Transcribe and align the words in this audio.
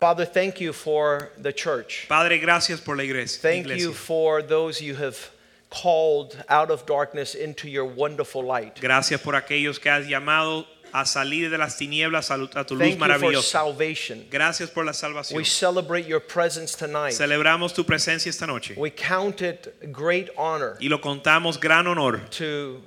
Father, 0.00 0.24
thank 0.24 0.60
you 0.60 0.72
for 0.72 1.30
the 1.36 1.52
church. 1.52 2.06
Padre, 2.08 2.38
gracias 2.38 2.80
por 2.80 2.96
la 2.96 3.02
iglesia. 3.04 3.40
Thank 3.42 3.66
iglesia. 3.66 3.88
you 3.88 3.92
for 3.92 4.40
those 4.40 4.80
you 4.80 4.94
have 4.94 5.30
called 5.68 6.42
out 6.48 6.70
of 6.70 6.86
darkness 6.86 7.34
into 7.34 7.68
your 7.68 7.84
wonderful 7.84 8.42
light. 8.42 8.80
Gracias 8.80 9.20
por 9.22 9.34
aquellos 9.34 9.78
que 9.78 9.90
has 9.90 10.06
llamado 10.06 10.64
a 10.92 11.04
salir 11.04 11.50
de 11.50 11.58
las 11.58 11.76
tinieblas 11.76 12.30
a 12.30 12.64
tu 12.64 12.74
luz 12.74 12.80
Thank 12.80 12.94
you 12.94 12.98
for 12.98 13.08
maravillosa. 13.08 13.42
salvation. 13.42 14.26
Gracias 14.30 14.70
por 14.70 14.84
la 14.84 14.92
salvación. 14.92 15.36
We 15.36 15.44
celebrate 15.44 16.06
your 16.06 16.20
presence 16.20 16.74
tonight. 16.74 17.12
Celebramos 17.12 17.74
tu 17.74 17.84
presencia 17.84 18.28
esta 18.28 18.46
noche 18.46 18.74
We 18.76 18.90
count 18.90 19.42
it 19.42 19.92
great 19.92 20.30
honor 20.36 20.76
y 20.80 20.88
lo 20.88 20.98
contamos 20.98 21.60
gran 21.60 21.86
honor 21.86 22.18
to 22.30 22.82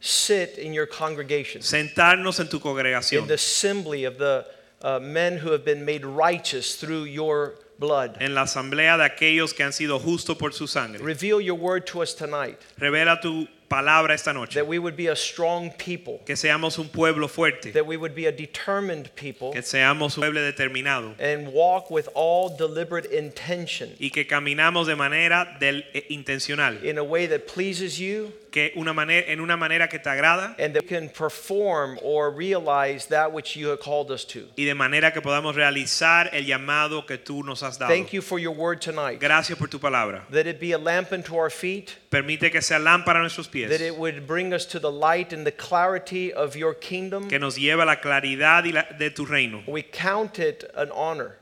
sit 0.00 0.58
in 0.58 0.72
your 0.72 0.86
congregation, 0.86 1.60
sentarnos 1.60 2.38
en 2.38 2.48
tu 2.48 2.60
congregación. 2.60 3.22
in 3.22 3.26
the 3.28 3.34
assembly 3.34 4.04
of 4.04 4.16
the 4.18 4.46
uh, 4.86 5.00
men 5.00 5.36
who 5.38 5.50
have 5.50 5.64
been 5.64 5.84
made 5.84 6.04
righteous 6.06 6.76
through 6.76 7.04
your 7.04 7.54
blood. 7.78 8.16
en 8.20 8.34
la 8.34 8.42
asamblea 8.42 8.96
de 8.96 9.04
aquellos 9.04 9.52
que 9.52 9.64
han 9.64 9.72
sido 9.72 9.98
justos 9.98 10.38
por 10.38 10.52
su 10.52 10.66
sangre. 10.66 11.02
Reveal 11.02 11.40
your 11.40 11.56
word 11.58 11.84
to 11.86 12.00
us 12.02 12.14
tonight, 12.14 12.56
Revela 12.78 13.20
tu 13.20 13.46
palabra 13.68 14.14
esta 14.14 14.32
noche. 14.32 14.54
that 14.54 14.66
we 14.66 14.78
would 14.78 14.96
be 14.96 15.08
a 15.08 15.16
strong 15.16 15.70
people, 15.76 16.20
Que 16.24 16.36
seamos 16.36 16.78
un 16.78 16.88
pueblo 16.88 17.26
fuerte, 17.26 17.72
that 17.72 17.84
we 17.84 17.96
would 17.96 18.14
be 18.14 18.26
a 18.26 18.32
determined 18.32 19.10
people, 19.16 19.50
que 19.52 19.60
seamos 19.60 20.16
un 20.16 20.22
pueblo 20.22 20.40
determinado 20.40 21.14
and 21.18 21.52
walk 21.52 21.90
with 21.90 22.08
all 22.14 22.48
deliberate 22.56 23.06
intention 23.12 23.90
y 24.00 24.08
que 24.10 24.24
caminamos 24.24 24.86
de 24.86 24.94
manera 24.96 25.56
del- 25.60 25.84
eh, 25.94 26.04
intencional, 26.10 26.82
in 26.84 26.96
a 26.96 27.04
way 27.04 27.26
that 27.26 27.46
pleases 27.48 27.98
you 27.98 28.32
que 28.56 28.72
una 28.74 28.94
manera, 28.94 29.30
en 29.30 29.40
una 29.42 29.54
manera 29.58 29.86
que 29.86 29.98
te 29.98 30.08
agrada 30.08 30.54
and 30.58 30.72
that 30.74 30.84
we 30.84 30.88
can 30.88 31.10
perform 31.10 31.98
or 32.02 32.30
realize 32.30 33.06
that 33.08 33.30
which 33.30 33.54
you 33.54 33.68
have 33.68 33.80
called 33.80 34.10
us 34.10 34.24
to. 34.24 34.48
y 34.56 34.64
de 34.64 34.74
manera 34.74 35.12
que 35.12 35.20
podamos 35.20 35.54
realizar 35.54 36.30
el 36.32 36.46
llamado 36.46 37.04
que 37.06 37.18
tú 37.18 37.44
nos 37.44 37.62
has 37.62 37.78
dado. 37.78 37.90
Thank 37.92 38.14
you 38.14 38.22
for 38.22 38.38
your 38.38 38.54
word 38.54 38.80
tonight. 38.80 39.20
Gracias 39.20 39.58
por 39.58 39.68
tu 39.68 39.78
palabra. 39.78 40.22
That 40.30 40.46
it 40.46 40.58
be 40.58 40.72
a 40.72 40.78
lamp 40.78 41.12
unto 41.12 41.36
our 41.36 41.50
feet, 41.50 41.96
Permite 42.08 42.50
que 42.50 42.62
sea 42.62 42.78
lámpara 42.78 43.16
a 43.18 43.20
nuestros 43.20 43.46
pies, 43.46 43.68
that 43.68 43.82
it 43.82 43.94
would 43.98 44.26
bring 44.26 44.54
us 44.54 44.64
to 44.66 44.78
the 44.80 44.90
light 44.90 45.34
and 45.34 45.44
the 45.46 45.52
clarity 45.52 46.32
of 46.32 46.56
your 46.56 46.72
kingdom. 46.72 47.28
que 47.28 47.38
nos 47.38 47.58
lleva 47.58 47.82
a 47.82 47.84
la 47.86 47.96
claridad 47.96 48.64
y 48.64 48.70
la- 48.72 48.86
de 48.98 49.10
tu 49.10 49.26
reino. 49.26 49.62
We 49.66 49.82
count 49.82 50.38
it 50.38 50.64
an 50.74 50.90
honor 50.92 51.36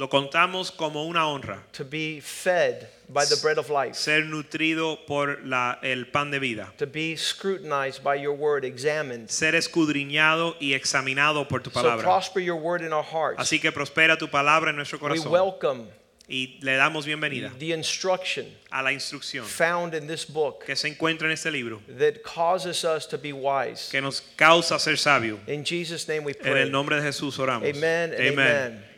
Lo 0.00 0.08
contamos 0.08 0.70
como 0.72 1.04
una 1.04 1.26
honra, 1.28 1.62
to 1.72 1.84
be 1.84 2.22
fed 2.22 2.88
by 3.10 3.26
the 3.26 3.36
bread 3.42 3.58
of 3.58 3.68
life, 3.68 3.94
ser 3.94 4.24
nutrido 4.24 4.98
por 5.06 5.40
la- 5.44 5.78
el 5.82 6.06
pan 6.06 6.30
de 6.30 6.38
vida, 6.38 6.72
to 6.78 6.86
be 6.86 7.14
scrutinized 7.18 8.02
by 8.02 8.14
your 8.16 8.32
word, 8.34 8.64
examined. 8.64 9.28
ser 9.28 9.54
escudriñado 9.54 10.56
y 10.58 10.72
examinado 10.72 11.46
por 11.46 11.60
tu 11.60 11.68
So 11.68 11.82
palabra. 11.82 12.02
prosper 12.02 12.40
your 12.40 12.56
word 12.58 12.80
in 12.80 12.94
our 12.94 13.04
hearts. 13.04 13.38
Así 13.42 13.60
que 13.60 13.70
prospera 13.72 14.16
tu 14.16 14.26
palabra 14.28 14.70
en 14.70 14.76
nuestro 14.76 14.96
We 14.96 15.00
corazón 15.18 15.30
welcome 15.32 15.84
y 16.30 16.58
le 16.62 16.76
damos 16.76 17.04
bienvenida 17.04 17.52
the 17.58 17.74
instruction 17.74 18.46
a 18.70 18.82
la 18.82 18.92
instrucción 18.92 19.44
found 19.44 19.94
in 19.94 20.06
this 20.06 20.24
book 20.24 20.64
que 20.64 20.76
se 20.76 20.88
encuentra 20.88 21.26
en 21.26 21.32
este 21.32 21.50
libro, 21.50 21.82
that 21.98 22.22
causes 22.22 22.84
us 22.84 23.06
to 23.06 23.18
be 23.18 23.34
wise. 23.34 23.90
que 23.90 24.00
nos 24.00 24.22
causa 24.34 24.78
ser 24.78 24.96
sabio. 24.96 25.38
In 25.46 25.62
Jesus' 25.62 26.08
name 26.08 26.24
we 26.24 26.32
En 26.32 26.38
pray. 26.52 26.62
el 26.62 26.70
nombre 26.70 26.96
de 26.96 27.02
Jesús 27.02 27.38
oramos. 27.38 27.68
Amen 27.68 28.14
amen. 28.14 28.89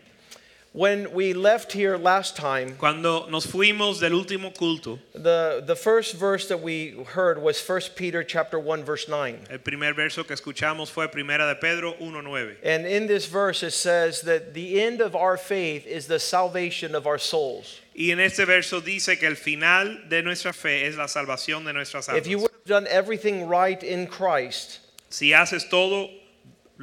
When 0.74 1.12
we 1.12 1.34
left 1.34 1.72
here 1.72 1.98
last 1.98 2.34
time, 2.34 2.76
Cuando 2.78 3.26
nos 3.28 3.46
fuimos 3.46 4.00
del 4.00 4.12
último 4.12 4.54
culto, 4.54 4.98
the, 5.12 5.62
the 5.66 5.76
first 5.76 6.14
verse 6.14 6.48
that 6.48 6.62
we 6.62 6.96
heard 7.08 7.42
was 7.42 7.60
1 7.60 7.80
Peter 7.94 8.24
chapter 8.24 8.58
1 8.58 8.82
verse 8.82 9.06
9. 9.06 9.38
el 9.50 9.58
primer 9.58 9.92
verso 9.92 10.24
que 10.24 10.34
escuchamos 10.34 10.88
fue 10.88 11.08
Primera 11.08 11.46
de 11.46 11.56
Pedro 11.56 11.92
1:9. 12.00 12.56
And 12.64 12.86
in 12.86 13.06
this 13.06 13.26
verse 13.26 13.62
it 13.62 13.72
says 13.72 14.22
that 14.22 14.54
the 14.54 14.80
end 14.80 15.02
of 15.02 15.14
our 15.14 15.36
faith 15.36 15.86
is 15.86 16.06
the 16.06 16.18
salvation 16.18 16.94
of 16.94 17.06
our 17.06 17.18
souls. 17.18 17.80
Y 17.94 18.10
en 18.10 18.20
este 18.20 18.46
verso 18.46 18.80
dice 18.80 19.18
que 19.18 19.28
el 19.28 19.36
final 19.36 20.08
de 20.08 20.22
nuestra 20.22 20.54
fe 20.54 20.86
es 20.86 20.96
la 20.96 21.06
salvación 21.06 21.66
de 21.66 21.74
nuestras 21.74 22.08
almas. 22.08 22.24
If 22.24 22.26
you 22.26 22.38
would 22.38 22.50
have 22.50 22.64
done 22.64 22.86
everything 22.86 23.46
right 23.46 23.82
in 23.82 24.06
Christ, 24.06 24.78
Si 25.10 25.32
haces 25.34 25.68
todo 25.68 26.08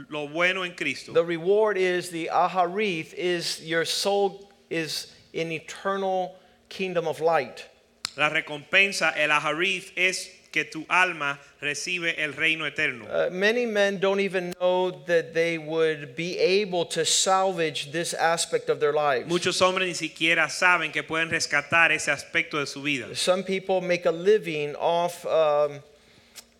lo 0.10 0.28
bueno 0.28 0.64
en 0.64 0.74
Cristo, 0.74 1.14
the 1.14 1.24
reward 1.24 1.78
is 1.78 2.10
the 2.10 2.30
aharith 2.32 3.14
is 3.14 3.62
your 3.64 3.86
soul 3.86 4.52
is 4.70 5.14
in 5.34 5.52
eternal 5.52 6.36
kingdom 6.70 7.08
of 7.08 7.20
light. 7.20 7.66
la 8.20 8.30
recompensa, 8.30 9.14
el 9.16 9.30
aharith, 9.30 9.92
es 9.96 10.30
que 10.52 10.66
tu 10.66 10.86
alma 10.90 11.40
recibe 11.62 12.16
el 12.18 12.34
reino 12.34 12.66
eterno. 12.66 13.06
Uh, 13.06 13.30
many 13.32 13.66
men 13.66 14.00
don't 14.00 14.20
even 14.20 14.54
know 14.60 14.92
that 15.06 15.34
they 15.34 15.58
would 15.58 16.16
be 16.16 16.38
able 16.38 16.86
to 16.86 17.06
salvage 17.06 17.92
this 17.92 18.14
aspect 18.14 18.70
of 18.70 18.80
their 18.80 18.94
lives. 18.94 19.30
Muchos 19.30 19.60
hombres 19.60 19.88
ni 19.88 19.94
siquiera 20.08 20.50
saben 20.50 20.92
que 20.92 21.04
pueden 21.04 21.30
rescatar 21.30 21.92
ese 21.92 22.08
aspecto 22.08 22.60
de 22.60 22.66
su 22.66 22.82
vida. 22.82 23.16
Some 23.16 23.44
people 23.44 23.82
make 23.82 24.06
a 24.06 24.12
living 24.12 24.76
off 24.76 25.26
um, 25.26 25.80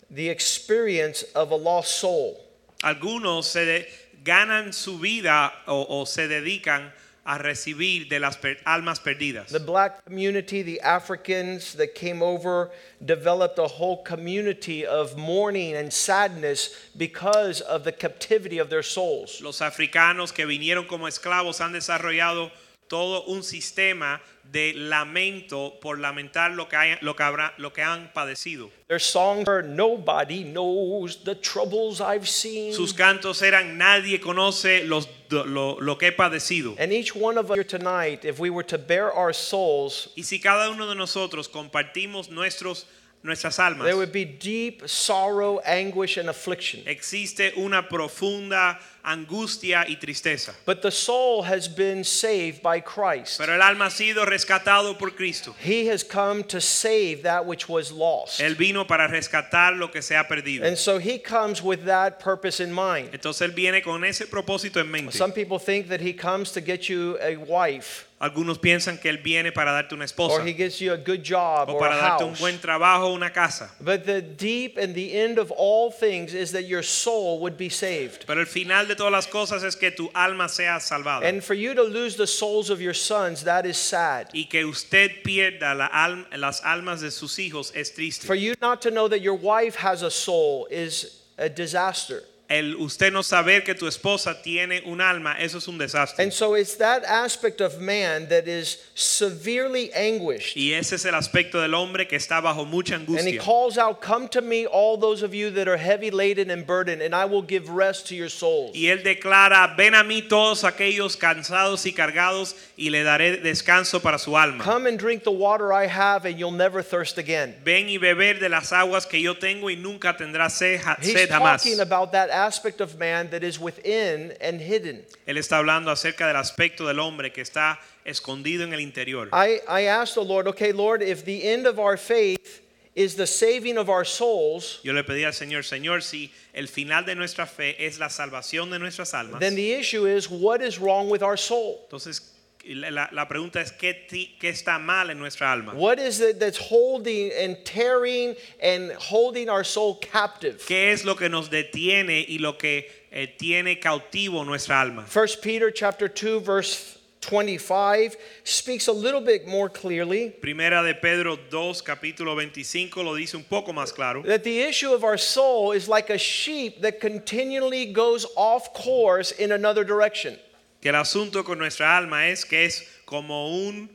the 0.10 0.30
experience 0.30 1.24
of 1.36 1.52
a 1.52 1.56
lost 1.56 2.00
soul. 2.00 2.40
Algunos 2.84 3.48
se 3.48 3.66
de- 3.66 3.88
ganan 4.24 4.74
su 4.74 5.00
vida 5.00 5.52
o, 5.68 5.86
o 6.02 6.06
se 6.06 6.28
dedican 6.28 6.92
a 7.26 7.38
recibir 7.38 8.08
de 8.10 8.20
las 8.20 8.38
per- 8.38 8.58
almas 8.66 9.00
perdidas. 9.00 9.48
The 9.52 9.60
black 9.60 10.04
community, 10.06 10.64
the 10.64 10.80
Africans 10.82 11.74
that 11.76 11.94
came 11.94 12.24
over, 12.24 12.72
developed 13.06 13.60
a 13.60 13.68
whole 13.68 14.02
community 14.04 14.86
of 14.86 15.16
mourning 15.18 15.76
and 15.76 15.92
sadness 15.94 16.70
because 16.98 17.62
of 17.62 17.84
the 17.84 17.92
captivity 17.92 18.58
of 18.60 18.70
their 18.70 18.82
souls. 18.82 19.42
Los 19.42 19.60
africanos 19.62 20.34
que 20.34 20.46
vinieron 20.46 20.88
como 20.88 21.06
esclavos 21.08 21.60
han 21.62 21.74
desarrollado 21.74 22.50
todo 22.90 23.24
un 23.28 23.44
sistema 23.44 24.20
de 24.52 24.74
lamento 24.74 25.80
por 25.80 26.00
lamentar 26.00 26.52
lo 26.52 26.68
que, 26.68 26.76
hay- 26.76 26.98
lo 27.02 27.16
que, 27.16 27.24
habrá- 27.24 27.54
lo 27.58 27.72
que 27.72 27.84
han 27.84 28.12
padecido. 28.14 28.72
Their 28.88 29.00
songs 29.00 29.48
were, 29.48 29.62
Nobody 29.62 30.44
knows 30.44 31.24
the 31.24 31.36
troubles 31.36 32.02
I've 32.02 32.28
seen. 32.28 32.74
Sus 32.74 32.92
cantos 32.94 33.42
eran 33.44 33.78
nadie 33.78 34.20
conoce 34.20 34.84
los, 34.86 35.08
lo, 35.30 35.78
lo 35.80 35.98
que 36.00 36.08
he 36.08 36.12
padecido. 36.12 36.76
And 36.80 36.92
each 36.92 37.16
one 37.16 37.38
of 37.38 37.52
us 37.52 37.56
here 37.58 37.64
tonight, 37.64 38.26
if 38.26 38.40
we 38.40 38.50
were 38.50 38.66
to 38.66 38.80
bare 38.80 39.12
our 39.14 39.34
souls, 39.34 40.10
Y 40.18 40.24
si 40.24 40.40
cada 40.40 40.72
uno 40.72 40.88
de 40.88 40.96
nosotros 40.96 41.48
compartimos 41.48 42.30
nuestros, 42.32 42.88
nuestras 43.24 43.60
almas, 43.60 43.86
there 43.86 43.98
would 43.98 44.12
be 44.12 44.26
deep 44.26 44.88
sorrow, 44.88 45.60
anguish, 45.66 46.18
and 46.18 46.30
affliction. 46.30 46.82
existe 46.86 47.54
una 47.58 47.88
profunda 47.88 48.80
angustia 49.04 49.86
y 49.88 49.96
tristeza. 49.96 50.54
But 50.66 50.82
the 50.82 50.92
soul 50.92 51.44
has 51.44 51.68
been 51.68 52.04
saved 52.04 52.62
by 52.62 52.80
Christ. 52.80 53.40
Pero 53.40 53.54
el 53.54 53.62
alma 53.62 53.86
ha 53.86 53.90
sido 53.90 54.26
rescatado 54.26 54.98
por 54.98 55.12
Cristo. 55.12 55.56
He 55.60 55.88
has 55.88 56.04
come 56.04 56.44
to 56.46 56.62
save 56.62 57.24
that 57.24 57.46
which 57.46 57.68
was 57.68 57.92
lost. 57.92 58.40
Él 58.40 58.56
vino 58.56 58.86
para 58.86 59.08
rescatar 59.08 59.78
lo 59.78 59.88
que 59.90 60.02
se 60.02 60.16
ha 60.16 60.24
perdido. 60.24 60.66
And 60.66 60.78
so 60.78 60.98
he 60.98 61.18
comes 61.18 61.62
with 61.62 61.86
that 61.86 62.20
purpose 62.20 62.60
in 62.60 62.74
mind. 62.74 63.12
Entonces 63.12 63.42
él 63.42 63.54
viene 63.54 63.82
con 63.82 64.04
ese 64.04 64.28
propósito 64.28 64.78
en 64.78 64.92
mente. 64.92 65.12
Some 65.14 65.32
people 65.32 65.60
think 65.60 65.88
that 65.90 66.02
he 66.02 66.14
comes 66.14 66.52
to 66.52 66.62
get 66.62 66.90
you 66.90 67.18
a 67.22 67.36
wife, 67.36 68.09
Algunos 68.22 68.60
piensan 68.60 68.98
que 69.00 69.08
él 69.10 69.20
viene 69.24 69.54
para 69.54 69.72
darte 69.72 69.94
una 69.96 70.04
esposa 70.04 70.42
or 70.42 70.46
he 70.46 70.52
gets 70.54 70.80
you 70.82 70.92
a 70.92 70.98
good 70.98 71.24
job, 71.24 71.70
o 71.70 71.76
or 71.76 71.80
para 71.80 71.96
a 71.96 72.02
darte 72.02 72.24
un 72.26 72.32
house. 72.32 72.40
buen 72.42 72.60
trabajo 72.60 73.08
o 73.08 73.14
una 73.14 73.32
casa. 73.32 73.72
But 73.80 74.04
the 74.06 74.22
deep 74.22 74.78
and 74.78 74.94
the 74.94 75.14
end 75.18 75.38
of 75.40 75.52
all 75.52 75.90
things 75.90 76.34
is 76.34 76.52
that 76.52 76.66
your 76.66 76.84
soul 76.84 77.40
would 77.40 77.56
be 77.58 77.70
saved. 77.70 78.26
Pero 78.28 78.42
el 78.42 78.46
final 78.46 78.88
de 78.88 78.96
todas 78.96 79.14
las 79.14 79.28
cosas 79.28 79.64
es 79.64 79.76
que 79.78 79.92
tu 79.92 80.10
alma 80.14 80.50
sea 80.50 80.80
salvada. 80.82 81.26
And 81.26 81.42
for 81.42 81.54
you 81.54 81.74
to 81.74 81.84
lose 81.84 82.18
the 82.18 82.28
souls 82.28 82.70
of 82.70 82.82
your 82.82 82.94
sons, 82.94 83.46
that 83.46 83.66
is 83.66 83.78
sad. 83.78 84.28
y 84.34 84.48
que 84.50 84.66
usted 84.66 85.24
pierda 85.24 85.74
la 85.74 85.88
alma- 85.88 86.28
las 86.36 86.62
almas 86.66 87.00
de 87.00 87.12
sus 87.12 87.38
hijos 87.40 87.72
es 87.74 87.92
triste. 87.94 88.26
For 88.28 88.36
you 88.36 88.54
not 88.62 88.82
to 88.82 88.92
know 88.92 89.08
that 89.08 89.22
your 89.22 89.36
wife 89.38 89.76
has 89.78 90.02
a 90.04 90.12
soul 90.12 90.68
is 90.70 91.22
a 91.38 91.48
disaster. 91.48 92.24
El 92.50 92.76
usted 92.78 93.12
no 93.14 93.22
saber 93.22 93.64
que 93.64 93.76
tu 93.76 93.86
esposa 93.88 94.42
tiene 94.42 94.82
un 94.86 95.02
alma, 95.02 95.36
eso 95.40 95.60
es 95.60 95.68
un 95.68 95.78
desastre. 95.78 96.24
And 96.24 96.34
so 96.34 96.56
it's 96.56 96.78
that 96.78 97.04
aspect 97.06 97.62
of 97.62 97.80
man 97.80 98.28
that 98.30 98.48
is 98.48 98.80
severely 98.96 99.92
anguished. 99.94 100.56
Y 100.58 100.74
ese 100.74 100.94
es 100.94 101.06
el 101.06 101.14
aspecto 101.14 101.62
del 101.62 101.76
hombre 101.76 102.08
que 102.08 102.18
está 102.18 102.42
bajo 102.42 102.66
mucha 102.66 102.96
And 102.96 103.08
he 103.08 103.16
angustia. 103.16 103.40
calls 103.40 103.78
out, 103.78 104.02
Come 104.02 104.28
to 104.30 104.42
me, 104.42 104.66
all 104.66 104.98
those 104.98 105.22
of 105.22 105.34
you 105.36 105.52
that 105.52 105.68
are 105.68 105.78
heavy 105.78 106.10
laden 106.10 106.50
and 106.50 106.66
burdened, 106.66 107.02
and 107.04 107.14
I 107.14 107.26
will 107.26 107.44
give 107.44 107.70
rest 107.70 108.08
to 108.08 108.16
your 108.16 108.30
souls. 108.30 108.72
Y 108.76 108.88
él 108.88 109.04
declara, 109.04 109.76
ven 109.78 109.94
a 109.94 110.04
mí 110.04 110.28
todos 110.28 110.64
aquellos 110.64 111.16
cansados 111.18 111.86
y 111.86 111.92
cargados 111.94 112.56
y 112.78 112.90
le 112.90 113.04
daré 113.04 113.38
descanso 113.38 114.02
para 114.02 114.18
su 114.18 114.36
alma. 114.36 114.64
Come 114.64 114.88
and 114.88 114.98
drink 114.98 115.24
the 115.24 115.32
water 115.32 115.72
I 115.72 115.86
have, 115.86 116.26
and 116.26 116.40
you'll 116.40 116.52
never 116.52 116.82
thirst 116.82 117.18
again. 117.20 117.56
Ven 117.64 117.88
y 117.90 117.98
beber 117.98 118.40
de 118.40 118.50
las 118.50 118.72
aguas 118.72 119.06
que 119.06 119.22
yo 119.22 119.36
tengo 119.36 119.70
y 119.70 119.76
nunca 119.76 120.18
tendrás 120.18 120.54
sed, 120.58 120.80
jamás. 120.82 121.62
talking 121.62 121.80
about 121.82 122.12
that 122.12 122.30
aspect 122.46 122.82
of 122.82 122.98
man 122.98 123.30
that 123.32 123.44
is 123.44 123.60
within 123.60 124.34
and 124.42 124.62
hidden. 124.62 125.04
Él 125.28 125.38
está 125.38 125.58
hablando 125.58 125.92
acerca 125.92 126.28
del 126.28 126.36
aspecto 126.36 126.88
del 126.88 127.00
hombre 127.00 127.32
que 127.32 127.42
está 127.44 127.78
escondido 128.06 128.64
en 128.64 128.74
el 128.74 128.80
interior. 128.80 129.30
I, 129.34 129.60
I 129.68 129.82
asked 129.88 130.16
the 130.16 130.24
Lord, 130.24 130.48
okay, 130.48 130.72
Lord, 130.72 131.02
if 131.02 131.26
the 131.26 131.44
end 131.44 131.68
of 131.68 131.80
our 131.80 131.98
faith 131.98 132.62
is 132.96 133.16
the 133.16 133.28
saving 133.28 133.78
of 133.78 133.90
our 133.90 134.04
souls, 134.04 134.80
Yo 134.84 134.94
le 134.94 135.04
pedí 135.04 135.24
al 135.26 135.34
Señor, 135.34 135.64
Señor, 135.64 136.02
si 136.02 136.32
el 136.54 136.68
final 136.68 137.06
de 137.06 137.16
nuestra 137.16 137.46
fe 137.46 137.76
es 137.80 138.00
la 138.00 138.10
salvación 138.10 138.70
de 138.72 138.80
nuestras 138.80 139.14
almas, 139.14 139.40
then 139.40 139.56
the 139.56 139.74
issue 139.74 140.06
is 140.06 140.30
what 140.30 140.62
is 140.62 140.80
wrong 140.80 141.10
with 141.10 141.22
our 141.22 141.38
soul? 141.38 141.80
entonces 141.86 142.39
la, 142.66 143.10
la 143.12 143.28
pregunta 143.28 143.62
es 143.62 143.72
¿qué, 143.72 143.94
ti- 143.94 144.36
qué 144.40 144.50
está 144.50 144.80
mal 144.80 145.10
en 145.10 145.18
nuestra 145.20 145.52
alma. 145.52 145.74
What 145.74 146.00
is 146.00 146.20
it 146.20 146.40
that's 146.40 146.58
holding 146.58 147.32
and 147.32 147.58
tearing 147.66 148.36
and 148.62 148.92
holding 148.94 149.50
our 149.50 149.64
soul 149.64 149.96
captive? 150.00 150.64
¿Qué 150.68 150.92
es 150.92 151.06
lo 151.06 151.16
que 151.16 151.30
nos 151.30 151.50
detiene 151.50 152.26
y 152.28 152.38
lo 152.40 152.58
que 152.58 152.90
eh, 153.12 153.28
tiene 153.38 153.80
cautivo 153.80 154.44
nuestra 154.46 154.82
alma? 154.82 155.06
First 155.06 155.42
Peter 155.42 155.72
chapter 155.72 156.08
2 156.08 156.40
verse 156.42 156.98
25 157.22 158.16
speaks 158.46 158.88
a 158.88 158.94
little 158.94 159.20
bit 159.20 159.46
more 159.46 159.68
clearly 159.68 160.30
Primera 160.42 160.82
de 160.84 160.94
Pedro 160.96 161.36
2, 161.50 161.82
capítulo 161.82 162.34
25 162.36 163.04
lo 163.04 163.14
dice 163.14 163.36
un 163.36 163.44
poco 163.44 163.74
más 163.74 163.94
claro. 163.94 164.24
that 164.24 164.44
the 164.46 164.62
issue 164.62 164.94
of 164.94 165.04
our 165.04 165.18
soul 165.18 165.74
is 165.74 165.90
like 165.90 166.10
a 166.10 166.18
sheep 166.18 166.82
that 166.82 167.02
continually 167.02 167.92
goes 167.92 168.26
off 168.38 168.74
course 168.74 169.32
in 169.32 169.52
another 169.52 169.84
direction. 169.84 170.38
Que 170.82 170.90
el 170.90 170.96
asunto 170.96 171.44
con 171.44 171.58
nuestra 171.58 171.98
alma 171.98 172.28
es 172.30 172.46
que 172.46 172.66
es 172.66 172.84
como 173.06 173.50
un, 173.68 173.90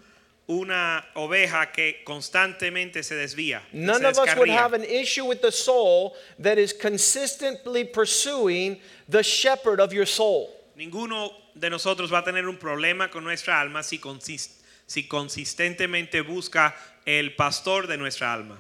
una 0.47 1.05
oveja 1.15 1.73
que 1.73 2.03
constantemente 2.05 3.03
se 3.03 3.15
desvía. 3.15 3.63
None 3.73 4.01
se 4.01 4.07
of 4.07 4.19
us 4.19 4.37
would 4.37 4.51
have 4.51 4.75
an 4.75 4.85
issue 4.85 5.25
with 5.25 5.41
the 5.41 5.51
soul 5.53 6.13
that 6.39 6.59
is 6.59 6.75
consistently 6.75 7.85
pursuing 7.85 8.79
the 9.09 9.23
shepherd 9.23 9.81
of 9.81 9.93
your 9.93 10.07
soul. 10.07 10.51
Ninguno 10.77 11.31
de 11.55 11.71
nosotros 11.71 12.11
va 12.13 12.19
a 12.19 12.25
tener 12.25 12.47
un 12.49 12.59
problema 12.59 13.09
con 13.11 13.25
nuestra 13.25 13.61
alma 13.61 13.83
si, 13.83 13.99
consis- 13.99 14.61
si 14.87 15.05
consistentemente 15.09 16.21
busca 16.21 16.75
el 17.07 17.35
pastor 17.35 17.87
de 17.87 17.97
nuestra 17.97 18.33
alma. 18.35 18.59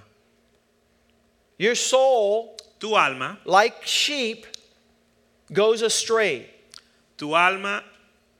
Your 1.58 1.76
soul, 1.76 2.56
Tu 2.80 2.96
alma, 2.96 3.38
like 3.44 3.84
sheep, 3.86 4.46
goes 5.52 5.82
astray. 5.82 6.46
tu 7.16 7.34
alma 7.36 7.82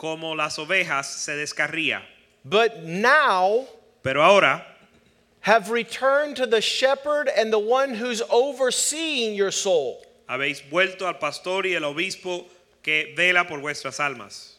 como 0.05 0.35
las 0.35 0.59
ovejas 0.59 1.07
se 1.07 1.33
descarría. 1.35 2.03
But 2.45 2.83
now 2.85 3.67
Pero 4.03 4.21
ahora 4.21 4.63
have 5.41 5.71
returned 5.71 6.37
to 6.37 6.47
the 6.47 6.61
shepherd 6.61 7.27
and 7.35 7.51
the 7.51 7.59
one 7.59 7.95
who's 7.95 8.21
overseeing 8.29 9.35
your 9.35 9.51
soul. 9.51 10.03
habéis 10.29 10.61
vuelto 10.71 11.07
al 11.07 11.15
pastor 11.15 11.65
y 11.65 11.73
el 11.75 11.85
obispo 11.85 12.45
que 12.83 13.15
vela 13.17 13.47
por 13.49 13.61
vuestras 13.61 13.99
almas. 13.99 14.59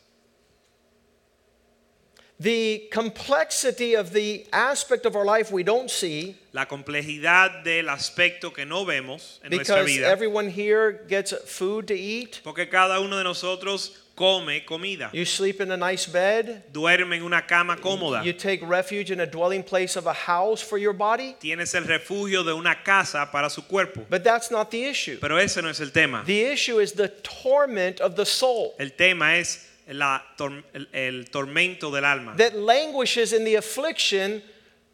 The 2.40 2.90
complexity 2.92 3.94
of 3.96 4.12
the 4.14 4.48
aspect 4.52 5.06
of 5.06 5.16
our 5.16 5.24
life 5.26 5.52
we 5.52 5.62
don't 5.64 5.90
see 5.92 6.36
La 6.54 6.66
complejidad 6.66 7.64
del 7.64 7.86
aspecto 7.88 8.52
que 8.54 8.66
no 8.66 8.84
vemos 8.84 9.40
en 9.44 9.52
nuestra 9.52 9.84
vida. 9.84 10.00
because 10.00 10.12
everyone 10.12 10.50
here 10.50 11.04
gets 11.08 11.32
food 11.46 11.88
to 11.88 11.94
eat. 11.94 12.42
Porque 12.44 12.68
cada 12.70 13.00
uno 13.00 13.18
de 13.18 13.24
nosotros 13.24 13.92
come 14.16 14.62
comida, 14.66 15.10
You 15.14 15.26
sleep 15.26 15.60
in 15.62 15.72
a 15.72 15.78
nice 15.78 16.06
bed. 16.06 16.64
duerme 16.72 17.18
en 17.18 17.24
una 17.24 17.42
cama 17.46 17.76
cómoda, 17.78 18.24
You 18.24 18.34
take 18.34 18.62
refuge 18.64 19.12
in 19.12 19.20
a 19.20 19.26
dwelling 19.26 19.64
place 19.64 19.96
of 19.98 20.08
a 20.08 20.14
house 20.14 20.62
for 20.62 20.78
your 20.78 20.94
body. 20.94 21.36
tienes 21.40 21.74
el 21.76 21.84
refugio 21.86 22.44
de 22.44 22.54
una 22.54 22.76
casa 22.84 23.28
para 23.32 23.50
su 23.50 23.62
cuerpo. 23.64 24.06
But 24.10 24.24
that's 24.24 24.50
not 24.52 24.72
the 24.72 24.84
issue. 24.86 25.18
Pero 25.20 25.38
ese 25.38 25.62
no 25.62 25.70
es 25.70 25.80
el 25.82 25.90
tema. 25.92 26.24
The 26.26 26.52
issue 26.54 26.80
is 26.80 26.94
the 26.94 27.10
torment 27.24 28.00
of 28.00 28.16
the 28.16 28.26
soul 28.26 28.74
El 28.80 28.92
tema 28.92 29.36
es 29.38 29.68
la 29.88 30.22
tor- 30.38 30.64
el, 30.74 30.88
el 30.94 31.26
tormento 31.26 31.92
del 31.94 32.06
alma, 32.06 32.36
that 32.38 32.56
languishes 32.56 33.34
in 33.34 33.44
the 33.46 33.56
affliction 33.56 34.42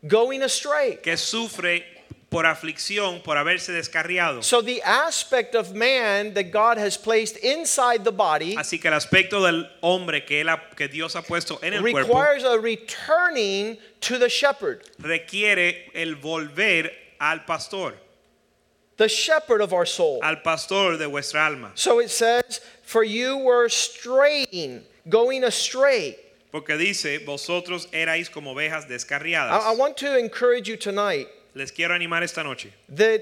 going 0.08 0.42
astray. 0.42 0.98
que 1.02 1.16
sufre 1.16 1.84
por 2.32 2.46
aflicción, 2.46 3.22
por 3.22 3.36
haberse 3.36 3.74
descarriado. 3.74 4.42
So 4.42 4.62
the 4.62 4.82
aspect 4.84 5.54
of 5.54 5.74
man 5.74 6.34
that 6.36 6.50
God 6.50 6.78
has 6.78 6.98
placed 6.98 7.36
inside 7.44 8.06
the 8.06 8.12
body 8.12 8.56
Así 8.56 8.80
que 8.80 8.90
el 8.90 8.94
aspecto 8.94 9.44
del 9.46 9.70
hombre 9.82 10.24
que, 10.26 10.40
él 10.40 10.48
ha- 10.48 10.70
que 10.74 10.88
Dios 10.88 11.18
ha 11.18 11.24
puesto 11.24 11.60
en 11.62 11.74
el 11.74 11.82
cuerpo 11.82 12.08
requires 12.08 12.46
a 12.46 12.58
returning 12.58 13.78
to 14.00 14.18
the 14.18 14.30
shepherd, 14.30 14.82
requiere 14.98 15.92
el 15.94 16.16
volver 16.16 16.90
al 17.20 17.44
pastor, 17.44 17.96
the 18.96 19.10
shepherd 19.10 19.60
of 19.60 19.74
our 19.74 19.86
soul. 19.86 20.22
al 20.24 20.38
pastor 20.38 20.96
de 20.96 21.08
vuestra 21.08 21.46
alma. 21.46 21.74
So 21.76 22.00
it 22.00 22.10
says, 22.10 22.62
For 22.84 23.04
you 23.04 23.40
were 23.40 23.68
straying, 23.68 24.84
going 25.10 25.44
astray. 25.44 26.16
Porque 26.50 26.78
dice, 26.78 27.20
vosotros 27.26 27.88
erais 27.92 28.30
como 28.32 28.54
ovejas 28.54 28.86
I, 28.86 28.94
descarriadas. 28.94 29.52
I 29.52 29.76
want 29.76 29.98
to 29.98 30.18
encourage 30.18 30.70
you 30.70 30.78
tonight 30.78 31.28
Les 31.54 31.72
quiero 31.72 31.94
animar 31.94 32.24
esta 32.24 32.44
noche 32.44 32.72
that 32.90 33.22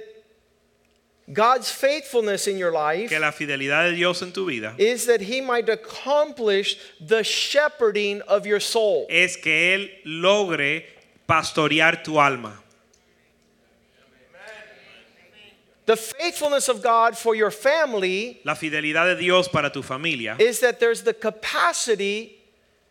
God's 1.31 1.70
faithfulness 1.72 2.48
in 2.48 2.58
your 2.58 2.72
life 2.72 3.10
que 3.10 3.20
la 3.20 3.31
fidelidad 3.31 3.90
de 3.90 3.96
Dios 3.96 4.22
en 4.22 4.31
tu 4.31 4.46
vida 4.46 4.74
is 4.78 5.06
that 5.06 5.22
He 5.22 5.42
might 5.42 5.70
accomplish 5.70 6.78
the 7.00 7.24
shepherding 7.24 8.22
of 8.22 8.46
your 8.46 8.60
soul. 8.60 9.06
es 9.10 9.36
que 9.36 9.52
Él 9.52 9.90
logre 10.06 10.86
pastorear 11.28 12.04
tu 12.04 12.18
alma. 12.18 12.54
The 15.86 15.98
faithfulness 15.98 16.70
of 16.70 16.84
God 16.84 17.18
for 17.18 17.34
your 17.34 17.50
family 17.50 18.42
La 18.44 18.54
fidelidad 18.54 19.06
de 19.06 19.16
Dios 19.16 19.48
para 19.48 19.72
tu 19.72 19.82
familia 19.82 20.36
is 20.40 20.60
that 20.60 20.80
there's 20.80 21.02
the 21.02 21.16
capacity 21.16 22.38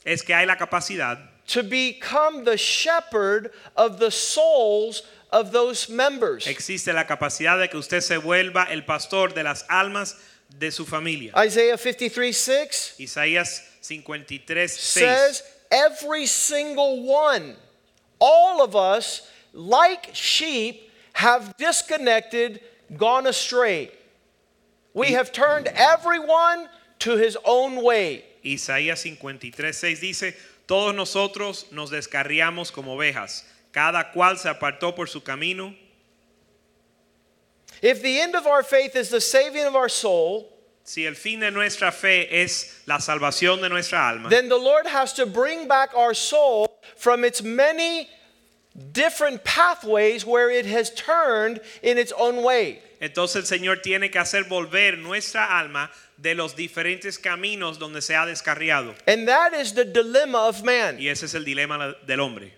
es 0.05 0.23
que 0.23 0.34
hay 0.34 0.46
la 0.46 0.56
capacidad 0.56 1.19
to 1.46 1.62
become 1.62 2.44
the 2.44 2.56
shepherd 2.56 3.52
of 3.76 4.00
the 4.00 4.11
souls 4.11 5.02
of 5.30 5.52
those 5.52 5.88
members. 5.88 6.46
Existe 6.46 6.92
la 6.92 7.04
capacidad 7.04 7.58
de 7.58 7.69
que 7.69 7.78
usted 7.78 8.00
se 8.00 8.16
vuelva 8.16 8.70
el 8.70 8.82
pastor 8.82 9.28
de 9.34 9.42
las 9.42 9.64
almas 9.69 10.16
de 10.58 10.70
su 10.70 10.84
familia. 10.84 11.32
Isaiah 11.36 11.76
53 11.76 12.36
6 12.36 12.94
Isaías 12.98 13.62
53, 13.82 14.72
6. 14.72 14.80
says, 14.80 15.42
Every 15.70 16.26
single 16.26 17.02
one, 17.04 17.56
all 18.19 18.62
of 18.62 18.75
us, 18.75 19.28
like 19.52 20.10
sheep, 20.14 20.91
have 21.12 21.55
disconnected, 21.58 22.60
gone 22.96 23.26
astray. 23.26 23.91
We 24.94 25.12
have 25.12 25.31
turned 25.32 25.69
everyone 25.69 26.69
to 27.00 27.17
his 27.17 27.36
own 27.44 27.82
way. 27.82 28.24
Isaías 28.44 29.03
53, 29.03 29.72
6 29.72 30.00
dice, 30.00 30.34
todos 30.67 30.94
nosotros 30.94 31.67
nos 31.72 31.91
descarriamos 31.91 32.72
como 32.72 32.94
ovejas, 32.96 33.44
cada 33.72 34.10
cual 34.13 34.37
se 34.39 34.48
apartó 34.48 34.94
por 34.94 35.06
su 35.06 35.20
camino. 35.20 35.75
If 37.82 38.03
the 38.03 38.20
end 38.20 38.34
of 38.34 38.46
our 38.46 38.63
faith 38.63 38.96
is 38.96 39.08
the 39.10 39.20
saving 39.20 39.65
of 39.65 39.77
our 39.77 39.89
soul, 39.89 40.53
Si 40.89 41.05
el 41.05 41.17
fin 41.17 41.41
de 41.41 41.51
nuestra 41.51 41.93
fe 41.93 42.29
es 42.43 42.81
la 42.87 42.98
salvación 42.98 43.60
de 43.60 43.69
nuestra 43.69 44.08
alma, 44.08 44.31
then 44.31 44.48
the 44.48 44.56
Lord 44.56 44.87
has 44.87 45.13
to 45.13 45.27
bring 45.27 45.69
back 45.69 45.94
our 45.94 46.15
soul 46.15 46.67
from 46.96 47.25
its 47.25 47.43
many 47.43 48.08
different 48.93 49.44
pathways 49.44 50.25
where 50.25 50.51
it 50.51 50.65
has 50.65 50.91
turned 50.94 51.60
in 51.82 51.98
its 51.98 52.10
own 52.17 52.43
way. 52.43 52.81
entonces 53.01 53.37
el 53.37 53.58
Señor 53.58 53.82
tiene 53.82 54.10
que 54.10 54.19
hacer 54.19 54.44
volver 54.44 54.96
nuestra 54.96 55.58
alma 55.58 55.91
de 56.17 56.34
los 56.34 56.56
diferentes 56.56 57.19
caminos 57.19 57.79
donde 57.79 58.01
se 58.01 58.15
ha 58.15 58.25
descarriado. 58.25 58.94
And 59.06 59.29
that 59.29 59.53
is 59.53 59.75
the 59.75 59.84
dilemma 59.84 60.48
of 60.48 60.63
man. 60.65 60.98
Y 60.98 61.08
ese 61.08 61.25
es 61.27 61.34
el 61.34 61.44
dilema 61.44 61.96
del 62.06 62.20
hombre. 62.20 62.57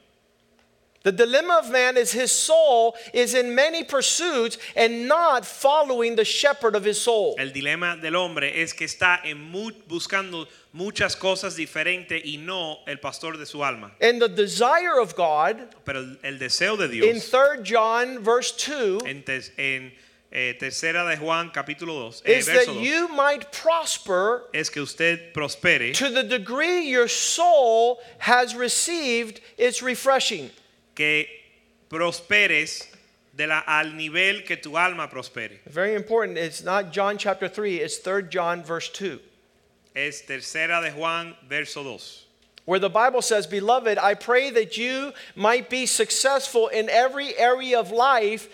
The 1.03 1.13
dilemma 1.13 1.61
of 1.63 1.71
man 1.71 1.97
is 1.97 2.13
his 2.13 2.31
soul 2.31 2.95
is 3.15 3.33
in 3.35 3.55
many 3.55 3.85
pursuits 3.85 4.59
and 4.77 5.09
not 5.09 5.47
following 5.47 6.15
the 6.15 6.27
shepherd 6.27 6.77
of 6.77 6.85
his 6.85 7.01
soul. 7.01 7.37
El 7.39 7.49
dilema 7.53 7.99
del 7.99 8.17
hombre 8.17 8.53
es 8.55 8.75
que 8.75 8.87
está 8.87 9.19
en 9.25 9.41
mu- 9.51 9.71
buscando 9.89 10.47
muchas 10.75 11.17
cosas 11.17 11.57
diferentes 11.57 12.21
y 12.23 12.37
no 12.37 12.81
el 12.87 12.99
pastor 12.99 13.39
de 13.39 13.47
su 13.47 13.63
alma. 13.65 13.93
And 14.03 14.21
the 14.21 14.29
desire 14.29 15.01
of 15.01 15.17
God 15.17 15.57
Pero 15.87 16.01
el, 16.01 16.17
el 16.23 16.39
deseo 16.39 16.77
de 16.77 16.87
Dios. 16.89 17.07
in 17.07 17.15
Dios 17.15 17.31
3 17.31 17.61
John 17.65 18.23
verse 18.23 18.53
2 18.53 19.03
en, 19.07 19.23
tes- 19.23 19.53
en 19.57 19.93
eh, 20.31 20.53
tercera 20.61 21.09
de 21.09 21.17
Juan 21.17 21.51
capítulo 21.51 22.11
2, 22.11 22.23
eh, 22.27 22.33
is 22.35 22.47
verso 22.47 22.67
that 22.75 22.75
2, 22.75 22.83
you 22.83 23.09
might 23.09 23.51
prosper 23.53 24.43
es 24.53 24.69
que 24.69 24.83
usted 24.83 25.33
prospere, 25.33 25.95
to 25.95 26.11
the 26.11 26.23
degree 26.23 26.83
your 26.83 27.09
soul 27.09 27.99
has 28.19 28.55
received 28.55 29.41
its 29.57 29.83
refreshing. 29.83 30.51
Que 31.01 31.27
prosperes 31.89 32.87
de 33.35 33.47
la, 33.47 33.63
al 33.67 33.97
nivel 33.97 34.45
que 34.45 34.57
tu 34.57 34.77
alma 34.77 35.09
prospere. 35.09 35.59
Very 35.67 35.95
important. 35.95 36.37
It's 36.37 36.63
not 36.63 36.93
John 36.93 37.17
chapter 37.17 37.49
3, 37.49 37.77
it's 37.77 37.97
3 37.97 38.25
John 38.29 38.63
verse 38.63 38.91
2. 38.91 39.19
Es 39.97 40.21
tercera 40.21 40.83
de 40.83 40.91
Juan 40.91 41.35
verso 41.49 41.83
2. 41.83 42.27
Where 42.67 42.79
the 42.79 42.91
Bible 42.91 43.23
says, 43.23 43.47
Beloved, 43.47 43.97
I 43.97 44.13
pray 44.13 44.51
that 44.51 44.77
you 44.77 45.15
might 45.35 45.71
be 45.71 45.87
successful 45.87 46.69
in 46.69 46.91
every 46.91 47.35
area 47.39 47.81
of 47.81 47.91
life 47.91 48.51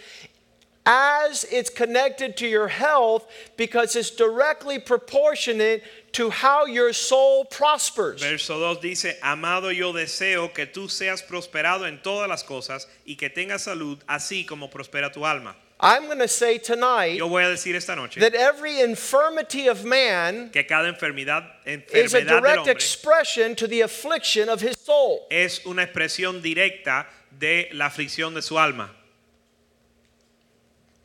as 0.86 1.44
it's 1.50 1.68
connected 1.68 2.36
to 2.36 2.46
your 2.46 2.68
health 2.68 3.26
because 3.56 3.96
it's 3.96 4.10
directly 4.10 4.78
proportionate 4.78 5.82
to 6.12 6.30
how 6.30 6.64
your 6.64 6.92
soul 6.92 7.44
prospers. 7.44 8.22
Verso 8.22 8.74
2 8.74 8.80
dice, 8.80 9.18
amado 9.22 9.70
yo 9.70 9.92
deseo 9.92 10.54
que 10.54 10.66
tú 10.66 10.88
seas 10.88 11.22
prosperado 11.22 11.86
en 11.86 12.00
todas 12.02 12.28
las 12.28 12.44
cosas 12.44 12.86
y 13.04 13.16
que 13.16 13.28
tengas 13.28 13.62
salud 13.64 13.98
así 14.08 14.46
como 14.46 14.68
prospera 14.68 15.12
tu 15.12 15.24
alma. 15.24 15.54
I'm 15.78 16.06
going 16.06 16.20
to 16.20 16.28
say 16.28 16.56
tonight 16.56 17.18
Yo 17.18 17.28
voy 17.28 17.42
a 17.42 17.50
decir 17.50 17.74
esta 17.74 17.94
noche 17.94 18.18
that 18.20 18.34
every 18.34 18.80
infirmity 18.80 19.66
of 19.66 19.84
man 19.84 20.48
que 20.50 20.64
cada 20.64 20.90
enfermedad, 20.90 21.44
is 21.92 22.14
a 22.14 22.24
direct 22.24 22.66
expression 22.66 23.54
to 23.56 23.66
the 23.66 23.82
affliction 23.82 24.48
of 24.48 24.62
his 24.62 24.74
soul. 24.78 25.26
es 25.30 25.60
una 25.66 25.82
expresión 25.82 26.40
directa 26.40 27.06
de 27.38 27.68
la 27.72 27.88
aflicción 27.88 28.32
de 28.32 28.40
su 28.40 28.56
alma. 28.58 28.90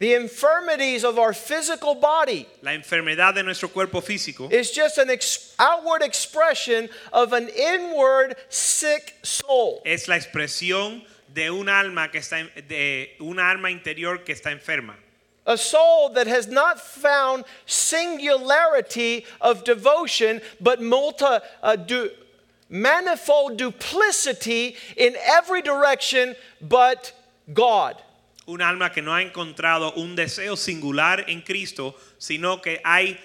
The 0.01 0.15
infirmities 0.15 1.03
of 1.03 1.19
our 1.19 1.31
physical 1.31 1.93
body 1.93 2.47
La 2.63 2.71
enfermedad 2.71 3.35
de 3.35 3.43
nuestro 3.43 3.69
cuerpo 3.69 4.01
físico 4.01 4.51
is 4.51 4.71
just 4.71 4.97
an 4.97 5.11
ex- 5.11 5.53
outward 5.59 6.01
expression 6.01 6.89
of 7.13 7.33
an 7.33 7.47
inward 7.49 8.35
sick 8.49 9.13
soul. 9.21 9.79
es 9.85 10.07
la 10.07 10.15
expresión 10.15 11.03
de 11.31 11.51
un 11.51 11.69
alma 11.69 12.07
que 12.11 12.19
está 12.19 12.49
de 12.67 13.11
una 13.21 13.43
alma 13.51 13.69
interior 13.69 14.17
que 14.25 14.33
está 14.33 14.51
enferma. 14.51 14.95
A 15.45 15.55
soul 15.55 16.09
that 16.15 16.25
has 16.25 16.47
not 16.47 16.79
found 16.79 17.45
singularity 17.67 19.23
of 19.39 19.63
devotion, 19.63 20.41
but 20.59 20.81
multi, 20.81 21.25
uh, 21.61 21.75
du- 21.75 22.09
manifold 22.69 23.55
duplicity 23.57 24.75
in 24.97 25.15
every 25.27 25.61
direction 25.61 26.35
but 26.59 27.11
God. 27.53 28.01
Un 28.45 28.61
alma 28.61 28.91
que 28.91 29.01
no 29.01 29.13
ha 29.13 29.21
encontrado 29.21 29.93
un 29.93 30.15
deseo 30.15 30.55
singular 30.57 31.25
en 31.27 31.41
Cristo, 31.41 31.95
sino 32.17 32.61
que 32.61 32.81
hay 32.83 33.19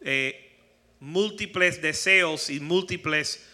eh, 0.00 0.48
múltiples 1.00 1.80
deseos 1.80 2.50
y 2.50 2.60
múltiples 2.60 3.44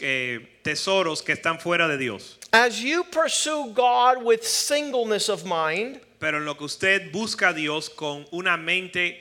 eh, 0.00 0.60
tesoros 0.62 1.22
que 1.22 1.32
están 1.32 1.58
fuera 1.60 1.88
de 1.88 1.98
Dios. 1.98 2.38
As 2.52 2.80
you 2.80 3.04
pursue 3.04 3.72
God 3.74 4.22
with 4.22 4.42
singleness 4.42 5.28
of 5.28 5.44
mind, 5.44 6.00
Pero 6.18 6.38
en 6.38 6.44
lo 6.44 6.56
que 6.56 6.64
usted 6.64 7.12
busca 7.12 7.48
a 7.48 7.52
Dios 7.52 7.88
con 7.90 8.26
una 8.30 8.56
mente 8.56 9.20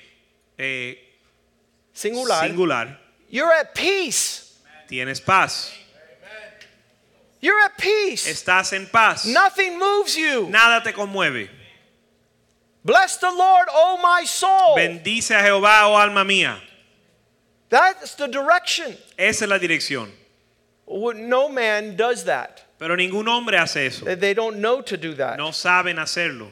eh, 0.58 0.98
singular, 1.94 2.48
singular, 2.48 3.00
you're 3.30 3.52
at 3.52 3.74
peace. 3.74 4.56
tienes 4.88 5.20
paz. 5.20 5.74
You're 7.40 7.60
at 7.60 7.78
peace. 7.78 8.28
Estás 8.28 8.74
en 8.74 8.88
paz. 8.88 9.26
Nothing 9.26 9.78
moves 9.78 10.16
you. 10.18 10.48
Nada 10.50 10.82
te 10.84 10.92
conmueve. 10.92 11.50
Bless 12.84 13.18
the 13.18 13.30
Lord, 13.32 13.68
O 13.72 14.00
my 14.02 14.26
soul. 14.26 14.76
Bendice 14.76 15.32
a 15.32 15.42
Jehová, 15.44 15.84
oh 15.88 15.96
alma 15.98 16.24
mía. 16.24 16.58
That's 17.70 18.16
the 18.16 18.28
direction. 18.28 18.96
Esa 19.18 19.44
es 19.46 19.50
la 19.50 19.60
dirección. 19.60 20.10
No 20.88 21.50
man 21.50 21.96
does 21.98 22.24
that. 22.24 22.64
Pero 22.80 22.96
ningún 22.96 23.28
hombre 23.28 23.58
hace 23.58 23.88
eso. 23.88 24.06
They- 24.06 24.16
They 24.16 24.34
don't 24.34 24.58
know 24.58 24.82
to 24.82 24.96
do 24.98 25.14
that. 25.16 25.38
No 25.38 25.50
saben 25.52 25.98
hacerlo. 26.00 26.50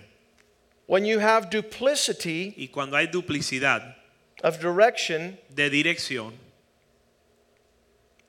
When 0.88 1.06
you 1.06 1.20
have 1.20 1.50
duplicity 1.50 2.54
Y 2.58 2.68
cuando 2.68 2.96
hay 2.98 3.08
duplicidad 3.08 3.96
of 4.44 4.60
direction, 4.60 5.38
de 5.50 5.70
dirección, 5.70 6.34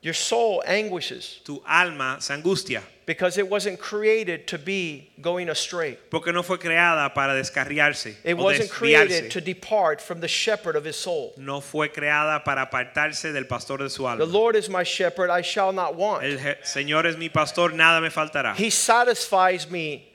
your 0.07 0.15
soul 0.15 0.63
anguishes 0.67 1.41
tu 1.45 1.61
alma 1.67 2.17
se 2.21 2.33
angustia. 2.33 2.81
because 3.07 3.39
it 3.39 3.49
wasn't 3.49 3.77
created 3.79 4.47
to 4.47 4.57
be 4.57 5.09
going 5.21 5.49
astray. 5.49 5.99
Porque 6.11 6.33
no 6.33 6.43
fue 6.43 6.59
creada 6.59 7.13
para 7.13 7.35
descarriarse 7.35 8.15
It 8.25 8.37
wasn't 8.37 8.71
created 8.71 9.33
to 9.33 9.41
depart 9.41 10.01
from 10.01 10.21
the 10.21 10.29
shepherd 10.29 10.77
of 10.77 10.85
his 10.85 10.97
soul. 10.97 11.33
No 11.37 11.61
fue 11.61 11.89
creada 11.89 12.45
para 12.45 12.67
apartarse 12.67 13.33
del 13.33 13.45
pastor 13.45 13.79
de 13.79 13.91
su 13.91 14.07
alma. 14.07 14.25
The. 14.25 14.31
Lord 14.31 14.55
is 14.55 14.69
my 14.69 14.85
shepherd, 14.85 15.29
I 15.29 15.43
shall 15.43 15.73
not 15.73 15.97
want. 15.97 16.23
El 16.23 16.39
Señor 16.63 17.05
es 17.07 17.17
mi 17.17 17.29
pastor, 17.29 17.73
nada 17.73 18.01
me 18.01 18.11
faltará. 18.11 18.55
He 18.55 18.71
satisfies 18.71 19.69
me 19.69 20.09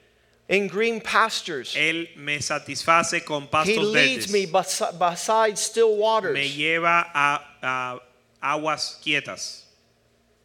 in 0.47 0.67
green 0.67 1.01
pastures. 1.01 1.75
Él 1.75 2.07
me 2.15 2.39
satisface 2.39 3.25
con 3.25 3.47
pastos 3.47 3.67
He 3.67 3.79
leads 3.79 4.31
verdes. 4.31 4.31
me 4.31 4.45
beside 4.45 5.57
still 5.57 5.97
waters. 5.97 6.33
Me 6.33 6.47
lleva 6.47 7.07
a, 7.13 7.41
a 7.61 7.99
aguas 8.41 8.97
quietas. 9.03 9.65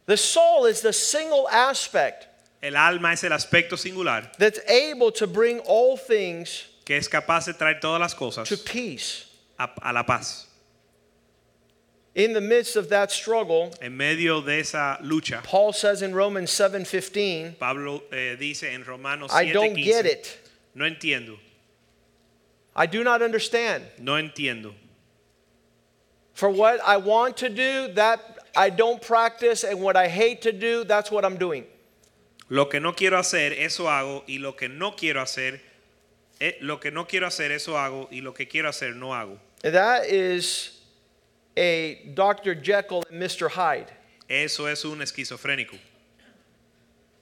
The 0.07 0.17
soul 0.17 0.65
is 0.65 0.81
the 0.81 0.93
single 0.93 1.47
aspect 1.49 2.27
El 2.63 2.75
alma 2.75 3.09
es 3.11 3.23
el 3.23 3.31
aspecto 3.31 3.77
singular 3.77 4.23
that's 4.39 4.59
able 4.67 5.11
to 5.11 5.27
bring 5.27 5.59
all 5.59 5.95
things 5.97 6.65
que 6.85 6.95
es 6.97 7.07
capaz 7.07 7.45
de 7.45 7.53
traer 7.53 7.79
todas 7.79 7.99
las 7.99 8.13
cosas 8.15 8.47
to 8.47 8.57
peace. 8.57 9.25
a, 9.59 9.69
a 9.83 9.93
la 9.93 10.03
paz. 10.03 10.45
In 12.15 12.33
the 12.33 12.41
midst 12.41 12.75
of 12.75 12.89
that 12.89 13.11
struggle, 13.11 13.71
En 13.79 13.95
medio 13.95 14.41
de 14.41 14.59
esa 14.61 14.97
lucha, 15.03 15.43
Paul 15.43 15.71
says 15.71 16.01
in 16.01 16.15
Romans 16.15 16.49
7:15, 16.49 17.59
Pablo 17.59 18.01
eh, 18.11 18.35
dice 18.39 18.63
en 18.63 18.83
Romanos 18.85 19.31
I 19.31 19.51
don't 19.51 19.75
7:15, 19.75 19.83
get 19.83 20.05
it. 20.07 20.49
no 20.73 20.85
entiendo, 20.85 21.37
I 22.75 22.87
do 22.87 23.03
not 23.03 23.21
understand. 23.21 23.83
no 23.99 24.13
entiendo. 24.13 24.73
For 26.33 26.49
what 26.49 26.79
I 26.85 26.97
want 26.97 27.37
to 27.37 27.49
do, 27.49 27.93
that 27.93 28.36
I 28.57 28.69
don't 28.71 29.01
practice, 29.01 29.63
and 29.63 29.79
what 29.81 29.95
I 29.95 30.07
hate 30.07 30.41
to 30.41 30.51
do, 30.51 30.83
that's 30.83 31.11
what 31.11 31.23
I'm 31.23 31.37
doing. 31.37 31.63
Lo 32.49 32.65
que 32.65 32.79
no 32.79 32.91
quiero 32.93 33.17
hacer, 33.19 33.53
eso 33.57 33.83
hago, 33.83 34.23
y 34.27 34.37
lo 34.39 34.53
que 34.53 34.67
no 34.67 34.91
quiero 34.91 35.21
hacer, 35.21 35.59
eh, 36.41 36.53
lo 36.61 36.77
que 36.77 36.89
no 36.91 37.05
quiero 37.05 37.27
hacer, 37.27 37.51
eso 37.51 37.73
hago, 37.73 38.07
y 38.11 38.21
lo 38.21 38.31
que 38.33 38.45
quiero 38.47 38.69
hacer, 38.69 38.95
no 38.95 39.07
hago. 39.13 39.37
That 39.61 40.05
is 40.07 40.79
a 41.55 41.95
Dr. 42.15 42.55
Jekyll 42.55 43.03
and 43.11 43.21
Mr. 43.21 43.49
Hyde. 43.49 43.91
Eso 44.29 44.65
es 44.65 44.83
un 44.85 44.99
esquizofrénico, 45.01 45.77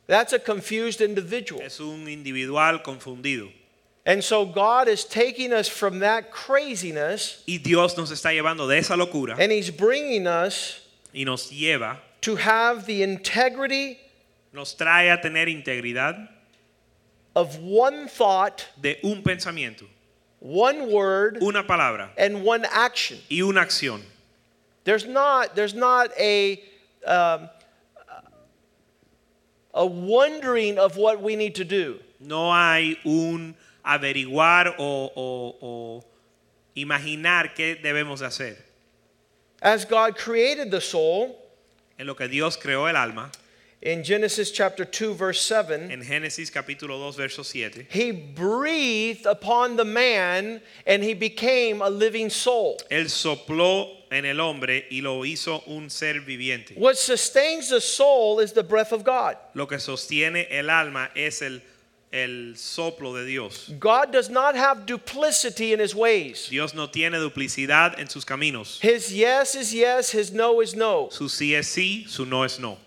That's 0.07 0.33
a 0.33 0.39
confused 0.39 1.01
individual. 1.01 1.61
es 1.61 1.79
un 1.79 2.07
individual 2.07 2.79
confundido. 2.79 3.51
And 4.05 4.23
so 4.23 4.45
God 4.45 4.87
is 4.87 5.03
taking 5.03 5.51
us 5.51 5.67
from 5.67 5.99
that 5.99 6.29
craziness 6.31 7.43
Y 7.47 7.57
Dios 7.57 7.97
nos 7.97 8.11
está 8.11 8.31
llevando 8.31 8.67
de 8.67 8.77
esa 8.77 8.95
locura 8.95 9.35
and 9.39 9.51
He's 9.51 9.71
bringing 9.71 10.27
us 10.27 10.81
y 11.15 11.23
nos 11.23 11.49
lleva, 11.51 11.97
to 12.21 12.35
have 12.35 12.85
the 12.85 13.01
integrity 13.03 13.97
nos 14.53 14.75
trae 14.75 15.11
a 15.13 15.17
tener 15.21 15.45
integridad 15.47 16.27
of 17.35 17.57
one 17.59 18.07
thought, 18.07 18.65
de 18.81 18.97
un 19.03 19.21
pensamiento, 19.23 19.83
one 20.39 20.91
word, 20.91 21.37
una 21.41 21.63
palabra 21.63 22.09
and 22.17 22.43
one 22.43 22.65
action. 22.71 23.17
y 23.29 23.41
una 23.41 23.61
acción. 23.61 24.01
There's 24.83 25.05
not, 25.05 25.55
there's 25.55 25.73
not 25.73 26.11
a, 26.19 26.61
um, 27.07 27.49
a 29.73 29.85
wondering 29.85 30.77
of 30.77 30.95
what 30.97 31.21
we 31.21 31.35
need 31.35 31.55
to 31.55 31.65
do. 31.65 31.99
No 32.19 32.51
hay 32.51 32.97
un 33.05 33.55
averiguar 33.85 34.75
o, 34.77 35.11
o- 35.15 35.55
o 35.61 36.03
imaginar 36.75 37.53
qué 37.55 37.75
debemos 37.81 38.19
de 38.19 38.25
hacer. 38.27 38.57
As 39.61 39.85
God 39.85 40.17
created 40.17 40.71
the 40.71 40.81
soul, 40.81 41.41
En 41.97 42.07
lo 42.07 42.13
que 42.13 42.27
Dios 42.27 42.57
creó 42.57 42.89
el 42.89 42.97
alma, 42.97 43.31
in 43.81 44.03
Genesis 44.03 44.51
chapter 44.51 44.83
2, 44.83 45.13
verse 45.13 45.41
7, 45.41 45.89
en 45.91 46.03
Génesis 46.03 46.51
capítulo 46.51 46.99
2, 46.99 47.15
verso 47.15 47.43
7, 47.43 47.87
He 47.89 48.11
breathed 48.11 49.25
upon 49.25 49.75
the 49.75 49.85
man 49.85 50.61
and 50.85 51.03
he 51.03 51.13
became 51.13 51.81
a 51.81 51.89
living 51.89 52.29
soul. 52.29 52.77
Él 52.89 53.09
sopló 53.09 53.87
en 54.11 54.25
el 54.25 54.39
hombre 54.41 54.85
y 54.91 55.01
lo 55.01 55.21
hizo 55.23 55.63
un 55.67 55.89
ser 55.89 56.15
viviente. 56.21 56.75
What 56.75 56.97
sustains 56.97 57.69
the 57.69 57.79
soul 57.79 58.39
is 58.39 58.53
the 58.53 58.63
breath 58.63 58.91
of 58.91 59.03
God. 59.03 59.37
Lo 59.53 59.67
que 59.67 59.77
sostiene 59.77 60.47
el 60.49 60.69
alma 60.69 61.11
es 61.15 61.41
el, 61.41 61.61
el 62.11 62.55
soplo 62.55 63.13
de 63.13 63.25
Dios. 63.25 63.71
God 63.79 64.11
does 64.11 64.29
not 64.29 64.55
have 64.55 64.85
duplicity 64.85 65.73
in 65.73 65.79
his 65.79 65.93
ways. 65.93 66.47
Dios 66.49 66.73
no 66.73 66.87
tiene 66.87 67.17
duplicidad 67.19 67.99
en 67.99 68.07
sus 68.07 68.23
caminos. 68.23 68.79
His 68.79 69.11
yes 69.13 69.55
is 69.55 69.73
yes, 69.73 70.11
his 70.11 70.31
no 70.31 70.61
is 70.61 70.75
no. 70.75 71.09
Su 71.11 71.25
sí 71.25 71.53
es 71.55 71.67
sí, 71.67 72.07
su 72.07 72.25
no 72.25 72.43
es 72.43 72.59
no. 72.59 72.77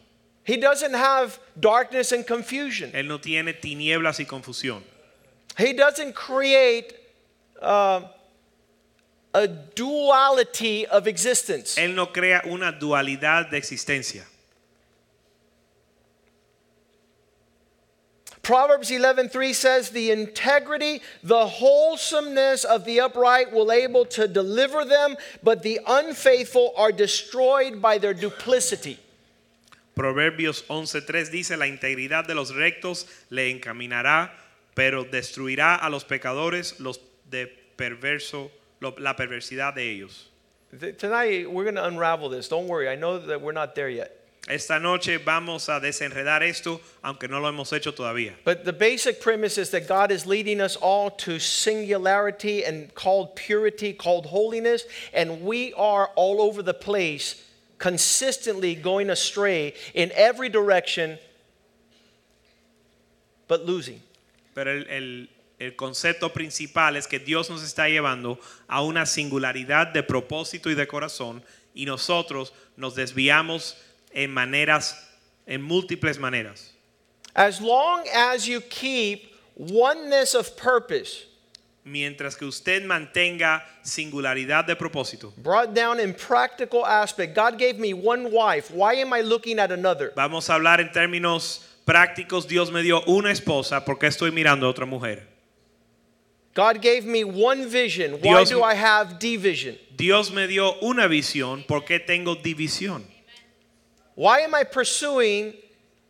He 0.45 0.57
doesn't 0.57 0.95
have 0.95 1.39
darkness 1.61 2.13
and 2.13 2.27
confusion. 2.27 2.91
Él 2.95 3.07
no 3.07 3.19
tiene 3.19 3.53
tinieblas 3.53 4.19
y 4.19 4.25
confusión. 4.25 4.83
He 5.59 5.75
doesn't 5.75 6.15
create 6.15 6.95
uh, 7.61 8.01
a 9.35 9.47
duality 9.47 10.87
of 10.87 11.07
existence. 11.07 11.77
Él 11.77 11.95
no 11.95 12.07
crea 12.07 12.43
una 12.47 12.73
dualidad 12.73 13.51
de 13.51 13.59
existencia. 13.59 14.25
Proverbs 18.49 18.91
11:3 18.91 19.53
says 19.53 19.91
the 19.91 20.11
integrity, 20.11 21.03
the 21.23 21.47
wholesomeness 21.47 22.65
of 22.65 22.87
the 22.87 22.99
upright 22.99 23.53
will 23.53 23.71
able 23.71 24.07
to 24.07 24.27
deliver 24.27 24.87
them, 24.87 25.19
but 25.43 25.63
the 25.63 25.79
unfaithful 25.87 26.73
are 26.75 26.91
destroyed 26.91 27.83
by 27.83 27.99
their 27.99 28.15
duplicity. 28.15 28.99
Proverbios 29.95 30.63
11:3 30.71 31.31
dice, 31.31 31.59
la 31.59 31.67
integridad 31.67 32.27
de 32.27 32.35
los 32.35 32.51
rectos 32.53 33.05
le 33.29 33.51
encaminará, 33.53 34.31
pero 34.75 35.05
destruirá 35.05 35.79
a 35.85 35.91
los 35.91 36.05
pecadores 36.05 36.81
los 36.81 36.99
de 37.29 37.49
perverso, 37.77 38.51
lo- 38.81 38.95
la 38.97 39.15
perversidad 39.15 39.75
de 39.75 39.91
ellos. 39.91 40.31
Tonight 40.97 41.51
we're 41.51 41.65
going 41.65 41.75
to 41.75 41.85
unravel 41.85 42.31
this. 42.31 42.49
Don't 42.49 42.67
worry. 42.67 42.89
I 42.89 42.95
know 42.95 43.19
that 43.19 43.43
we're 43.43 43.53
not 43.53 43.75
there 43.75 43.91
yet. 43.91 44.18
Esta 44.47 44.79
noche 44.79 45.19
vamos 45.19 45.69
a 45.69 45.79
desenredar 45.81 46.43
esto, 46.43 46.81
aunque 47.03 47.29
no 47.29 47.39
lo 47.39 47.49
hemos 47.49 47.71
hecho 47.73 47.93
todavía. 47.93 48.33
But 48.45 48.65
the 48.65 48.73
basic 48.73 49.21
premise 49.21 49.59
is 49.59 49.71
that 49.71 49.87
God 49.87 50.11
is 50.11 50.25
leading 50.27 50.61
us 50.61 50.77
all 50.77 51.11
to 51.19 51.39
singularity 51.39 52.65
and 52.65 52.95
called 52.95 53.35
purity, 53.37 53.93
called 53.93 54.27
holiness, 54.27 54.85
and 55.13 55.43
we 55.43 55.75
are 55.75 56.09
all 56.17 56.41
over 56.41 56.63
the 56.63 56.73
place 56.73 57.45
consistently 57.79 58.75
going 58.75 59.11
astray 59.11 59.75
in 59.95 60.11
every 60.15 60.49
direction 60.49 61.19
but 63.49 63.67
losing. 63.67 64.01
Pero 64.55 64.71
el, 64.73 64.85
el- 64.89 65.27
el 65.61 65.73
concepto 65.77 66.33
principal 66.33 66.97
es 66.97 67.07
que 67.07 67.19
Dios 67.19 67.51
nos 67.51 67.63
está 67.63 67.89
llevando 67.89 68.39
a 68.69 68.83
una 68.83 69.05
singularidad 69.07 69.93
de 69.93 70.03
propósito 70.03 70.71
y 70.71 70.75
de 70.75 70.87
corazón 70.87 71.43
y 71.75 71.85
nosotros 71.85 72.53
nos 72.77 72.95
desviamos 72.95 73.75
en 74.13 74.31
maneras, 74.33 74.95
en 75.47 75.63
múltiples 75.63 76.19
maneras. 76.19 76.73
As 77.35 77.61
long 77.61 78.05
as 78.15 78.47
you 78.49 78.61
keep 78.61 79.33
oneness 79.57 80.35
of 80.35 80.57
purpose 80.57 81.25
Mientras 81.85 82.37
que 82.37 82.45
usted 82.47 82.85
mantenga 82.85 83.65
singularidad 83.83 84.67
de 84.67 84.77
propósito. 84.77 85.33
brought 85.43 85.73
down 85.75 85.99
in 85.99 86.13
practical 86.13 86.85
aspect, 86.85 87.35
God 87.35 87.59
gave 87.59 87.79
me 87.79 87.95
one 87.95 88.31
wife. 88.31 88.71
Why 88.71 88.95
am 88.97 89.13
I 89.15 89.23
looking 89.23 89.59
at 89.59 89.73
another? 89.73 90.13
Vamos 90.15 90.51
a 90.51 90.55
hablar 90.55 90.81
en 90.81 90.91
términos 90.93 91.61
prácticos. 91.87 92.47
Dios 92.47 92.71
me 92.71 92.83
dio 92.83 93.03
una 93.07 93.31
esposa 93.31 93.85
porque 93.87 94.07
estoy 94.07 94.31
mirando 94.33 94.67
a 94.67 94.71
otra 94.71 94.85
mujer. 94.85 95.27
God 96.55 96.83
gave 96.83 97.07
me 97.07 97.25
one 97.25 97.67
vision. 97.67 98.15
Why 98.21 98.21
Dios- 98.45 98.51
do 98.51 98.63
I 98.63 98.75
have 98.75 99.19
division? 99.19 99.79
Dios 99.97 100.31
me 100.31 100.47
dio 100.47 100.75
una 100.83 101.07
visión 101.09 101.65
porque 101.67 102.01
tengo 102.01 102.35
división. 102.35 103.05
Why 104.19 104.41
am 104.41 104.53
I 104.53 104.65
pursuing 104.65 105.55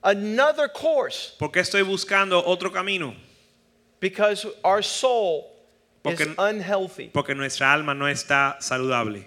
another 0.03 0.67
course? 0.67 1.35
Porque 1.39 1.57
estoy 1.57 1.83
buscando 1.83 2.43
otro 2.43 2.71
camino. 2.71 3.15
Because 4.01 4.47
our 4.65 4.81
soul 4.81 5.51
is 6.07 6.27
unhealthy. 6.39 7.11
Porque 7.13 7.35
nuestra 7.35 7.71
alma 7.71 7.93
no 7.93 8.07
está 8.07 8.63
saludable. 8.63 9.25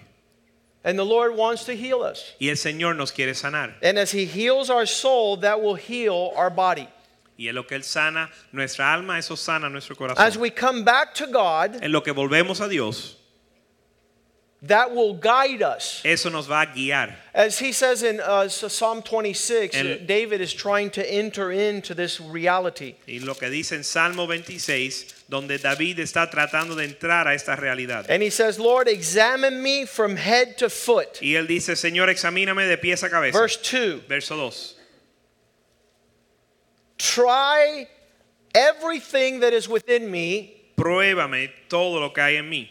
And 0.82 0.98
the 0.98 1.04
Lord 1.04 1.36
wants 1.36 1.62
to 1.66 1.76
heal 1.76 2.02
us. 2.02 2.32
Y 2.40 2.48
el 2.48 2.56
Señor 2.56 2.96
nos 2.96 3.12
quiere 3.12 3.34
sanar. 3.34 3.74
And 3.82 4.00
as 4.00 4.10
He 4.10 4.24
heals 4.24 4.68
our 4.68 4.84
soul, 4.84 5.36
that 5.36 5.62
will 5.62 5.76
heal 5.76 6.32
our 6.34 6.50
body. 6.50 6.88
Y 7.38 7.46
en 7.46 7.54
lo 7.54 7.62
que 7.62 7.76
Él 7.76 7.84
sana 7.84 8.30
nuestra 8.52 8.92
alma, 8.92 9.16
eso 9.16 9.36
sana 9.36 9.68
nuestro 9.68 9.94
corazón. 9.94 10.18
As 10.18 10.36
we 10.36 10.50
come 10.50 10.82
back 10.82 11.14
to 11.14 11.28
God, 11.28 11.80
En 11.80 11.92
lo 11.92 12.00
que 12.00 12.12
volvemos 12.12 12.60
a 12.60 12.68
Dios, 12.68 13.14
that 14.64 14.94
will 14.94 15.14
guide 15.14 15.60
us. 15.60 16.00
eso 16.04 16.30
nos 16.30 16.46
va 16.46 16.62
a 16.62 16.66
guiar. 16.66 17.12
As 17.34 17.58
he 17.58 17.72
says 17.72 18.02
in 18.02 18.20
uh, 18.20 18.48
Psalm 18.48 19.02
26, 19.02 19.74
El- 19.74 19.86
uh, 19.86 19.96
David 20.06 20.40
is 20.40 20.52
trying 20.52 20.90
to 20.90 21.12
enter 21.12 21.50
into 21.50 21.94
this 21.94 22.20
reality. 22.20 22.94
Y 23.08 23.18
lo 23.22 23.34
que 23.34 23.48
dice 23.48 23.72
en 23.72 23.82
Salmo 23.82 24.26
26, 24.26 25.24
donde 25.28 25.58
David 25.58 25.98
está 25.98 26.30
tratando 26.30 26.76
de 26.76 26.84
entrar 26.86 27.26
a 27.26 27.34
esta 27.34 27.56
realidad. 27.56 28.06
And 28.08 28.22
he 28.22 28.30
says, 28.30 28.60
Lord, 28.60 28.86
examine 28.86 29.60
me 29.62 29.84
from 29.84 30.16
head 30.16 30.56
to 30.58 30.68
foot. 30.70 31.20
Y 31.20 31.34
él 31.34 31.48
dice, 31.48 31.74
Señor, 31.74 32.08
examíname 32.08 32.68
de 32.68 32.76
pies 32.78 33.02
a 33.02 33.08
cabeza. 33.08 33.38
Verse 33.38 33.56
2 33.56 34.02
Verso 34.08 34.36
2. 34.36 34.74
Try 36.98 37.88
everything 38.54 39.40
that 39.40 39.52
is 39.52 39.68
within 39.68 40.08
me, 40.08 40.54
Pruébame 40.76 41.50
todo 41.68 41.98
lo 42.00 42.10
que 42.10 42.22
hay 42.22 42.36
en 42.36 42.48
mí. 42.48 42.68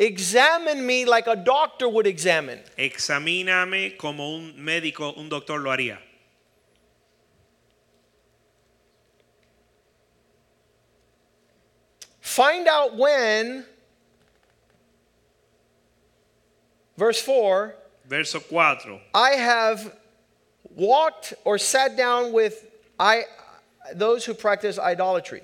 Examine 0.00 0.84
me 0.84 1.04
like 1.04 1.28
a 1.28 1.36
doctor 1.36 1.88
would 1.88 2.06
examine. 2.06 2.58
Examíname 2.76 3.96
como 3.96 4.36
un 4.36 4.54
médico, 4.56 5.16
un 5.16 5.28
doctor 5.28 5.58
lo 5.58 5.70
haría. 5.70 5.98
Find 12.20 12.66
out 12.66 12.96
when, 12.96 13.64
verse 16.96 17.20
4, 17.20 17.76
Verso 18.10 18.40
4. 18.40 19.00
I 19.14 19.30
have 19.36 19.96
walked 20.74 21.32
or 21.44 21.58
sat 21.58 21.96
down 21.96 22.32
with 22.32 22.66
I, 22.98 23.22
those 23.94 24.24
who 24.24 24.34
practice 24.34 24.80
idolatry. 24.80 25.42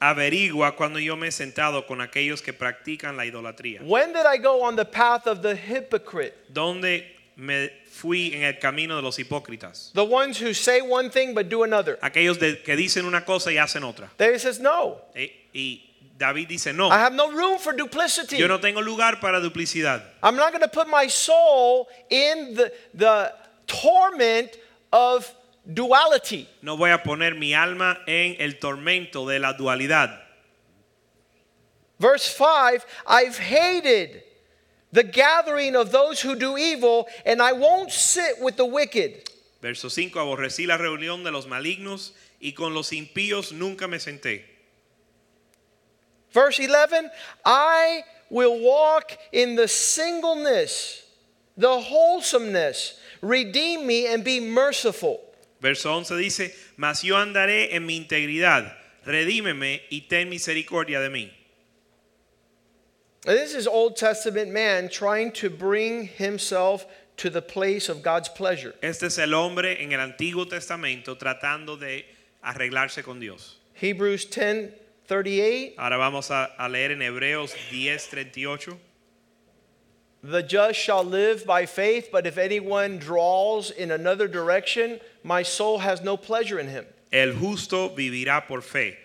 Averigua 0.00 0.74
cuando 0.76 0.98
yo 0.98 1.14
me 1.16 1.28
he 1.28 1.30
sentado 1.32 1.86
con 1.86 2.00
aquellos 2.00 2.40
que 2.42 2.52
practican 2.52 3.16
la 3.16 3.24
idolatría. 3.26 3.80
When 3.82 4.12
did 4.12 4.24
I 4.26 4.38
go 4.38 4.62
on 4.62 4.76
the 4.76 4.84
path 4.86 5.26
of 5.26 5.42
the 5.42 5.54
hypocrite? 5.54 6.34
Donde 6.48 7.04
me 7.36 7.70
fui 7.86 8.32
en 8.34 8.44
el 8.44 8.58
camino 8.58 8.96
de 8.96 9.02
los 9.02 9.18
hipócritas. 9.18 9.92
The 9.92 10.04
ones 10.04 10.38
who 10.40 10.54
say 10.54 10.80
one 10.80 11.10
thing 11.10 11.34
but 11.34 11.48
do 11.50 11.64
another. 11.64 11.98
Aquellos 12.02 12.38
de- 12.38 12.62
que 12.62 12.76
dicen 12.76 13.04
una 13.04 13.24
cosa 13.26 13.50
y 13.52 13.56
hacen 13.58 13.82
otra. 13.84 14.08
David 14.16 14.38
says, 14.40 14.58
No, 14.58 15.02
E- 15.14 15.32
y 15.52 15.82
David 16.16 16.48
dice, 16.48 16.72
no, 16.74 16.88
I 16.90 16.98
have 16.98 17.14
no 17.14 17.30
room 17.32 17.58
for 17.58 17.72
duplicity. 17.74 18.36
yo 18.38 18.46
no 18.46 18.58
tengo 18.58 18.80
lugar 18.82 19.20
para 19.20 19.40
duplicidad. 19.40 20.02
I'm 20.22 20.36
not 20.36 20.50
going 20.52 20.62
to 20.62 20.68
put 20.68 20.86
my 20.88 21.06
soul 21.08 21.88
in 22.10 22.54
the, 22.54 22.72
the 22.94 23.32
torment 23.66 24.50
of 24.92 25.30
duality. 25.72 26.48
No 26.62 26.76
voy 26.76 26.90
a 26.90 27.02
poner 27.02 27.34
mi 27.34 27.54
alma 27.54 27.98
en 28.06 28.36
el 28.40 28.58
tormento 28.58 29.26
de 29.26 29.38
la 29.38 29.54
dualidad. 29.54 30.20
Verse 31.98 32.26
5 32.26 32.84
I've 33.06 33.38
hated 33.38 34.22
the 34.92 35.04
gathering 35.04 35.76
of 35.76 35.92
those 35.92 36.20
who 36.20 36.34
do 36.34 36.56
evil, 36.56 37.06
and 37.24 37.40
I 37.40 37.52
won't 37.52 37.92
sit 37.92 38.40
with 38.40 38.56
the 38.56 38.66
wicked. 38.66 39.28
Verso 39.60 39.90
5, 39.90 40.12
aborrecí 40.18 40.66
la 40.66 40.78
reunión 40.78 41.22
de 41.22 41.30
los 41.30 41.46
malignos 41.46 42.12
y 42.40 42.52
con 42.52 42.74
los 42.74 42.90
impíos 42.92 43.52
nunca 43.52 43.86
me 43.86 43.98
senté. 43.98 44.42
Verse 46.32 46.58
11 46.58 47.10
I 47.44 48.02
will 48.30 48.60
walk 48.60 49.18
in 49.32 49.56
the 49.56 49.68
singleness, 49.68 51.04
the 51.56 51.78
wholesomeness. 51.80 52.98
Redeem 53.20 53.86
me 53.86 54.06
and 54.06 54.24
be 54.24 54.40
merciful. 54.40 55.20
Verso 55.60 55.92
11 55.92 56.16
dice, 56.16 56.54
mas 56.76 57.02
yo 57.02 57.16
andaré 57.16 57.74
en 57.74 57.84
mi 57.84 57.96
integridad, 57.96 58.72
redímeme 59.04 59.82
y 59.90 60.06
ten 60.08 60.28
misericordia 60.28 61.00
de 61.00 61.10
mí. 61.10 61.30
This 63.22 63.54
is 63.54 63.66
Old 63.66 63.96
Testament 63.96 64.50
man 64.50 64.88
trying 64.88 65.32
to 65.32 65.50
bring 65.50 66.06
himself 66.06 66.86
to 67.18 67.28
the 67.28 67.42
place 67.42 67.90
of 67.90 68.02
God's 68.02 68.30
pleasure. 68.30 68.74
Este 68.82 69.04
es 69.04 69.18
el 69.18 69.34
hombre 69.34 69.76
en 69.78 69.92
el 69.92 70.00
Antiguo 70.00 70.48
Testamento 70.48 71.16
tratando 71.16 71.78
de 71.78 72.06
arreglarse 72.42 73.04
con 73.04 73.20
Dios. 73.20 73.56
Hebrews 73.74 74.24
10 74.24 74.72
38 75.06 75.74
Ahora 75.76 75.98
vamos 75.98 76.30
a, 76.30 76.54
a 76.58 76.68
leer 76.68 76.92
en 76.92 77.02
Hebreos 77.02 77.54
10:38. 77.70 78.78
The 80.22 80.42
just 80.42 80.78
shall 80.78 81.04
live 81.04 81.44
by 81.44 81.66
faith, 81.66 82.10
but 82.12 82.26
if 82.26 82.38
anyone 82.38 82.98
draws 82.98 83.70
in 83.70 83.90
another 83.90 84.28
direction, 84.28 85.00
my 85.22 85.42
soul 85.42 85.78
has 85.78 86.02
no 86.02 86.16
pleasure 86.16 86.58
in 86.58 86.68
him. 86.68 86.86
El 87.12 87.32
justo 87.32 87.90
vivirá 87.90 88.46
por 88.46 88.62
fe, 88.62 88.96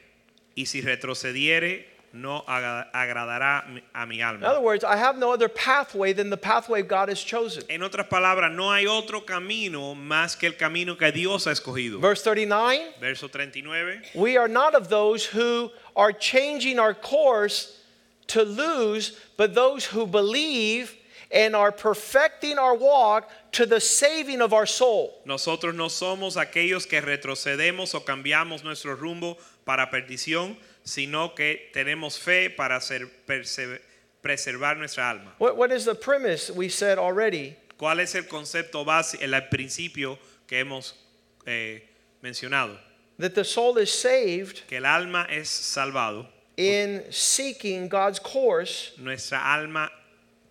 y 0.56 0.65
si 0.65 0.82
retrocediere, 0.82 1.86
no 2.15 2.43
agradará 2.47 3.65
a 3.93 4.06
mi 4.06 4.21
alma. 4.21 4.39
In 4.39 4.43
other 4.45 4.62
words, 4.62 4.84
I 4.84 4.95
have 4.95 5.17
no 5.17 5.32
other 5.34 5.49
pathway 5.49 6.13
than 6.13 6.30
the 6.30 6.38
pathway 6.38 6.82
God 6.82 7.10
has 7.10 7.21
chosen. 7.21 7.63
En 7.69 7.82
otras 7.82 8.08
palabras, 8.08 8.54
no 8.56 8.71
hay 8.71 8.86
otro 8.88 9.21
camino 9.21 9.95
más 9.95 10.39
que 10.39 10.47
el 10.47 10.54
camino 10.54 10.95
que 10.95 11.12
Dios 11.12 11.45
ha 11.45 11.51
escogido. 11.51 11.99
Verse 11.99 12.21
39 12.23 12.93
Verso 13.01 13.28
39. 13.28 14.01
We 14.15 14.38
are 14.38 14.47
not 14.47 14.75
of 14.75 14.88
those 14.89 15.25
who 15.25 15.71
are 15.95 16.13
changing 16.13 16.80
our 16.80 16.93
course 16.93 17.82
to 18.28 18.43
lose, 18.43 19.19
but 19.38 19.54
those 19.54 19.86
who 19.86 20.08
believe 20.08 20.95
and 21.36 21.54
are 21.56 21.71
perfecting 21.71 22.58
our 22.58 22.74
walk 22.76 23.30
to 23.52 23.65
the 23.65 23.80
saving 23.82 24.41
of 24.41 24.54
our 24.54 24.65
soul. 24.65 25.21
Nosotros 25.26 25.76
no 25.76 25.88
somos 25.89 26.38
aquellos 26.38 26.88
que 26.88 27.02
retrocedemos 27.02 27.93
o 27.93 28.00
cambiamos 28.00 28.63
nuestro 28.63 28.95
rumbo 28.95 29.38
para 29.65 29.89
perdición, 29.91 30.56
sino 30.86 31.36
que 31.36 31.69
tenemos 31.74 32.17
fe 32.17 32.50
para 32.50 32.80
ser- 32.80 33.10
perse- 33.28 33.82
preservar 34.21 34.78
nuestra 34.78 35.10
alma. 35.10 35.34
What, 35.38 35.58
what 35.58 35.71
is 35.71 35.84
the 35.84 35.95
premise 35.95 36.50
we 36.50 36.69
said 36.69 36.98
already? 36.98 37.58
¿Cuál 37.78 38.00
es 38.00 38.15
el 38.15 38.24
concepto 38.24 38.86
básico, 38.86 39.21
el 39.21 39.41
principio 39.52 40.17
que 40.48 40.60
hemos 40.63 40.93
eh, 41.45 41.82
mencionado? 42.24 42.78
That 43.19 43.36
the 43.36 43.43
soul 43.43 43.78
is 43.78 43.91
saved 43.91 44.62
Que 44.67 44.78
el 44.78 44.86
alma 44.86 45.26
es 45.30 45.50
salvado, 45.50 46.28
in 46.58 47.04
seeking 47.12 47.89
God's 47.89 48.19
course 48.19 48.93
nuestra 48.98 49.39
alma 49.43 49.89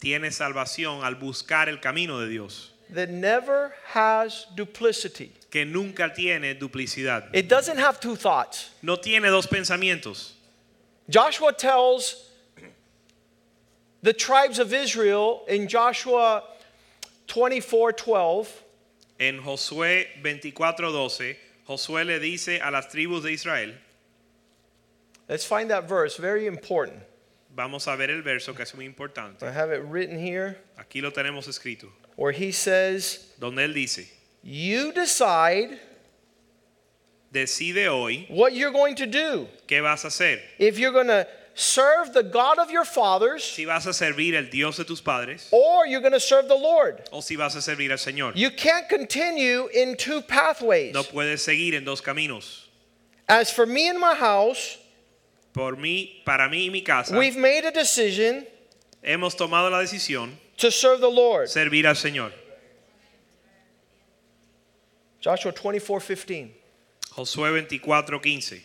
tiene 0.05 0.31
salvación 0.31 1.03
al 1.03 1.15
buscar 1.17 1.69
el 1.69 1.81
camino 1.81 2.21
de 2.21 2.29
Dios, 2.29 2.73
that 2.91 3.09
never 3.09 3.75
has 3.95 4.47
duplicity. 4.55 5.33
que 5.51 5.65
nunca 5.65 6.13
tiene 6.15 6.55
duplicidad. 6.55 7.29
It 7.33 7.49
doesn't 7.49 7.79
have 7.79 7.99
two 8.01 8.15
thoughts. 8.15 8.71
No 8.83 8.97
tiene 8.97 9.31
dos 9.31 9.47
pensamientos. 9.47 10.33
Joshua 11.09 11.53
tells 11.53 12.29
the 14.03 14.13
tribes 14.13 14.59
of 14.59 14.73
Israel 14.75 15.45
in 15.49 15.67
Joshua 15.69 16.43
24 17.27 17.93
12, 17.93 18.63
En 19.19 19.41
Josué 19.41 20.07
24:12, 20.23 21.37
Josué 21.67 22.05
le 22.05 22.19
dice 22.19 22.61
a 22.63 22.71
las 22.71 22.87
tribus 22.89 23.23
de 23.23 23.33
Israel, 23.33 23.73
let's 25.29 25.47
find 25.47 25.71
that 25.71 25.89
verse, 25.89 26.19
very 26.19 26.47
important. 26.47 27.01
Vamos 27.55 27.87
a 27.89 27.97
ver 27.97 28.11
el 28.11 28.23
verso 28.23 28.55
que 28.55 28.63
es 28.63 28.75
muy 28.75 28.85
importante. 28.87 29.43
I 29.43 29.51
have 29.53 29.71
it 29.73 29.83
written 29.85 30.19
here 30.19 30.59
Aquí 30.79 31.01
lo 31.01 31.11
tenemos 31.11 31.47
escrito, 31.49 31.89
where 32.17 32.33
he 32.33 32.51
says, 32.53 33.33
donde 33.39 33.59
él 33.65 33.73
dice, 33.75 34.09
You 34.43 34.93
decide 34.93 35.79
decide 37.33 37.87
hoy 37.89 38.27
what 38.29 38.55
you're 38.55 38.73
going 38.73 38.95
to 38.97 39.07
do. 39.07 39.49
qué 39.67 39.83
vas 39.83 40.05
a 40.05 40.09
hacer. 40.09 40.41
If 40.59 40.79
you're 40.79 40.93
going 40.93 41.09
to 41.09 41.27
serve 41.55 42.13
the 42.13 42.23
God 42.23 42.59
of 42.59 42.71
your 42.71 42.85
fathers 42.85 43.45
Si 43.45 43.65
vas 43.65 43.87
a 43.87 43.91
servir 43.93 44.35
al 44.37 44.45
Dios 44.51 44.77
de 44.77 44.85
tus 44.85 45.01
padres 45.01 45.49
or 45.53 45.87
you're 45.87 46.01
going 46.01 46.13
to 46.13 46.21
serve 46.21 46.49
the 46.49 46.55
Lord. 46.57 47.03
o 47.13 47.21
si 47.21 47.37
vas 47.37 47.55
a 47.57 47.61
servir 47.63 47.91
al 47.91 47.99
Señor. 47.99 48.33
You 48.37 48.51
can't 48.51 48.89
continue 48.89 49.69
in 49.73 49.97
two 49.97 50.21
pathways. 50.21 50.93
No 50.95 51.03
puedes 51.03 51.43
seguir 51.45 51.75
en 51.75 51.85
dos 51.85 52.01
caminos. 52.01 52.63
As 53.29 53.51
for 53.51 53.65
me 53.67 53.89
and 53.89 53.99
my 53.99 54.15
house, 54.15 54.77
Por 55.55 55.77
mí, 55.77 56.21
para 56.25 56.49
mí 56.49 56.67
y 56.67 56.71
mi 56.71 56.83
casa, 56.83 57.17
we've 57.17 57.39
made 57.39 57.65
a 57.65 57.71
decision 57.71 58.45
hemos 59.03 59.37
tomado 59.37 59.71
la 59.71 59.79
decisión 59.79 60.37
to 60.57 60.71
serve 60.71 61.01
the 61.01 61.11
Lord. 61.11 61.49
servir 61.49 61.87
al 61.87 61.95
Señor. 61.95 62.33
Joshua 65.21 65.53
24 65.53 66.01
15. 66.01 66.55
Josué 67.17 67.67
24:15. 67.67 68.63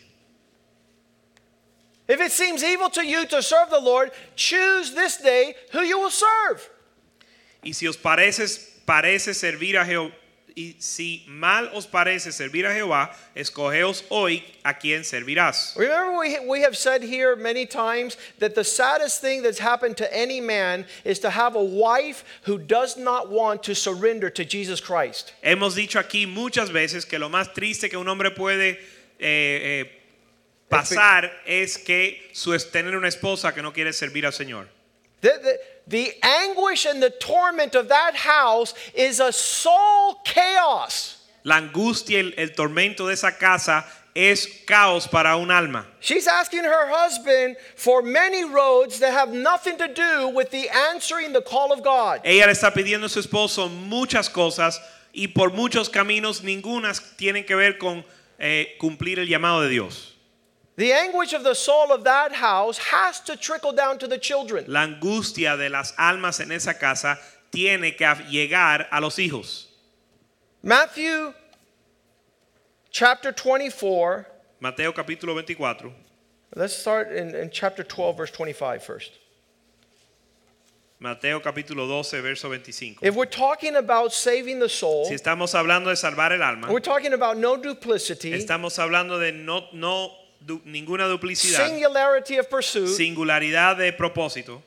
If 2.08 2.20
it 2.20 2.32
seems 2.32 2.64
evil 2.64 2.90
to 2.90 3.06
you 3.06 3.24
to 3.26 3.40
serve 3.40 3.70
the 3.70 3.78
Lord, 3.78 4.10
choose 4.34 4.92
this 4.92 5.18
day 5.18 5.54
who 5.72 5.82
you 5.82 5.96
will 6.00 6.10
serve. 6.10 6.68
Y 7.62 7.72
si 7.72 7.86
os 7.86 7.96
parece, 7.96 8.82
parece 8.84 9.32
servir 9.32 9.78
a 9.78 9.84
Jehová, 9.84 10.12
y 10.56 10.76
si 10.78 11.24
mal 11.26 11.70
os 11.74 11.86
parece 11.86 12.32
servir 12.32 12.66
a 12.66 12.72
Jehová, 12.72 13.14
escogeos 13.34 14.04
hoy 14.10 14.44
a 14.64 14.74
quien 14.74 15.02
servirás. 15.02 15.76
Remember, 15.76 16.18
we, 16.18 16.38
we 16.46 16.60
have 16.62 16.76
said 16.76 17.02
here 17.02 17.36
many 17.36 17.66
times 17.66 18.16
that 18.38 18.54
the 18.54 18.64
saddest 18.64 19.20
thing 19.20 19.42
that's 19.42 19.58
happened 19.58 19.96
to 19.96 20.16
any 20.16 20.40
man 20.40 20.86
is 21.04 21.18
to 21.20 21.30
have 21.30 21.54
a 21.56 21.62
wife 21.62 22.24
who 22.42 22.58
does 22.58 22.96
not 22.96 23.30
want 23.30 23.62
to 23.62 23.74
surrender 23.74 24.30
to 24.30 24.44
Jesus 24.44 24.80
Christ. 24.80 25.32
Hemos 25.42 25.74
dicho 25.74 25.98
aquí 25.98 26.26
muchas 26.26 26.70
veces 26.70 27.08
que 27.08 27.18
lo 27.18 27.28
más 27.28 27.52
triste 27.54 27.88
que 27.88 27.98
un 27.98 28.08
hombre 28.08 28.30
puede 28.30 28.78
eh, 29.18 29.82
eh, 29.82 30.00
pasar 30.68 31.30
es 31.46 31.78
que 31.78 32.30
su 32.32 32.54
es 32.54 32.70
tener 32.70 32.96
una 32.96 33.08
esposa 33.08 33.52
que 33.54 33.62
no 33.62 33.72
quiere 33.72 33.92
servir 33.92 34.26
al 34.26 34.32
Señor. 34.32 34.79
The, 35.20 35.38
the, 35.42 35.58
the 35.86 36.12
anguish 36.22 36.86
and 36.86 37.02
the 37.02 37.10
torment 37.10 37.74
of 37.74 37.88
that 37.88 38.14
house 38.14 38.74
is 38.94 39.20
a 39.20 39.32
soul 39.32 40.20
chaos. 40.24 41.16
La 41.44 41.56
angustia, 41.56 42.18
y 42.18 42.20
el, 42.20 42.34
el 42.36 42.48
tormento 42.50 43.06
de 43.06 43.14
esa 43.14 43.32
casa 43.32 43.84
es 44.14 44.64
caos 44.66 45.06
para 45.06 45.36
un 45.36 45.50
alma. 45.50 45.86
She's 46.00 46.26
asking 46.26 46.64
her 46.64 46.88
husband 46.88 47.56
for 47.76 48.02
many 48.02 48.44
roads 48.44 48.98
that 49.00 49.12
have 49.12 49.32
nothing 49.32 49.76
to 49.78 49.88
do 49.88 50.28
with 50.28 50.50
the 50.50 50.68
answering 50.92 51.32
the 51.32 51.42
call 51.42 51.72
of 51.72 51.82
God. 51.82 52.20
Ella 52.24 52.46
le 52.46 52.52
está 52.52 52.72
pidiendo 52.72 53.06
a 53.06 53.08
su 53.08 53.20
esposo 53.20 53.68
muchas 53.68 54.28
cosas 54.28 54.80
y 55.12 55.28
por 55.28 55.50
muchos 55.50 55.88
caminos 55.88 56.42
ningunas 56.42 57.00
tienen 57.16 57.44
que 57.44 57.54
ver 57.54 57.78
con 57.78 58.04
eh, 58.38 58.76
cumplir 58.78 59.18
el 59.18 59.28
llamado 59.28 59.62
de 59.62 59.68
Dios. 59.68 60.09
The 60.76 60.92
anguish 60.92 61.32
of 61.32 61.44
the 61.44 61.54
soul 61.54 61.92
of 61.92 62.04
that 62.04 62.32
house 62.32 62.78
has 62.78 63.20
to 63.22 63.36
trickle 63.36 63.72
down 63.72 63.98
to 63.98 64.06
the 64.06 64.18
children. 64.18 64.64
La 64.68 64.86
angustia 64.86 65.56
de 65.58 65.68
las 65.68 65.92
almas 65.98 66.40
en 66.40 66.52
esa 66.52 66.74
casa 66.74 67.18
tiene 67.50 67.96
que 67.96 68.06
llegar 68.30 68.86
a 68.90 69.00
los 69.00 69.16
hijos. 69.16 69.66
Matthew 70.62 71.34
chapter 72.90 73.32
24. 73.32 74.26
Mateo 74.60 74.92
capítulo 74.92 75.34
24. 75.34 75.92
Let's 76.54 76.74
start 76.76 77.12
in, 77.12 77.34
in 77.34 77.50
chapter 77.50 77.82
12, 77.82 78.16
verse 78.16 78.30
25 78.30 78.82
first. 78.82 79.18
Mateo 80.98 81.40
capítulo 81.40 81.88
12, 81.88 82.20
verso 82.20 82.48
25. 82.48 82.98
If 83.00 83.14
we're 83.14 83.24
talking 83.24 83.76
about 83.76 84.12
saving 84.12 84.58
the 84.58 84.68
soul, 84.68 85.06
Si 85.06 85.14
estamos 85.14 85.54
hablando 85.54 85.86
de 85.86 85.96
salvar 85.96 86.32
el 86.32 86.42
alma, 86.42 86.70
we're 86.70 86.80
talking 86.80 87.14
about 87.14 87.38
no 87.38 87.56
duplicity, 87.56 88.32
estamos 88.32 88.78
hablando 88.78 89.18
de 89.18 89.32
no, 89.32 89.62
no 89.72 90.10
du- 90.44 90.60
ninguna 90.64 91.04
duplicidad, 91.08 91.66
singularity 91.68 92.38
of 92.38 92.48
pursuit. 92.50 92.88
singularidad 92.88 93.76
de 93.76 93.92
propósito. 93.92 94.62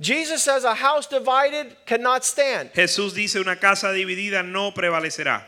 Jesus 0.00 0.42
says 0.42 0.64
a 0.64 0.74
house 0.74 1.06
divided 1.06 1.76
cannot 1.86 2.24
stand. 2.24 2.72
Jesús 2.74 3.14
dice 3.14 3.36
una 3.36 3.56
casa 3.56 3.88
dividida 3.92 4.42
no 4.44 4.72
prevalecerá. 4.72 5.42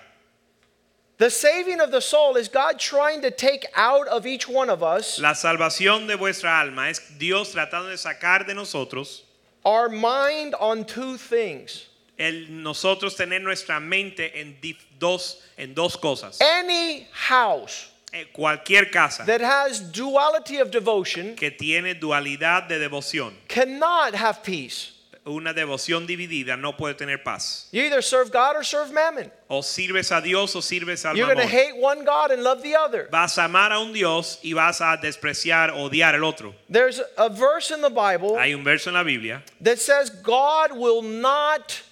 The 1.18 1.30
saving 1.30 1.80
of 1.80 1.90
the 1.90 2.00
soul 2.02 2.36
is 2.36 2.48
God 2.48 2.78
trying 2.78 3.22
to 3.22 3.30
take 3.30 3.66
out 3.74 4.06
of 4.08 4.26
each 4.26 4.46
one 4.48 4.68
of 4.68 4.82
us 4.82 5.18
La 5.18 5.32
salvación 5.32 6.06
de 6.06 6.16
vuestra 6.16 6.60
alma 6.60 6.90
es 6.90 7.00
Dios 7.18 7.52
tratando 7.54 7.88
de 7.88 7.96
sacar 7.96 8.46
de 8.46 8.54
nosotros 8.54 9.22
our 9.64 9.88
mind 9.88 10.54
on 10.60 10.84
two 10.84 11.16
things. 11.16 11.86
el 12.18 12.46
nosotros 12.62 13.16
tener 13.16 13.40
nuestra 13.42 13.80
mente 13.80 14.30
en 14.40 14.56
dos 14.98 15.42
en 15.58 15.74
dos 15.74 15.96
cosas. 15.96 16.38
Any 16.40 17.08
house 17.12 17.88
cualquier 18.32 18.86
casa 18.90 19.24
that 19.24 19.40
has 19.40 19.80
duality 19.80 20.58
of 20.58 20.70
devotion 20.70 21.34
que 21.36 21.50
tiene 21.50 21.94
dualidad 21.94 22.68
de 22.68 22.78
devoción, 22.78 23.32
cannot 23.48 24.14
have 24.14 24.42
peace. 24.42 24.92
una 25.26 25.52
devoción 25.52 26.06
dividida 26.06 26.56
no 26.56 26.76
puede 26.76 26.94
tener 26.94 27.22
paz. 27.22 27.68
You 27.72 27.82
either 27.82 28.00
serve 28.00 28.30
God 28.30 28.56
or 28.56 28.62
serve 28.62 28.92
mammon. 28.92 29.30
O 29.50 29.60
sirves 29.60 30.16
a 30.16 30.22
Dios 30.22 30.54
o 30.54 30.60
sirves 30.60 31.04
al 31.04 31.16
You're 31.16 31.26
going 31.26 31.38
to 31.38 31.46
hate 31.46 31.76
one 31.76 32.04
God 32.04 32.30
and 32.30 32.42
love 32.42 32.62
the 32.62 32.76
other. 32.76 33.08
Vas 33.10 33.36
a 33.38 33.44
amar 33.44 33.72
a 33.72 33.80
un 33.80 33.92
Dios 33.92 34.38
y 34.44 34.52
vas 34.52 34.80
a 34.80 34.96
despreciar, 35.02 35.70
odiar 35.70 36.14
al 36.14 36.24
otro. 36.24 36.54
There's 36.68 37.00
a 37.18 37.28
verse 37.28 37.70
in 37.72 37.82
the 37.82 37.90
Bible 37.90 38.36
Hay 38.36 38.54
un 38.54 38.62
verso 38.62 38.90
en 38.90 38.94
la 38.94 39.02
Biblia 39.02 39.42
that 39.60 39.80
says 39.80 40.10
God 40.10 40.72
will 40.72 41.02
not 41.02 41.82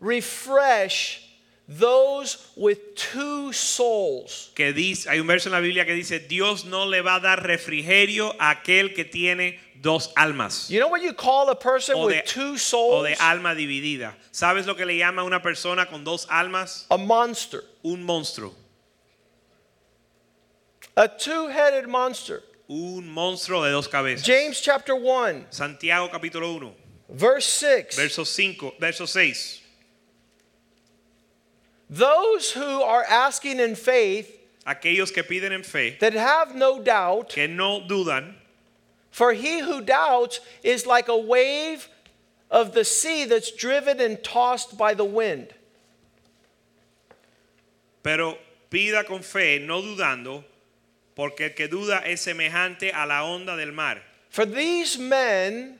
refresh 0.00 1.22
those 1.78 2.50
with 2.56 2.78
two 2.96 3.52
souls. 3.52 4.50
que 4.56 4.72
dice, 4.72 5.06
hay 5.08 5.20
un 5.20 5.26
verso 5.28 5.48
en 5.48 5.52
la 5.52 5.60
Biblia 5.60 5.84
que 5.84 5.94
dice, 5.94 6.18
Dios 6.18 6.64
no 6.64 6.84
le 6.84 7.00
va 7.00 7.16
a 7.16 7.20
dar 7.20 7.46
refrigerio 7.46 8.34
a 8.40 8.50
aquel 8.50 8.92
que 8.92 9.04
tiene 9.04 9.60
dos 9.80 10.12
almas. 10.16 10.68
You 10.68 10.80
know 10.80 10.88
what 10.88 11.00
you 11.00 11.12
call 11.14 11.48
a 11.48 11.54
person 11.54 11.94
O 11.96 12.08
de, 12.08 12.16
with 12.16 12.24
two 12.26 12.54
o 12.54 12.56
souls? 12.56 13.08
de 13.08 13.14
alma 13.20 13.54
dividida. 13.54 14.14
¿Sabes 14.32 14.66
lo 14.66 14.74
que 14.74 14.84
le 14.84 14.98
llama 14.98 15.22
a 15.22 15.24
una 15.24 15.40
persona 15.40 15.86
con 15.86 16.02
dos 16.02 16.26
almas? 16.28 16.86
A 16.90 16.96
monster. 16.98 17.62
Un 17.84 18.02
monstruo. 18.04 18.52
A 20.96 21.06
two-headed 21.08 21.86
monster. 21.88 22.42
Un 22.68 23.08
monstruo 23.08 23.64
de 23.64 23.70
dos 23.70 23.88
cabezas. 23.88 24.24
James 24.26 24.60
chapter 24.60 24.94
1, 24.94 25.46
Santiago 25.50 26.08
capítulo 26.10 26.52
1, 26.56 26.74
verse 27.08 27.46
6. 27.46 27.96
verso 27.96 28.24
5, 28.24 28.74
verso 28.78 29.06
6. 29.06 29.59
Those 31.90 32.52
who 32.52 32.82
are 32.82 33.04
asking 33.04 33.58
in 33.58 33.74
faith 33.74 34.36
Aquellos 34.64 35.12
que 35.12 35.24
piden 35.24 35.52
en 35.52 35.64
fe, 35.64 35.96
that 36.00 36.12
have 36.12 36.54
no 36.54 36.80
doubt, 36.80 37.30
que 37.30 37.48
no 37.48 37.80
dudan, 37.80 38.34
for 39.10 39.32
he 39.32 39.58
who 39.58 39.80
doubts 39.80 40.38
is 40.62 40.86
like 40.86 41.08
a 41.08 41.16
wave 41.16 41.88
of 42.50 42.72
the 42.74 42.84
sea 42.84 43.24
that's 43.24 43.50
driven 43.50 44.00
and 44.00 44.22
tossed 44.22 44.78
by 44.78 44.94
the 44.94 45.04
wind. 45.04 45.52
pero 48.02 48.38
pida 48.70 49.04
con 49.04 49.22
fe, 49.22 49.58
no 49.58 49.82
dudando, 49.82 50.44
porque 51.16 51.40
el 51.40 51.50
que 51.50 51.66
duda 51.66 52.02
es 52.06 52.20
semejante 52.20 52.92
a 52.94 53.06
la 53.06 53.24
onda 53.24 53.56
del 53.56 53.72
mar, 53.72 54.00
For 54.28 54.46
these 54.46 54.96
men 54.96 55.79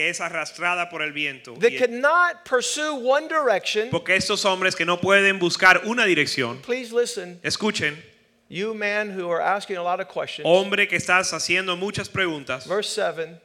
que 0.00 0.08
es 0.08 0.20
arrastrada 0.20 0.88
por 0.88 1.02
el 1.02 1.12
viento. 1.12 1.54
that 1.58 1.72
Y- 1.72 1.78
cannot 1.78 2.44
pursue 2.44 2.94
one 2.94 3.28
direction, 3.28 3.90
Porque 3.90 4.16
estos 4.16 4.44
hombres 4.46 4.74
que 4.74 4.86
no 4.86 4.96
pueden 4.98 5.38
buscar 5.38 5.82
una 5.84 6.06
dirección, 6.06 6.62
please 6.62 6.90
listen, 6.90 7.38
escuchen, 7.42 8.02
You 8.48 8.74
man 8.74 9.10
who 9.10 9.30
are 9.30 9.40
asking 9.42 9.76
a 9.76 9.82
lot 9.82 10.00
of 10.00 10.08
questions. 10.08 10.44
Hombre 10.46 10.88
que 10.88 10.96
estás 10.96 11.32
haciendo 11.32 11.76
muchas 11.78 12.08
preguntas. 12.08 12.66
Verse 12.66 12.88
7 12.88 13.38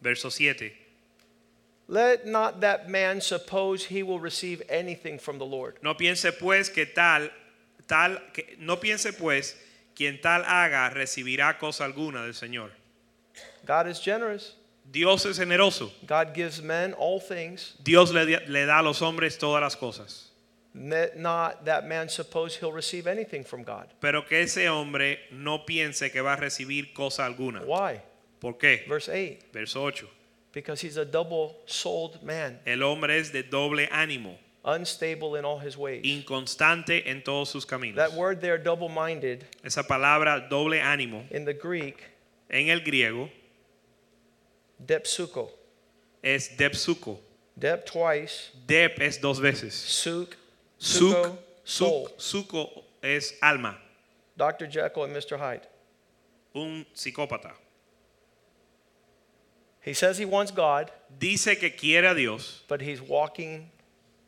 Verso 0.00 0.30
7. 0.30 0.72
Let 1.86 2.26
not 2.26 2.60
that 2.62 2.88
man 2.88 3.20
suppose 3.20 3.84
he 3.84 4.02
will 4.02 4.18
receive 4.18 4.62
anything 4.68 5.18
from 5.18 5.38
the 5.38 5.44
Lord. 5.46 5.76
No 5.82 5.94
piense 5.94 6.32
pues 6.32 6.70
que 6.70 6.86
tal, 6.86 7.30
tal, 7.86 8.18
que, 8.32 8.56
no 8.58 8.76
piense 8.76 9.12
pues 9.12 9.54
quien 9.94 10.20
tal 10.20 10.42
haga 10.44 10.90
recibirá 10.90 11.58
cosa 11.58 11.84
alguna 11.84 12.22
del 12.24 12.34
Señor. 12.34 12.70
God 13.64 13.86
is 13.86 14.00
generous. 14.00 14.54
Dios 14.90 15.26
es 15.26 15.38
generoso. 15.38 15.90
God 16.06 16.34
gives 16.34 16.62
men 16.62 16.94
all 16.94 17.20
things. 17.20 17.74
Dios 17.82 18.10
le, 18.12 18.24
le 18.24 18.66
da 18.66 18.78
a 18.80 18.82
los 18.82 19.00
hombres 19.02 19.36
todas 19.38 19.60
las 19.60 19.76
cosas. 19.76 20.30
Not 20.74 21.64
that 21.64 21.86
man 21.86 22.08
suppose 22.08 22.56
he'll 22.56 22.72
receive 22.72 23.06
anything 23.06 23.42
from 23.44 23.64
God. 23.64 23.88
Pero 24.00 24.22
que 24.22 24.40
ese 24.40 24.68
hombre 24.68 25.18
no 25.32 25.64
piense 25.66 26.10
que 26.12 26.20
va 26.22 26.34
a 26.34 26.36
recibir 26.36 26.92
cosa 26.94 27.24
alguna. 27.26 27.62
Why? 27.66 28.00
¿Por 28.40 28.54
qué? 28.58 28.86
Verse 28.88 29.08
8 29.08 29.38
Verso 29.52 29.82
8. 29.84 30.06
Because 30.52 30.80
he's 30.80 30.96
a 30.96 31.04
double 31.04 31.56
souled 31.66 32.22
man, 32.22 32.58
El 32.64 32.82
hombre 32.82 33.18
es 33.18 33.32
de 33.32 33.42
doble 33.42 33.88
ánimo, 33.88 34.36
unstable 34.64 35.36
in 35.36 35.44
all 35.44 35.58
his 35.58 35.76
ways. 35.76 36.02
inconstante 36.04 37.10
en 37.10 37.22
todos 37.22 37.50
sus 37.50 37.66
caminos. 37.66 37.96
That 37.96 38.12
word 38.14 38.40
there, 38.40 38.56
double 38.58 38.88
minded, 38.88 39.44
Esa 39.64 39.82
palabra 39.82 40.48
doble 40.48 40.80
ánimo 40.80 41.24
in 41.30 41.44
the 41.44 41.54
Greek, 41.54 42.02
en 42.48 42.68
el 42.70 42.80
griego 42.80 43.30
depsuko. 44.84 45.50
es 46.22 46.48
depsuko. 46.56 47.18
Dep 47.58 47.84
twice, 47.86 48.50
Dep 48.66 49.00
es 49.00 49.18
dos 49.18 49.40
veces. 49.40 49.74
suk, 49.74 50.36
Suk, 50.78 51.36
suk, 51.64 52.12
suko 52.20 52.84
es 53.02 53.34
alma, 53.42 53.76
Dr. 54.36 54.66
Jekyll 54.68 55.04
and 55.04 55.12
Mr. 55.16 55.38
Hyde. 55.38 55.66
un 56.54 56.86
psicópata. 56.94 57.52
He 59.80 59.92
says 59.94 60.18
he 60.18 60.24
wants 60.24 60.50
God, 60.52 60.90
Dice 61.18 61.56
que 61.58 61.70
quiere 61.70 62.04
a 62.10 62.14
Dios, 62.14 62.62
but 62.68 62.80
he's 62.80 63.00
walking 63.00 63.70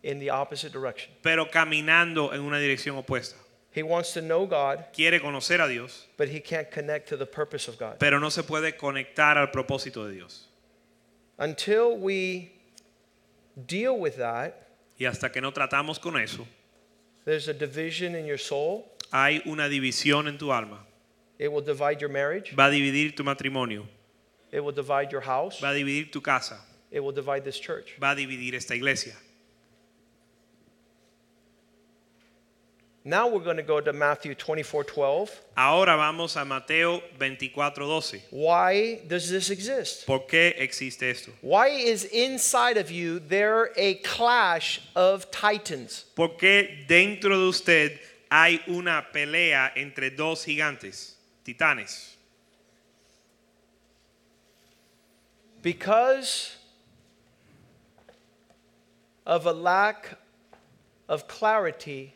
in 0.03 0.19
the 0.19 0.31
opposite 0.31 0.73
direction. 0.73 1.13
pero 1.23 1.47
caminando 1.47 2.33
en 2.33 2.41
una 2.41 2.57
dirección 2.59 2.97
opuesta. 2.97 3.35
He 3.73 3.83
wants 3.85 4.13
to 4.15 4.21
know 4.21 4.47
God, 4.47 4.87
Quiere 4.93 5.21
conocer 5.21 5.61
a 5.65 5.69
Dios, 5.69 6.07
but 6.17 6.29
he 6.29 6.41
can't 6.41 6.71
connect 6.71 7.09
to 7.11 7.17
the 7.17 7.27
purpose 7.27 7.69
of 7.69 7.79
God. 7.79 7.99
pero 8.01 8.19
no 8.19 8.29
se 8.29 8.43
puede 8.43 8.77
conectar 8.77 9.37
al 9.37 9.49
propósito 9.53 10.07
de 10.09 10.15
Dios. 10.15 10.49
Until 11.39 11.97
we 11.97 12.53
deal 13.67 13.99
with 13.99 14.17
that, 14.17 14.55
Y 14.99 15.07
hasta 15.07 15.31
que 15.31 15.41
no 15.41 15.53
tratamos 15.53 16.01
con 16.01 16.17
eso, 16.17 16.47
there's 17.25 17.49
a 17.49 17.55
division 17.55 18.15
in 18.15 18.27
your 18.27 18.39
soul. 18.39 18.87
hay 19.13 19.41
una 19.47 19.69
división 19.69 20.27
en 20.29 20.37
tu 20.37 20.51
alma. 20.53 20.81
It 21.39 21.51
will 21.51 21.63
divide 21.63 22.01
your 22.01 22.11
marriage. 22.11 22.53
Va 22.55 22.67
a 22.67 22.71
dividir 22.71 23.15
tu 23.17 23.23
matrimonio, 23.25 23.87
It 24.53 24.61
will 24.63 24.73
divide 24.75 25.11
your 25.13 25.23
house. 25.23 25.61
va 25.63 25.71
a 25.71 25.75
dividir 25.75 26.11
tu 26.13 26.21
casa, 26.21 26.59
It 26.91 27.01
will 27.01 27.13
divide 27.13 27.45
this 27.45 27.59
church. 27.59 27.93
va 28.03 28.11
a 28.11 28.15
dividir 28.17 28.55
esta 28.55 28.75
iglesia. 28.75 29.15
Now 33.05 33.29
we're 33.29 33.43
going 33.43 33.57
to 33.57 33.63
go 33.63 33.81
to 33.81 33.95
Matthew 33.95 34.35
24 34.35 34.85
12. 34.85 35.41
Ahora 35.57 35.97
vamos 35.97 36.37
a 36.37 36.45
Mateo 36.45 37.01
24:12. 37.19 38.21
Why 38.31 39.01
does 39.09 39.31
this 39.31 39.49
exist? 39.49 40.07
¿Por 40.07 40.27
qué 40.27 40.55
existe 40.59 41.05
esto? 41.05 41.33
Why 41.41 41.69
is 41.69 42.05
inside 42.05 42.77
of 42.77 42.91
you 42.91 43.19
there 43.19 43.71
a 43.77 43.95
clash 43.95 44.83
of 44.95 45.31
titans? 45.31 46.05
¿Por 46.15 46.37
qué 46.37 46.87
dentro 46.87 47.31
de 47.31 47.49
usted 47.49 47.99
hay 48.31 48.61
una 48.69 49.07
pelea 49.11 49.71
entre 49.77 50.11
dos 50.11 50.45
gigantes, 50.45 51.15
titanes? 51.43 52.17
Because 55.63 56.55
of 59.25 59.47
a 59.47 59.53
lack 59.53 60.19
of 61.09 61.27
clarity 61.27 62.15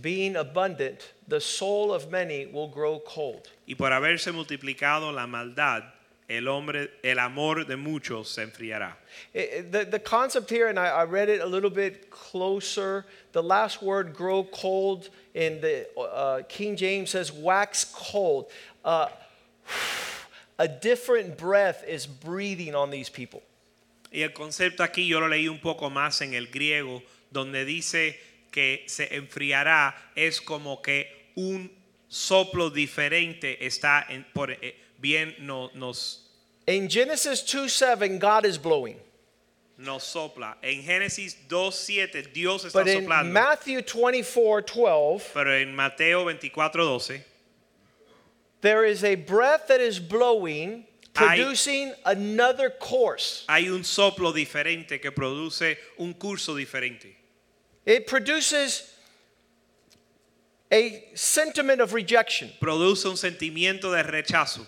being 0.00 0.36
abundant, 0.36 1.12
the 1.26 1.40
soul 1.40 1.92
of 1.92 2.10
many 2.10 2.46
will 2.46 2.68
grow 2.68 3.00
cold. 3.00 3.48
Y 3.66 3.74
por 3.74 3.90
haberse 3.90 4.32
multiplicado 4.32 5.12
la 5.14 5.26
maldad, 5.26 5.82
el 6.28 6.46
hombre, 6.46 6.90
el 7.02 7.18
amor 7.18 7.64
de 7.64 7.76
muchos 7.76 8.30
se 8.30 8.42
enfriará. 8.44 8.92
It- 9.32 9.72
the, 9.72 9.84
the 9.86 9.98
concept 9.98 10.50
here, 10.50 10.68
and 10.68 10.78
I, 10.78 10.88
I 10.88 11.04
read 11.04 11.28
it 11.30 11.40
a 11.40 11.46
little 11.46 11.70
bit 11.70 12.10
closer, 12.10 13.06
the 13.32 13.42
last 13.42 13.82
word, 13.82 14.14
grow 14.14 14.44
cold, 14.44 15.08
in 15.34 15.60
the 15.60 15.86
uh, 15.98 16.42
King 16.48 16.76
James 16.76 17.10
says 17.10 17.32
wax 17.32 17.84
cold. 17.84 18.50
Uh, 18.84 19.08
a 20.58 20.68
different 20.68 21.38
breath 21.38 21.84
is 21.86 22.06
breathing 22.06 22.74
on 22.74 22.90
these 22.90 23.08
people. 23.08 23.42
Y 24.12 24.22
el 24.22 24.30
concepto 24.30 24.82
aquí 24.82 25.06
yo 25.06 25.20
lo 25.20 25.28
leí 25.28 25.48
un 25.48 25.60
poco 25.60 25.88
más 25.90 26.20
en 26.22 26.34
el 26.34 26.46
griego, 26.46 27.02
donde 27.30 27.64
dice 27.64 28.16
que 28.58 28.84
se 28.88 29.14
enfriará, 29.14 29.94
es 30.16 30.40
como 30.40 30.82
que 30.82 31.06
un 31.36 31.70
soplo 32.08 32.70
diferente 32.70 33.64
está 33.64 34.04
en, 34.08 34.24
por, 34.34 34.50
eh, 34.50 34.74
bien 35.00 35.34
no- 35.38 35.70
nos, 35.74 36.24
In 36.66 36.88
Genesis 36.90 37.44
2 37.44 37.70
7, 37.72 38.18
God 38.18 38.44
is 38.44 38.58
blowing. 38.58 38.96
nos 39.78 40.02
sopla. 40.02 40.56
En 40.60 40.82
Génesis 40.82 41.36
2.7 41.48 42.32
Dios 42.32 42.64
está 42.64 42.72
But 42.82 42.88
in 42.88 43.04
soplando. 43.06 43.32
Matthew 43.32 43.82
24 43.82 44.62
12, 44.62 45.30
pero 45.32 45.52
en 45.56 45.72
Mateo 45.76 46.24
24.12 46.24 47.22
there 48.60 48.84
is 48.84 49.04
a 49.04 49.14
breath 49.14 49.68
that 49.68 49.80
is 49.80 50.00
blowing, 50.00 50.84
Hay- 51.14 51.36
producing 51.36 51.94
another 52.04 52.70
course. 52.70 53.44
hay 53.48 53.68
un 53.68 53.84
soplo 53.84 54.32
diferente 54.32 55.00
que 55.00 55.12
produce 55.12 55.76
un 55.98 56.12
curso 56.14 56.54
diferente. 56.56 57.14
It 57.88 58.06
produces 58.06 58.92
a 60.70 61.04
sentiment 61.14 61.80
of 61.80 61.94
rejection. 61.94 62.50
Produce 62.60 63.06
un 63.06 63.14
sentimiento 63.14 63.90
de 63.90 64.02
rechazo. 64.12 64.66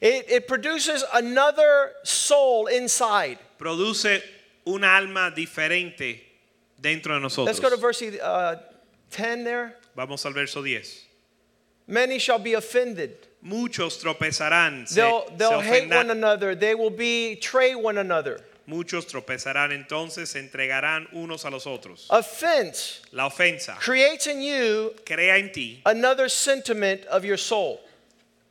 It, 0.00 0.30
it 0.30 0.46
produces 0.46 1.04
another 1.12 1.90
soul 2.04 2.68
inside. 2.68 3.40
Produce 3.58 4.22
un 4.64 4.84
alma 4.84 5.32
diferente 5.36 6.20
dentro 6.80 7.14
de 7.14 7.20
nosotros. 7.20 7.46
Let's 7.46 7.58
go 7.58 7.68
to 7.68 7.76
verse 7.76 8.00
uh, 8.00 8.60
10 9.10 9.42
there. 9.42 9.74
Vamos 9.96 10.24
al 10.24 10.32
verso 10.32 10.62
10. 10.62 11.00
Many 11.88 12.20
shall 12.20 12.38
be 12.38 12.52
offended. 12.52 13.26
Muchos 13.42 14.00
tropezarán, 14.00 14.88
They'll, 14.94 15.24
they'll 15.36 15.60
hate 15.60 15.90
one 15.92 16.10
another. 16.10 16.54
They 16.54 16.76
will 16.76 16.90
betray 16.90 17.74
one 17.74 17.98
another. 17.98 18.40
Muchos 18.66 19.06
tropezarán 19.06 19.70
entonces, 19.70 20.30
se 20.30 20.40
entregarán 20.40 21.08
unos 21.12 21.44
a 21.44 21.50
los 21.50 21.66
otros. 21.66 22.06
Offense 22.10 23.00
La 23.12 23.26
ofensa 23.26 23.76
creates 23.78 24.26
in 24.26 24.42
you 24.42 24.92
crea 25.04 25.36
en 25.36 25.52
ti 25.52 25.80
another 25.84 26.28
sentiment 26.28 27.04
of 27.06 27.24
your 27.24 27.38
soul. 27.38 27.78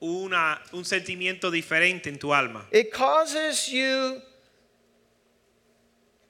una, 0.01 0.62
un 0.73 0.86
sentimiento 0.86 1.51
diferente 1.51 2.08
en 2.08 2.17
tu 2.17 2.34
alma. 2.34 2.65
It 2.71 2.91
causes 2.91 3.67
you 3.67 4.21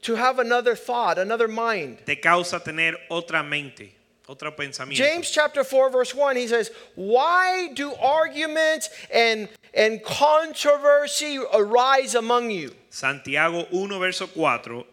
to 0.02 0.16
have 0.16 0.40
another 0.40 0.76
thought, 0.76 1.18
another 1.18 1.48
mind. 1.48 2.00
Te 2.06 2.16
causa 2.16 2.60
tener 2.60 2.96
otra 3.10 3.44
mente, 3.44 3.92
otro 4.28 4.56
pensamiento. 4.56 4.98
James 4.98 5.30
chapter 5.32 5.64
4 5.64 5.90
verse 5.90 6.14
1 6.16 6.36
he 6.36 6.48
says, 6.48 6.72
"Why 6.96 7.70
do 7.74 7.94
arguments 7.94 8.90
and 9.14 9.50
and 9.74 10.02
controversy 10.04 11.40
arise 11.54 12.16
among 12.16 12.52
you?" 12.52 12.76
Santiago 12.90 13.68
1, 13.72 14.00
verso 14.00 14.28
4 14.28 14.86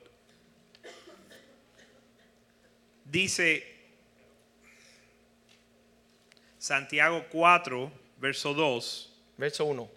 dice, 3.13 3.63
Santiago 6.59 7.25
4, 7.31 7.93
verso 8.19 8.55
2, 8.55 9.09
Verso 9.39 9.65
1. 9.65 9.89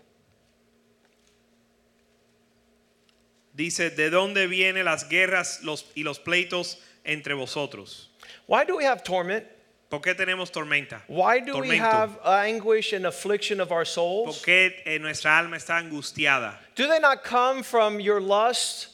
dice, 3.54 3.89
¿de 3.89 4.10
dónde 4.10 4.48
vienen 4.48 4.86
las 4.86 5.08
guerras 5.08 5.62
los, 5.63 5.86
y 5.95 6.04
los 6.04 6.19
pleitos 6.19 6.80
entre 7.04 7.34
vosotros? 7.34 8.12
Why 8.48 8.64
do 8.64 8.78
we 8.78 8.84
have 8.84 9.04
torment? 9.04 9.46
¿Por 9.90 10.00
qué 10.00 10.16
tenemos 10.16 10.52
tormenta? 10.52 11.02
Why 11.08 11.40
do 11.40 11.60
we 11.60 11.78
have 11.78 12.20
anguish 12.26 12.92
and 12.94 13.06
affliction 13.06 13.62
of 13.62 13.72
our 13.72 13.86
¿Por 13.86 13.86
souls? 13.86 14.44
qué 14.44 14.74
eh, 14.86 14.98
nuestra 14.98 15.38
alma 15.38 15.58
está 15.58 15.78
angustiada? 15.80 16.56
Do 16.76 16.88
they 16.88 17.00
not 17.00 17.24
come 17.24 17.64
from 17.64 18.00
your 18.00 18.20
lusts 18.20 18.88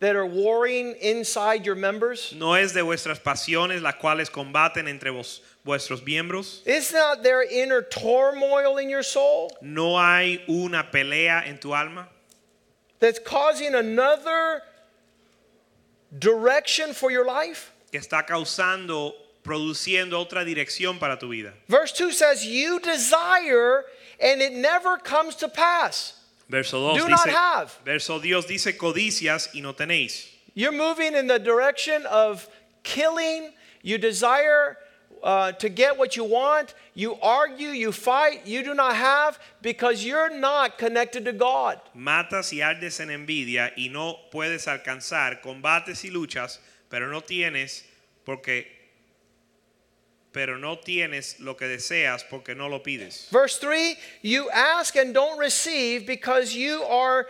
that 0.00 0.16
are 0.16 0.26
warring 0.26 0.94
inside 1.00 1.66
your 1.66 1.74
members? 1.74 2.32
¿No 2.36 2.54
es 2.54 2.72
de 2.72 2.82
vuestras 2.82 3.18
pasiones 3.18 3.82
las 3.82 3.94
cuales 3.96 4.30
combaten 4.30 4.88
entre 4.88 5.10
vos, 5.10 5.40
vuestros 5.64 6.02
miembros? 6.02 6.62
Is 6.64 6.92
not 6.92 7.22
there 7.22 7.42
inner 7.42 7.82
turmoil 7.82 8.78
in 8.78 8.88
your 8.88 9.02
soul 9.02 9.50
¿No 9.60 9.96
hay 9.96 10.42
una 10.48 10.88
pelea 10.92 11.46
en 11.46 11.58
tu 11.58 11.74
alma 11.74 12.08
that's 13.00 13.18
causing 13.18 13.74
another 13.74 14.62
direction 16.18 16.92
for 16.94 17.10
your 17.10 17.26
life? 17.26 17.72
Que 17.94 18.00
está 18.00 18.26
causando 18.26 19.14
produciendo 19.44 20.18
otra 20.18 20.44
dirección 20.44 20.98
para 20.98 21.16
tu 21.16 21.28
vida. 21.28 21.54
Verse 21.68 21.92
2 21.92 22.12
says, 22.12 22.44
You 22.44 22.80
desire 22.80 23.84
and 24.20 24.42
it 24.42 24.52
never 24.52 24.96
comes 24.96 25.36
to 25.36 25.48
pass. 25.48 26.14
Verso 26.48 26.90
2 26.94 26.98
Do 26.98 27.08
not 27.08 27.26
dice, 27.26 27.34
have. 27.36 27.78
verso 27.84 28.18
Dios 28.18 28.46
dice 28.46 28.76
codicias 28.76 29.48
y 29.54 29.60
no 29.60 29.74
tenéis. 29.74 30.26
You're 30.54 30.72
moving 30.72 31.14
in 31.14 31.28
the 31.28 31.38
direction 31.38 32.04
of 32.06 32.48
killing. 32.82 33.52
You 33.82 33.98
desire 33.98 34.76
uh, 35.22 35.52
to 35.52 35.68
get 35.68 35.96
what 35.96 36.16
you 36.16 36.24
want. 36.24 36.74
You 36.94 37.14
argue, 37.22 37.68
you 37.68 37.92
fight. 37.92 38.44
You 38.44 38.64
do 38.64 38.74
not 38.74 38.96
have 38.96 39.38
because 39.62 40.04
you're 40.04 40.36
not 40.36 40.78
connected 40.78 41.24
to 41.26 41.32
God. 41.32 41.80
Matas 41.96 42.52
y 42.52 42.58
ardes 42.58 42.98
en 42.98 43.10
envidia 43.10 43.70
y 43.76 43.88
no 43.88 44.18
puedes 44.32 44.66
alcanzar, 44.66 45.40
combates 45.40 46.02
y 46.02 46.10
luchas, 46.10 46.58
pero 46.94 47.08
no 47.08 47.22
tienes 47.22 47.84
porque 48.24 48.68
pero 50.30 50.58
no 50.58 50.78
tienes 50.78 51.40
lo 51.40 51.56
que 51.56 51.66
deseas 51.66 52.22
porque 52.22 52.54
no 52.54 52.68
lo 52.68 52.84
pides. 52.84 53.26
Verse 53.32 53.58
3 53.58 53.96
You 54.22 54.48
ask 54.50 54.94
and 54.94 55.12
don't 55.12 55.36
receive 55.36 56.06
because 56.06 56.54
you 56.54 56.84
are 56.84 57.26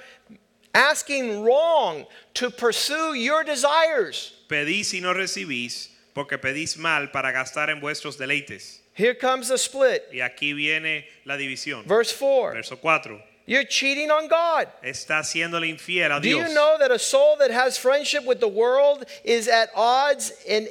asking 0.75 1.43
wrong 1.43 2.05
to 2.35 2.51
pursue 2.51 3.15
your 3.15 3.43
desires. 3.43 4.35
Pedís 4.51 4.93
y 4.93 5.01
no 5.01 5.15
recibís 5.15 5.89
porque 6.13 6.37
pedís 6.37 6.77
mal 6.77 7.11
para 7.11 7.33
gastar 7.33 7.71
en 7.71 7.81
vuestros 7.81 8.19
deleites. 8.19 8.81
Here 8.93 9.15
comes 9.15 9.49
the 9.49 9.57
split. 9.57 10.03
Y 10.13 10.19
aquí 10.19 10.55
viene 10.55 11.07
la 11.25 11.39
división. 11.39 11.87
Verse 11.87 12.13
4 12.13 12.53
Verso 12.53 12.77
4. 12.77 13.34
You're 13.47 13.65
cheating 13.65 14.11
on 14.11 14.29
God. 14.29 14.69
Está 14.83 15.19
haciéndole 15.19 15.69
infiel 15.69 16.17
a 16.17 16.21
Dios. 16.21 16.23
Do 16.23 16.49
you 16.49 16.55
know 16.55 16.77
that 16.79 16.91
a 16.91 16.99
soul 16.99 17.37
that 17.41 17.51
has 17.51 17.77
friendship 17.77 18.25
with 18.25 18.41
the 18.41 18.49
world 18.49 19.05
is 19.23 19.49
at 19.49 19.69
odds 19.75 20.33
in 20.47 20.67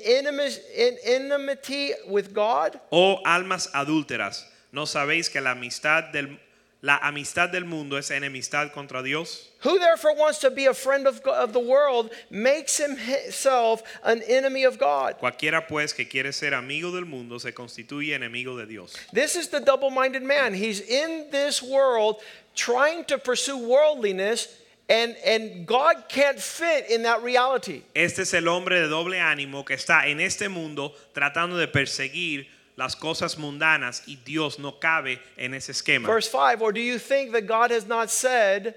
enmity 1.05 1.93
with 2.07 2.33
God? 2.33 2.79
Oh 2.91 3.21
almas 3.25 3.69
adúlteras, 3.73 4.45
¿no 4.71 4.85
sabéis 4.85 5.29
que 5.29 5.39
la 5.39 5.51
amistad 5.51 6.11
del 6.11 6.39
la 6.83 6.97
amistad 6.97 7.49
del 7.49 7.63
mundo 7.63 7.97
es 7.97 8.11
enemistad 8.11 8.73
contra 8.73 9.01
Dios? 9.01 9.49
Who 9.59 9.79
therefore 9.79 10.15
wants 10.15 10.39
to 10.39 10.51
be 10.51 10.65
a 10.65 10.73
friend 10.73 11.07
of, 11.07 11.21
of 11.21 11.53
the 11.53 11.59
world 11.59 12.11
makes 12.29 12.77
himself 12.77 13.81
an 14.03 14.21
enemy 14.27 14.65
of 14.65 14.77
God. 14.77 15.15
Cualquiera 15.17 15.65
pues 15.65 15.93
que 15.93 16.05
quiere 16.09 16.33
ser 16.33 16.53
amigo 16.53 16.91
del 16.91 17.05
mundo 17.05 17.39
se 17.39 17.53
constituye 17.53 18.13
enemigo 18.13 18.57
de 18.57 18.65
Dios. 18.65 18.97
This 19.13 19.37
is 19.37 19.47
the 19.47 19.61
double 19.61 19.91
minded 19.91 20.23
man. 20.23 20.53
He's 20.53 20.81
in 20.81 21.27
this 21.31 21.63
world 21.63 22.17
trying 22.55 23.05
to 23.05 23.17
pursue 23.17 23.57
worldliness, 23.57 24.47
and, 24.89 25.15
and 25.25 25.65
God 25.65 26.05
can't 26.09 26.39
fit 26.39 26.89
in 26.89 27.03
that 27.03 27.23
reality. 27.23 27.83
Este 27.95 28.19
es 28.19 28.33
el 28.33 28.47
hombre 28.47 28.81
de 28.81 28.87
doble 28.87 29.19
ánimo 29.19 29.65
que 29.65 29.75
está 29.75 30.07
en 30.07 30.19
este 30.19 30.49
mundo 30.49 30.93
tratando 31.13 31.57
de 31.57 31.67
perseguir 31.67 32.45
las 32.75 32.95
cosas 32.95 33.37
mundanas 33.37 34.03
y 34.07 34.17
Dios 34.25 34.59
no 34.59 34.73
cabe 34.73 35.19
en 35.37 35.53
ese 35.53 35.69
esquema. 35.69 36.07
Verse 36.07 36.27
5 36.27 36.61
Or 36.61 36.71
do 36.71 36.81
you 36.81 36.97
think 36.97 37.31
that 37.31 37.47
God 37.47 37.71
has 37.71 37.87
not 37.87 38.09
said 38.09 38.75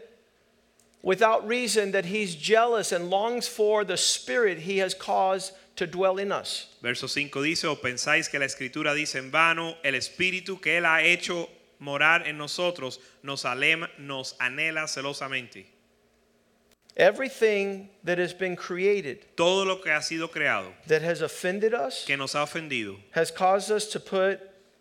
without 1.02 1.46
reason 1.46 1.92
that 1.92 2.06
he's 2.06 2.34
jealous 2.34 2.92
and 2.92 3.10
longs 3.10 3.48
for 3.48 3.84
the 3.84 3.96
spirit 3.96 4.60
he 4.60 4.78
has 4.78 4.94
caused 4.94 5.52
to 5.76 5.86
dwell 5.86 6.18
in 6.18 6.30
us? 6.30 6.66
Verso 6.82 7.06
5 7.08 7.42
dice, 7.42 7.64
o 7.64 7.76
pensáis 7.76 8.30
que 8.30 8.38
la 8.38 8.46
escritura 8.46 8.94
dice 8.94 9.16
en 9.16 9.30
vano, 9.30 9.76
el 9.82 9.94
espíritu 9.94 10.60
que 10.60 10.76
él 10.78 10.84
ha 10.84 11.02
hecho 11.02 11.48
morar 11.78 12.26
en 12.26 12.38
nosotros 12.38 12.98
nos, 13.22 13.44
alema- 13.44 13.90
nos 13.98 14.34
anhela 14.38 14.86
celosamente. 14.86 15.66
Everything 16.96 17.90
that 18.04 18.18
has 18.18 18.32
been 18.32 18.56
created 18.56 19.18
Todo 19.36 19.64
lo 19.66 19.76
que 19.76 19.90
ha 19.92 20.00
sido 20.00 20.28
creado, 20.30 20.72
that 20.86 21.02
has 21.02 21.20
offended 21.20 21.74
us 21.74 22.04
que 22.06 22.16
nos 22.16 22.32
ha 22.34 22.42
ofendido, 22.44 22.96
has 23.14 23.30
caused 23.30 23.70
us 23.70 23.86
to 23.88 24.00
put 24.00 24.40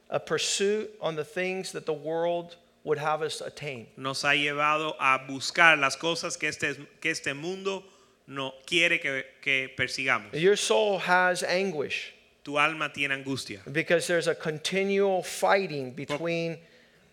a 0.10 0.19
pursuit 0.19 0.89
on 1.01 1.15
the 1.17 1.25
things 1.25 1.73
that 1.73 1.86
the 1.86 1.91
world 1.93 2.55
would 2.86 2.97
have 2.99 3.21
us 3.21 3.41
attain. 3.41 3.88
nos 3.97 4.21
ha 4.23 4.29
llevado 4.34 4.93
a 4.97 5.19
buscar 5.27 5.77
las 5.77 5.97
cosas 5.97 6.38
que 6.39 6.47
este, 6.47 6.75
que 7.01 7.10
este 7.12 7.34
mundo 7.36 7.84
no 8.27 8.53
quiere 8.65 8.97
que, 8.99 9.23
que 9.41 9.69
persigamos. 9.77 10.31
Your 10.39 10.55
soul 10.55 10.99
has 10.99 11.43
anguish 11.43 12.13
Tu 12.45 12.58
alma 12.58 12.89
tiene 12.93 13.12
angustia. 13.12 13.60
because 13.73 14.08
there's 14.08 14.27
a 14.27 14.36
continual 14.36 15.21
fighting 15.21 15.91
between 15.91 16.58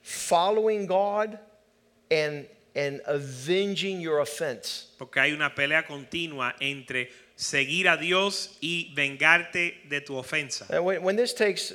following 0.02 0.86
God 0.86 1.38
and, 2.10 2.46
and 2.74 3.00
avenging 3.06 4.00
your 4.00 4.20
offense. 4.20 4.88
Porque 4.98 5.16
hay 5.20 5.32
una 5.32 5.50
pelea 5.54 5.86
continua 5.86 6.54
entre 6.60 7.08
seguir 7.36 7.88
a 7.88 7.96
Dios 7.96 8.56
y 8.60 8.92
vengarte 8.94 9.88
de 9.88 10.00
tu 10.00 10.14
ofensa. 10.14 10.68
And 10.70 10.84
when, 10.84 11.02
when 11.02 11.16
this 11.16 11.32
takes 11.34 11.72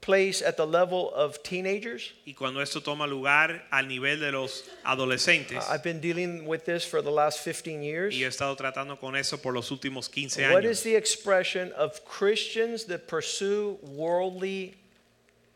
place 0.00 0.40
at 0.42 0.56
the 0.56 0.66
level 0.66 1.12
of 1.14 1.42
teenagers, 1.42 2.12
Y 2.24 2.32
cuando 2.32 2.60
esto 2.60 2.80
toma 2.80 3.06
lugar 3.06 3.62
al 3.70 3.86
nivel 3.88 4.20
de 4.20 4.32
los 4.32 4.62
adolescentes, 4.84 5.62
I've 5.68 5.82
been 5.82 6.00
dealing 6.00 6.46
with 6.46 6.64
this 6.64 6.84
for 6.84 7.02
the 7.02 7.10
last 7.10 7.40
15 7.40 7.82
years. 7.82 8.14
y 8.14 8.22
he 8.22 8.26
estado 8.26 8.56
tratando 8.56 8.98
con 8.98 9.16
eso 9.16 9.36
por 9.38 9.52
los 9.52 9.70
últimos 9.70 10.08
15 10.10 10.50
What 10.52 10.64
is 10.64 10.80
años. 10.80 10.82
the 10.84 10.94
expression 10.96 11.72
of 11.72 12.04
Christians 12.04 12.84
that 12.86 13.06
pursue 13.08 13.78
worldly 13.82 14.76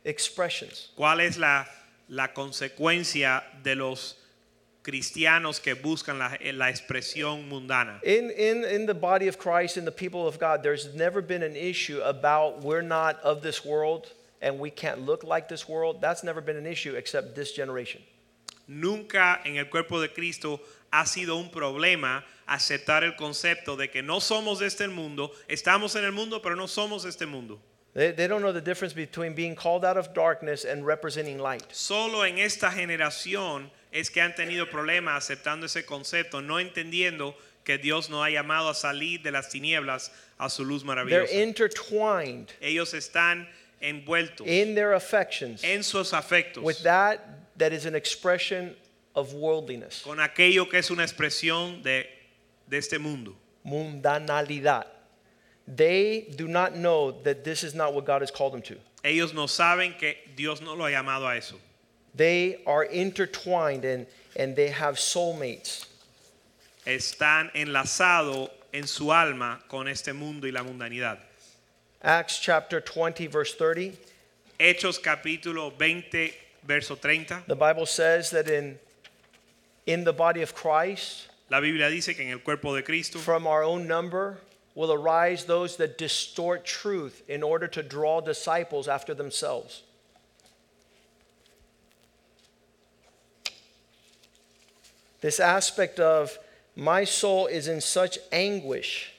expressions? 0.04 0.88
¿Cuál 0.96 1.20
es 1.20 1.38
la, 1.38 1.64
la 2.08 2.28
consecuencia 2.28 3.42
de 3.62 3.74
los 3.74 4.16
cristianos 4.82 5.60
que 5.60 5.74
buscan 5.74 6.18
la, 6.18 6.36
la 6.52 6.68
expresión 6.68 7.48
mundana? 7.48 8.00
In, 8.04 8.30
in, 8.30 8.64
in 8.64 8.86
the 8.86 8.94
body 8.94 9.28
of 9.28 9.38
Christ, 9.38 9.76
in 9.76 9.84
the 9.84 9.92
people 9.92 10.26
of 10.26 10.38
God, 10.38 10.62
there's 10.62 10.94
never 10.94 11.22
been 11.22 11.42
an 11.42 11.56
issue 11.56 12.00
about 12.00 12.62
we're 12.62 12.82
not 12.82 13.20
of 13.22 13.42
this 13.42 13.64
world 13.64 14.12
and 14.40 14.58
we 14.58 14.70
can't 14.70 15.06
look 15.06 15.24
like 15.24 15.48
this 15.48 15.68
world. 15.68 16.00
That's 16.00 16.24
never 16.24 16.40
been 16.40 16.56
an 16.56 16.66
issue 16.66 16.94
except 16.94 17.34
this 17.34 17.52
generation. 17.52 18.02
Nunca 18.68 19.40
en 19.44 19.56
el 19.56 19.66
cuerpo 19.66 20.00
de 20.00 20.08
Cristo 20.08 20.60
ha 20.92 21.04
sido 21.06 21.36
un 21.36 21.50
problema 21.50 22.24
aceptar 22.46 23.02
el 23.02 23.16
concepto 23.16 23.76
de 23.76 23.88
que 23.88 24.02
no 24.02 24.20
somos 24.20 24.58
de 24.58 24.66
este 24.66 24.88
mundo, 24.88 25.32
estamos 25.48 25.96
en 25.96 26.04
el 26.04 26.12
mundo, 26.12 26.40
pero 26.42 26.54
no 26.54 26.66
somos 26.66 27.04
de 27.04 27.10
este 27.10 27.26
mundo. 27.26 27.60
They, 27.94 28.12
they 28.12 28.26
don't 28.26 28.40
know 28.40 28.52
the 28.52 28.60
difference 28.62 28.94
between 28.94 29.34
being 29.34 29.54
called 29.54 29.84
out 29.84 29.96
of 29.96 30.14
darkness 30.14 30.64
and 30.64 30.86
representing 30.86 31.38
light. 31.38 31.64
Solo 31.72 32.22
en 32.22 32.38
esta 32.38 32.70
generación 32.70 33.70
es 33.92 34.08
que 34.08 34.22
han 34.22 34.34
tenido 34.34 34.70
problemas 34.70 35.16
aceptando 35.30 35.64
ese 35.64 35.84
concepto, 35.84 36.40
no 36.40 36.54
entendiendo 36.58 37.34
que 37.64 37.76
Dios 37.76 38.08
nos 38.08 38.24
ha 38.24 38.30
llamado 38.30 38.70
a 38.70 38.74
salir 38.74 39.22
de 39.22 39.30
las 39.30 39.50
tinieblas 39.50 40.10
a 40.38 40.48
su 40.48 40.64
luz 40.64 40.84
maravillosa. 40.84 41.28
They're 41.28 41.42
intertwined 41.42 42.52
Ellos 42.60 42.94
están 42.94 43.46
envueltos 43.80 44.46
in 44.46 44.74
their 44.74 44.94
affections 44.94 45.62
en 45.64 45.82
sus 45.82 46.12
afectos 46.12 46.62
with 46.62 46.82
that 46.84 47.20
that 47.58 47.72
is 47.72 47.84
an 47.84 47.94
expression 47.94 48.74
of 49.14 49.34
worldliness, 49.34 50.02
con 50.02 50.18
aquello 50.18 50.68
que 50.70 50.78
es 50.78 50.90
una 50.90 51.02
expresión 51.02 51.82
de, 51.82 52.06
de 52.66 52.78
este 52.78 52.98
mundo. 52.98 53.36
mundanalidad. 53.64 54.86
They 55.66 56.32
do 56.36 56.48
not 56.48 56.76
know 56.76 57.12
that 57.22 57.44
this 57.44 57.62
is 57.62 57.74
not 57.74 57.94
what 57.94 58.04
God 58.04 58.22
has 58.22 58.30
called 58.30 58.52
them 58.52 58.62
to. 58.62 58.76
Ellos 59.04 59.32
no 59.32 59.46
saben 59.46 59.98
que 59.98 60.14
Dios 60.36 60.60
no 60.60 60.74
lo 60.74 60.84
ha 60.84 60.90
llamado 60.90 61.30
a 61.30 61.36
eso. 61.36 61.56
They 62.14 62.62
are 62.66 62.84
intertwined 62.84 63.84
and, 63.84 64.06
and 64.36 64.54
they 64.54 64.68
have 64.68 64.96
soulmates. 64.96 65.86
Están 66.86 67.50
enlazados 67.54 68.50
en 68.72 68.86
su 68.86 69.10
alma 69.10 69.60
con 69.68 69.88
este 69.88 70.12
mundo 70.12 70.46
y 70.46 70.52
la 70.52 70.62
mundanidad. 70.62 71.18
Acts 72.02 72.38
chapter 72.38 72.80
20, 72.80 73.28
verse 73.28 73.54
30. 73.54 73.96
Hechos 74.58 75.00
capítulo 75.00 75.76
20, 75.76 76.32
verso 76.64 76.94
30. 76.94 77.44
The 77.46 77.56
Bible 77.56 77.86
says 77.86 78.30
that 78.30 78.48
in, 78.48 78.78
in 79.86 80.04
the 80.04 80.12
body 80.12 80.42
of 80.42 80.54
Christ, 80.54 81.28
La 81.50 81.60
Biblia 81.60 81.90
dice 81.90 82.14
que 82.16 82.24
en 82.24 82.32
el 82.32 82.38
cuerpo 82.38 82.74
de 82.74 82.82
Cristo 82.82 83.18
from 83.18 83.46
our 83.46 83.62
own 83.62 83.86
number 83.86 84.38
will 84.74 84.92
arise 84.92 85.44
those 85.44 85.76
that 85.76 85.98
distort 85.98 86.64
truth 86.64 87.22
in 87.28 87.42
order 87.42 87.68
to 87.68 87.82
draw 87.82 88.20
disciples 88.20 88.88
after 88.88 89.14
themselves. 89.14 89.82
This 95.20 95.38
aspect 95.38 96.00
of 96.00 96.38
my 96.74 97.04
soul 97.04 97.46
is 97.46 97.68
in 97.68 97.80
such 97.80 98.18
anguish 98.32 99.12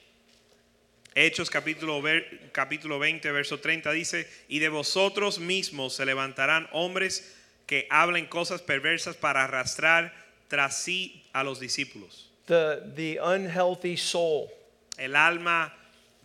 Hechos 1.16 1.48
capítulo, 1.48 2.02
ver- 2.02 2.24
capítulo 2.52 2.98
20, 2.98 3.30
verso 3.30 3.56
30 3.56 3.92
dice, 3.92 4.26
y 4.48 4.58
de 4.58 4.68
vosotros 4.68 5.38
mismos 5.38 5.92
se 5.92 6.04
levantarán 6.04 6.66
hombres 6.72 7.22
que 7.68 7.86
hablen 7.88 8.26
cosas 8.28 8.60
perversas 8.60 9.14
para 9.14 9.44
arrastrar 9.44 10.12
tras 10.48 10.76
sí 10.76 11.22
a 11.32 11.44
los 11.44 11.60
discípulos. 11.60 12.30
the, 12.46 12.82
the 12.96 13.16
unhealthy 13.18 13.94
soul 13.96 14.50
El 14.98 15.16
alma 15.16 15.72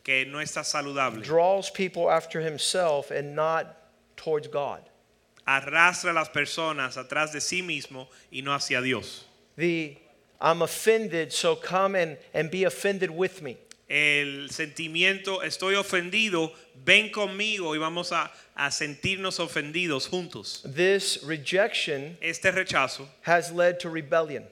que 0.04 0.26
no 0.26 0.40
está 0.40 0.64
saludable 0.64 1.24
draws 1.24 1.70
people 1.70 2.10
after 2.10 2.40
himself 2.40 3.12
and 3.12 3.36
not 3.36 3.76
towards 4.16 4.48
God. 4.48 4.82
arrastra 5.48 6.12
a 6.12 6.14
las 6.14 6.30
personas 6.30 6.98
atrás 6.98 7.32
de 7.32 7.42
sí 7.42 7.62
mismo 7.64 8.08
y 8.32 8.42
no 8.42 8.54
hacia 8.54 8.82
Dios. 8.82 9.26
The 9.56 9.98
I'm 10.42 10.62
offended, 10.62 11.34
so 11.34 11.56
come 11.56 11.96
and, 11.96 12.18
and 12.34 12.50
be 12.50 12.64
offended 12.64 13.12
with 13.12 13.42
me. 13.42 13.58
el 13.90 14.50
sentimiento, 14.50 15.42
estoy 15.44 15.74
ofendido, 15.76 16.52
ven 16.76 17.10
conmigo 17.10 17.74
y 17.74 17.80
vamos 17.80 18.12
a, 18.12 18.32
a 18.56 18.70
sentirnos 18.70 19.40
ofendidos 19.40 20.08
juntos. 20.08 20.62
This 20.64 21.24
rejection 21.24 22.16
Este 22.22 22.52
rechazo 22.54 23.08
has 23.24 23.52
led 23.52 23.80
to 23.80 23.90
rebellion. 23.90 24.46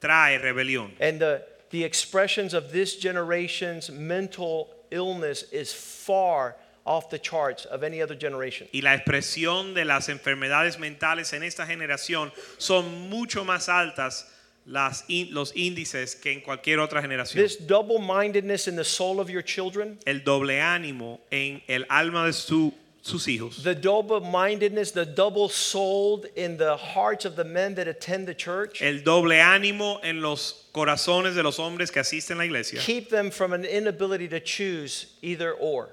trae 0.00 0.40
rebelión. 0.40 0.92
And 1.00 1.20
the, 1.20 1.44
the 1.72 1.82
expressions 1.84 2.54
of 2.54 2.70
this 2.70 2.96
generation's 2.96 3.90
mental 3.90 4.68
illness 4.90 5.44
is 5.52 5.72
far 5.72 6.54
off 6.84 7.08
the 7.10 7.18
charts 7.18 7.64
of 7.66 7.82
any 7.82 8.00
other 8.02 8.14
generation. 8.16 8.68
Y 8.72 8.80
la 8.82 8.94
expresión 8.94 9.74
de 9.74 9.84
las 9.84 10.08
enfermedades 10.08 10.78
mentales 10.78 11.32
en 11.32 11.42
esta 11.42 11.64
generación 11.66 12.30
son 12.58 13.08
mucho 13.08 13.44
más 13.44 13.68
altas 13.68 14.26
las 14.66 15.04
in- 15.08 15.32
los 15.34 15.52
índices 15.56 16.14
que 16.14 16.30
en 16.32 16.40
cualquier 16.40 16.78
otra 16.78 17.00
generación. 17.02 17.42
This 17.42 17.56
double 17.66 17.98
mindedness 17.98 18.68
in 18.68 18.76
the 18.76 18.84
soul 18.84 19.18
of 19.20 19.28
your 19.28 19.42
children, 19.42 19.98
El 20.06 20.20
doble 20.24 20.60
ánimo 20.60 21.20
en 21.30 21.62
el 21.68 21.84
alma 21.88 22.26
de 22.26 22.32
su- 22.32 22.72
sus 23.02 23.26
hijos. 23.26 23.62
the 23.64 23.74
double 23.74 24.20
mindedness, 24.20 24.92
the 24.92 25.04
double 25.04 25.48
souled 25.48 26.26
in 26.36 26.56
the 26.56 26.76
hearts 26.76 27.24
of 27.24 27.34
the 27.36 27.44
men 27.44 27.74
that 27.74 27.88
attend 27.88 28.26
the 28.28 28.34
church, 28.34 28.80
El 28.80 29.00
doble 29.02 29.34
ánimo 29.40 29.98
en 30.04 30.20
los 30.22 30.64
corazones 30.72 31.34
de 31.34 31.42
los 31.42 31.58
hombres 31.58 31.90
que 31.90 32.00
asisten 32.00 32.36
a 32.36 32.38
la 32.38 32.44
iglesia. 32.44 32.78
keep 32.80 33.10
them 33.10 33.30
from 33.30 33.52
an 33.52 33.64
inability 33.64 34.28
to 34.28 34.38
choose 34.40 35.06
either 35.20 35.52
or. 35.52 35.88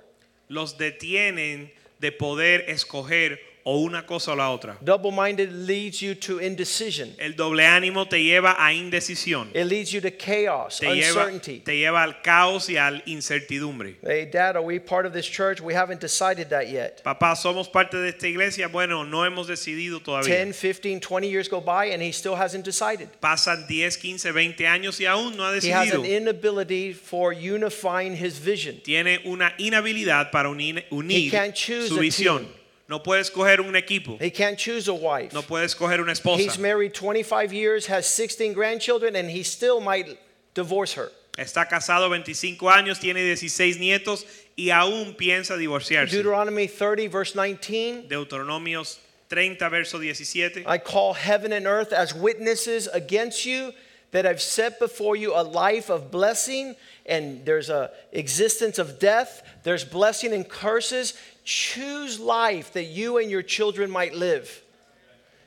Los 0.50 0.76
detienen 0.78 1.70
de 2.00 2.12
poder 2.12 2.64
escoger 2.68 3.38
o 3.72 3.78
una 3.78 4.04
cosa 4.04 4.32
o 4.32 4.36
la 4.36 4.50
otra. 4.50 4.78
Double 4.84 5.12
minded 5.12 5.52
leads 5.52 6.02
you 6.02 6.16
to 6.16 6.40
indecision, 6.40 7.14
El 7.20 7.34
doble 7.36 7.66
ánimo 7.68 8.08
te 8.10 8.18
lleva 8.24 8.56
a 8.58 8.74
indecisión. 8.74 9.50
it 9.54 9.66
leads 9.66 9.92
you 9.92 10.02
to 10.02 10.10
chaos, 10.10 10.80
Te 10.80 10.88
lleva, 10.88 11.26
uncertainty. 11.28 11.60
te 11.60 11.78
lleva 11.78 12.02
al 12.02 12.22
caos 12.24 12.68
y 12.70 12.78
incertidumbre. 13.06 13.98
Hey, 14.02 14.26
Dad, 14.26 14.56
are 14.56 14.64
we 14.64 14.80
part 14.80 15.06
of 15.06 15.14
this 15.14 15.28
church? 15.28 15.62
We 15.62 15.76
haven't 15.76 16.00
decided 16.02 16.50
that 16.50 16.70
yet. 16.70 17.04
Papá, 17.04 17.36
somos 17.36 17.72
parte 17.72 17.98
de 17.98 18.10
esta 18.10 18.28
iglesia. 18.28 18.68
Bueno, 18.70 19.04
no 19.04 19.24
hemos 19.26 19.48
decidido 19.48 20.00
todavía. 20.02 20.46
10, 20.46 20.54
15, 20.56 21.00
20 21.00 21.28
years 21.30 21.48
go 21.48 21.62
by 21.62 21.92
and 21.94 22.02
he 22.02 22.12
still 22.12 22.36
hasn't 22.36 22.66
decided. 22.66 23.10
Pasan 23.22 23.68
10, 23.68 23.98
15, 23.98 24.32
20 24.32 24.66
años 24.66 25.00
y 25.00 25.06
aún 25.06 25.36
no 25.38 25.44
ha 25.46 25.52
He 25.54 25.72
has 25.72 25.88
decidido. 25.92 26.00
an 26.00 26.06
inability 26.06 26.94
for 26.94 27.34
unifying 27.34 28.16
his 28.16 28.40
vision. 28.40 28.80
Tiene 28.84 29.20
una 29.26 29.54
inhabilidad 29.60 30.32
para 30.32 30.50
unir, 30.50 30.86
unir 30.90 31.30
can't 31.32 31.54
choose 31.54 31.90
su 31.90 32.00
visión. 32.00 32.48
No 32.90 33.04
puede 33.04 33.22
escoger 33.22 33.60
un 33.60 33.76
equipo. 33.76 34.20
He 34.20 34.32
can't 34.32 34.58
choose 34.58 34.88
a 34.88 34.94
wife. 34.96 35.32
No 35.32 35.44
puede 35.44 35.66
escoger 35.66 36.00
una 36.00 36.14
He's 36.36 36.58
married 36.58 36.96
25 36.96 37.54
years, 37.54 37.86
has 37.86 38.08
16 38.08 38.54
grandchildren, 38.54 39.16
and 39.16 39.30
he 39.30 39.44
still 39.44 39.80
might 39.80 40.18
divorce 40.56 40.94
her. 40.94 41.12
Está 41.38 41.70
casado 41.70 42.10
25 42.10 42.58
años, 42.68 43.00
tiene 43.00 43.24
16 43.24 43.80
nietos 43.80 44.26
y 44.58 44.72
aún 44.72 45.16
piensa 45.16 45.56
divorciarse. 45.56 46.12
Deuteronomy 46.12 46.68
30, 46.68 47.08
verse 47.08 47.36
19 47.36 48.10
Deuteronomios 48.10 48.98
30, 49.30 49.70
verso 49.70 50.00
17. 50.00 50.66
I 50.66 50.80
call 50.80 51.14
heaven 51.14 51.54
and 51.54 51.68
earth 51.68 51.94
as 51.94 52.16
witnesses 52.16 52.88
against 52.88 53.46
you 53.46 53.72
that 54.12 54.26
I've 54.26 54.42
set 54.42 54.80
before 54.80 55.16
you 55.16 55.36
a 55.36 55.44
life 55.44 55.90
of 55.90 56.10
blessing, 56.10 56.76
and 57.06 57.46
there's 57.46 57.70
a 57.70 57.92
existence 58.12 58.80
of 58.80 59.00
death, 59.00 59.44
there's 59.64 59.86
blessing 59.86 60.34
and 60.34 60.48
curses. 60.48 61.14
Choose 61.44 62.20
life 62.20 62.74
that 62.74 62.86
you 62.86 63.18
and 63.18 63.30
your 63.32 63.42
children 63.42 63.90
might 63.90 64.14
live. 64.14 64.62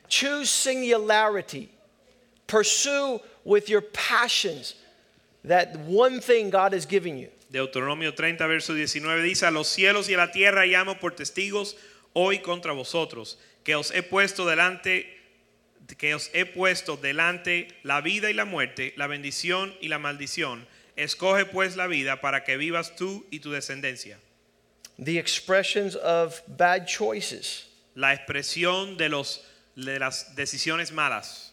Choose 0.07 0.49
singularity. 0.49 1.69
Pursue 2.47 3.19
with 3.43 3.69
your 3.69 3.81
passions 3.81 4.75
that 5.43 5.77
one 5.79 6.19
thing 6.19 6.49
God 6.49 6.73
has 6.73 6.85
given 6.85 7.17
you. 7.17 7.29
Deuteronomio 7.51 8.15
30, 8.15 8.47
verso 8.47 8.73
19 8.73 9.23
dice, 9.23 9.43
a 9.43 9.51
los 9.51 9.67
cielos 9.67 10.09
y 10.09 10.15
a 10.15 10.17
la 10.17 10.31
tierra 10.31 10.65
llamo 10.65 10.99
por 10.99 11.11
testigos 11.11 11.75
hoy 12.13 12.39
contra 12.39 12.73
vosotros, 12.73 13.37
que 13.63 13.75
os 13.75 13.91
he 13.91 14.01
puesto 14.01 14.45
delante 14.45 15.05
que 15.97 16.15
os 16.15 16.29
he 16.33 16.45
puesto 16.45 16.97
delante 16.97 17.67
la 17.83 18.01
vida 18.01 18.29
y 18.29 18.33
la 18.33 18.45
muerte, 18.45 18.93
la 18.95 19.07
bendición 19.07 19.75
y 19.81 19.89
la 19.89 19.99
maldición. 19.99 20.65
Escoge 20.95 21.45
pues 21.45 21.75
la 21.75 21.87
vida 21.87 22.21
para 22.21 22.43
que 22.43 22.57
vivas 22.57 22.95
tú 22.95 23.25
y 23.31 23.39
tu 23.39 23.51
descendencia. 23.51 24.19
The 24.97 25.17
expressions 25.17 25.95
of 25.95 26.41
bad 26.47 26.87
choices. 26.87 27.65
La 27.95 28.15
expresión 28.15 28.97
de 28.97 29.09
los 29.09 29.39
de 29.75 29.99
las 29.99 30.35
decisiones 30.35 30.91
malas. 30.91 31.49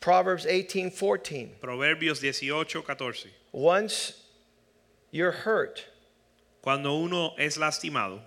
Proverbs 0.00 0.44
18 0.44 0.90
14. 0.90 1.56
Proverbios 1.60 2.20
18, 2.20 2.82
14. 2.82 3.30
Once 3.52 4.22
you're 5.10 5.32
hurt, 5.32 5.84
Cuando 6.62 6.94
uno 6.96 7.34
es 7.38 7.56
lastimado, 7.56 8.20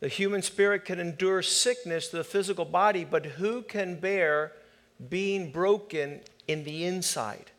The 0.00 0.08
human 0.08 0.42
spirit 0.42 0.84
can 0.86 0.98
endure 0.98 1.42
sickness 1.42 2.08
to 2.08 2.16
the 2.16 2.24
physical 2.24 2.64
body, 2.64 3.04
but 3.04 3.26
who 3.26 3.62
can 3.62 3.96
bear 3.96 4.52
being 5.08 5.52
broken 5.52 6.20
in 6.48 6.64
the 6.64 6.84
inside? 6.84 7.50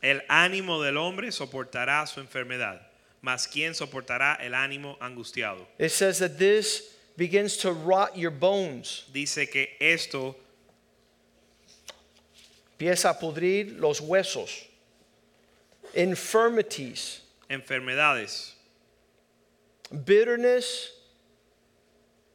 el 0.00 0.20
ánimo 0.28 0.82
del 0.82 0.96
hombre 0.96 1.32
soportará 1.32 2.06
su 2.06 2.20
enfermedad, 2.20 2.80
mas 3.22 3.46
¿quién 3.46 3.74
soportará 3.74 4.36
el 4.40 4.52
ánimo 4.52 4.96
angustiado? 4.98 5.66
It 5.78 5.90
says 5.90 6.18
that 6.18 6.38
this 6.38 6.94
begins 7.16 7.56
to 7.58 7.72
rot 7.72 8.16
your 8.16 8.30
bones, 8.30 9.04
Dice 9.12 9.50
que 9.50 9.76
esto 9.80 10.36
empieza 12.78 13.10
a 13.10 13.14
pudrir 13.14 13.78
los 13.78 14.00
huesos, 14.00 14.66
infirmities, 15.94 17.20
enfermedades, 17.50 18.52
bitterness 20.04 20.92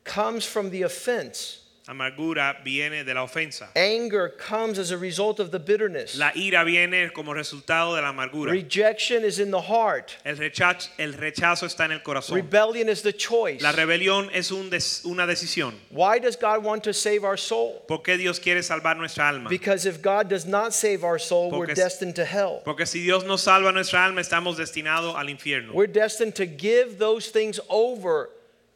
comes 0.04 0.46
from 0.46 0.70
the 0.70 0.82
offense. 0.82 1.63
Amargura 1.88 2.64
viene 2.64 3.04
de 3.04 3.14
la 3.14 3.24
ofensa. 3.24 3.68
Anger 3.76 4.30
comes 4.30 4.80
as 4.80 4.92
a 4.92 4.98
result 4.98 5.40
of 5.40 5.52
the 5.52 5.60
bitterness. 5.60 6.18
La 6.18 6.32
ira 6.36 6.64
viene 6.64 7.12
como 7.14 7.34
resultado 7.34 7.96
de 7.96 8.02
la 8.02 8.12
amargura. 8.14 8.52
Rejection 8.52 9.24
is 9.24 9.40
in 9.40 9.52
the 9.52 9.62
heart. 9.62 10.16
El 10.26 10.38
rechazo, 10.38 10.90
el 10.98 11.14
rechazo 11.14 11.66
está 11.66 11.86
en 11.86 11.92
el 11.92 12.00
corazón. 12.00 12.36
Rebellion 12.36 12.88
is 12.90 13.02
the 13.02 13.12
choice. 13.14 13.62
La 13.62 13.72
rebelión 13.72 14.30
es 14.34 14.52
un 14.52 14.70
des- 14.70 15.04
una 15.06 15.26
decisión. 15.28 15.74
Why 15.90 16.20
does 16.20 16.36
God 16.36 16.64
want 16.64 16.84
to 16.86 16.94
save 16.94 17.24
our 17.24 17.38
soul? 17.38 17.84
¿Por 17.88 18.02
qué 18.02 18.18
Dios 18.18 18.40
quiere 18.40 18.62
salvar 18.64 18.96
nuestra 18.98 19.28
alma? 19.30 19.50
Because 19.50 19.86
if 19.86 20.02
God 20.02 20.30
does 20.30 20.46
not 20.46 20.74
save 20.74 21.04
our 21.04 21.20
soul, 21.20 21.52
we're 21.52 21.68
destined 21.74 22.16
to 22.16 22.26
hell. 22.26 22.62
Porque 22.64 22.86
si 22.86 23.04
Dios 23.04 23.24
no 23.26 23.36
salva 23.36 23.72
nuestra 23.72 24.06
alma, 24.06 24.22
estamos 24.22 24.58
destinados 24.58 25.16
al 25.16 25.26
infierno. 25.30 25.74
We're 25.74 25.88
destined 25.92 26.36
to 26.36 26.46
give 26.46 26.98
those 26.98 27.30
things 27.30 27.60
over 27.70 28.30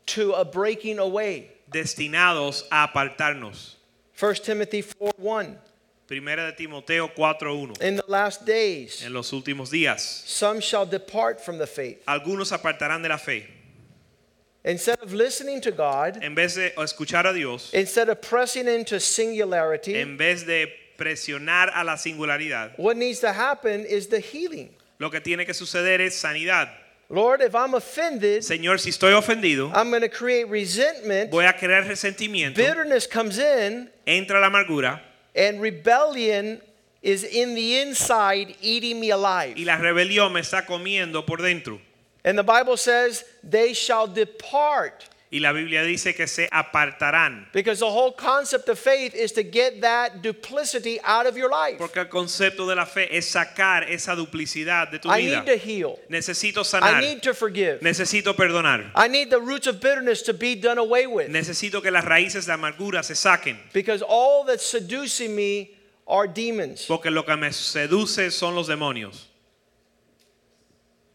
to 0.08 0.34
a 0.34 0.44
breaking 0.46 1.00
away. 1.00 1.52
Destinados 1.72 2.66
a 2.72 2.84
apartarnos. 2.84 3.76
1 4.20 4.34
Timothy 4.44 4.82
4 4.82 5.14
1. 5.18 5.58
Primera 6.08 6.46
de 6.46 6.54
Timoteo 6.54 7.10
4:1. 7.10 7.82
In 7.82 7.98
the 7.98 8.04
last 8.08 8.46
days, 8.46 9.04
En 9.04 9.12
los 9.14 9.32
últimos 9.34 9.70
días, 9.70 10.00
some 10.26 10.62
shall 10.62 10.86
depart 10.86 11.42
from 11.42 11.58
the 11.58 11.68
faith. 11.68 12.02
algunos 12.08 12.52
apartarán 12.52 13.02
de 13.04 13.10
la 13.10 13.18
fe. 13.18 13.46
Instead 14.64 15.00
of 15.02 15.14
listening 15.14 15.62
to 15.62 15.72
God, 15.72 16.18
En 16.24 16.34
vez 16.36 16.56
de 16.56 16.72
escuchar 16.78 17.26
a 17.26 17.34
Dios, 17.34 17.74
instead 17.74 18.10
of 18.10 18.22
pressing 18.22 18.68
into 18.68 19.00
singularity, 19.00 19.96
en 19.96 20.18
vez 20.18 20.46
de 20.46 20.68
presionar 20.98 21.70
a 21.76 21.84
la 21.84 21.96
singularidad, 21.96 22.72
what 22.78 22.96
needs 22.98 23.20
to 23.20 23.32
happen 23.32 23.86
is 23.86 24.08
the 24.08 24.20
healing. 24.22 24.70
lo 25.00 25.10
que 25.10 25.20
tiene 25.20 25.46
que 25.46 25.54
suceder 25.54 26.00
es 26.02 26.16
sanidad. 26.16 26.70
Lord, 27.10 27.42
if 27.42 27.56
I'm 27.56 27.74
offended, 27.74 28.42
Señor, 28.44 28.80
si 28.80 28.90
estoy 28.90 29.14
ofendido, 29.14 29.72
I'm 29.74 29.90
going 29.90 30.02
to 30.02 30.10
create 30.10 30.50
resentment. 30.50 31.32
voy 31.32 31.46
a 31.46 31.54
crear 31.54 31.84
resentimiento, 31.84 32.56
Bitterness 32.56 33.08
comes 33.08 33.38
in, 33.38 33.90
entra 34.06 34.42
la 34.42 34.50
amargura 34.50 35.00
and 35.34 35.62
rebellion 35.62 36.60
is 37.02 37.24
in 37.24 37.54
the 37.56 37.80
inside 37.80 38.56
eating 38.62 39.00
me 39.00 39.12
alive. 39.12 39.56
y 39.56 39.64
la 39.64 39.78
rebelión 39.78 40.34
me 40.34 40.42
está 40.42 40.66
comiendo 40.66 41.26
por 41.26 41.38
dentro. 41.38 41.80
And 42.26 42.38
the 42.38 42.44
Bible 42.44 42.76
says, 42.76 43.24
they 43.42 43.74
shall 43.74 44.08
depart. 44.08 45.08
Y 45.30 45.40
la 45.40 45.52
Biblia 45.52 45.84
dice 45.84 46.16
que 46.16 46.26
se 46.26 46.48
apartarán. 46.50 47.52
Because 47.52 47.80
the 47.80 47.86
whole 47.92 48.14
concept 48.14 48.70
of 48.70 48.80
faith 48.80 49.14
is 49.14 49.34
to 49.34 49.44
get 49.44 49.82
that 49.82 50.22
duplicity 50.22 51.02
out 51.04 51.26
of 51.26 51.36
your 51.36 51.50
life. 51.50 51.78
Porque 51.78 51.98
el 51.98 52.06
concepto 52.06 52.66
de 52.66 52.76
la 52.76 52.86
fe 52.86 53.10
es 53.12 53.26
sacar 53.30 53.84
esa 53.90 54.16
duplicidad 54.16 54.90
de 54.90 55.00
tu 55.00 55.10
I 55.10 55.20
vida. 55.22 55.44
need 55.44 55.46
to 55.48 55.58
heal. 55.58 56.00
Necesito 56.10 56.60
I 56.60 56.80
sanar. 56.80 57.02
need 57.02 57.22
to 57.24 57.34
forgive. 57.34 57.82
Necesito 57.82 58.34
perdonar. 58.36 58.90
I 58.96 59.10
need 59.10 59.30
the 59.30 59.42
roots 59.42 59.68
of 59.68 59.82
bitterness 59.82 60.22
to 60.24 60.34
be 60.34 60.56
done 60.56 60.78
away 60.78 61.08
with. 61.08 61.30
Necesito 61.30 61.82
que 61.82 61.92
las 61.92 62.06
raíces 62.06 62.46
de 62.46 62.54
amargura 62.54 63.04
se 63.04 63.14
saquen. 63.14 63.58
Because 63.74 64.02
all 64.02 64.46
that's 64.46 64.66
seducing 64.66 65.36
me 65.36 65.72
are 66.08 66.26
demons. 66.28 66.86
Porque 66.88 67.12
lo 67.12 67.24
que 67.24 67.36
me 67.36 67.50
seduce 67.52 68.32
son 68.32 68.56
los 68.56 68.70
demonios. 68.70 69.26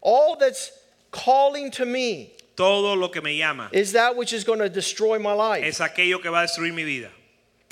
All 0.01 0.35
that's 0.35 0.71
calling 1.09 1.71
to 1.71 1.85
me 1.87 2.33
Todo 2.55 2.95
lo 2.95 3.09
que 3.09 3.21
me 3.21 3.37
llama 3.37 3.69
is 3.71 3.93
that 3.93 4.15
which 4.15 4.31
is 4.33 4.43
going 4.43 4.59
to 4.59 4.69
destroy 4.69 5.17
my 5.19 5.33
life. 5.33 5.63
es 5.65 5.79
aquello 5.79 6.21
que 6.21 6.29
va 6.29 6.41
a 6.41 6.43
destruir 6.47 6.73
mi 6.73 6.83
vida. 6.83 7.09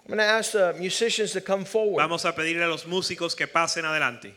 I'm 0.08 0.18
going 0.18 0.18
to 0.18 0.24
ask 0.24 0.52
the 0.54 0.74
musicians 0.80 1.32
to 1.34 1.42
come 1.42 1.64
forward. 1.66 1.98
Vamos 2.02 2.26
a 2.26 2.32
pedirle 2.34 2.64
a 2.64 2.68
los 2.68 2.86
músicos 2.86 3.36
que 3.38 3.46
pasen 3.48 3.84
adelante. 3.86 4.34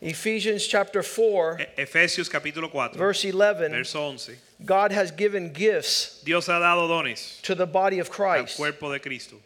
Ephesians 0.00 0.66
chapter 0.66 1.02
4, 1.02 1.58
E- 1.60 1.82
Efesios 1.84 2.28
capítulo 2.28 2.70
4, 2.70 2.98
verse 2.98 3.24
11, 3.32 3.70
verso 3.70 4.00
11. 4.08 4.36
God 4.64 4.90
has 4.92 5.10
given 5.12 5.52
gifts 5.52 6.20
Dios 6.24 6.46
ha 6.46 6.58
dado 6.60 6.88
dones 6.88 7.40
to 7.42 7.54
the 7.54 7.66
body 7.66 7.98
of 8.00 8.08
al 8.08 8.12
Christ. 8.12 8.56
cuerpo 8.56 8.90
de 8.92 8.98
Cristo. 9.00 9.36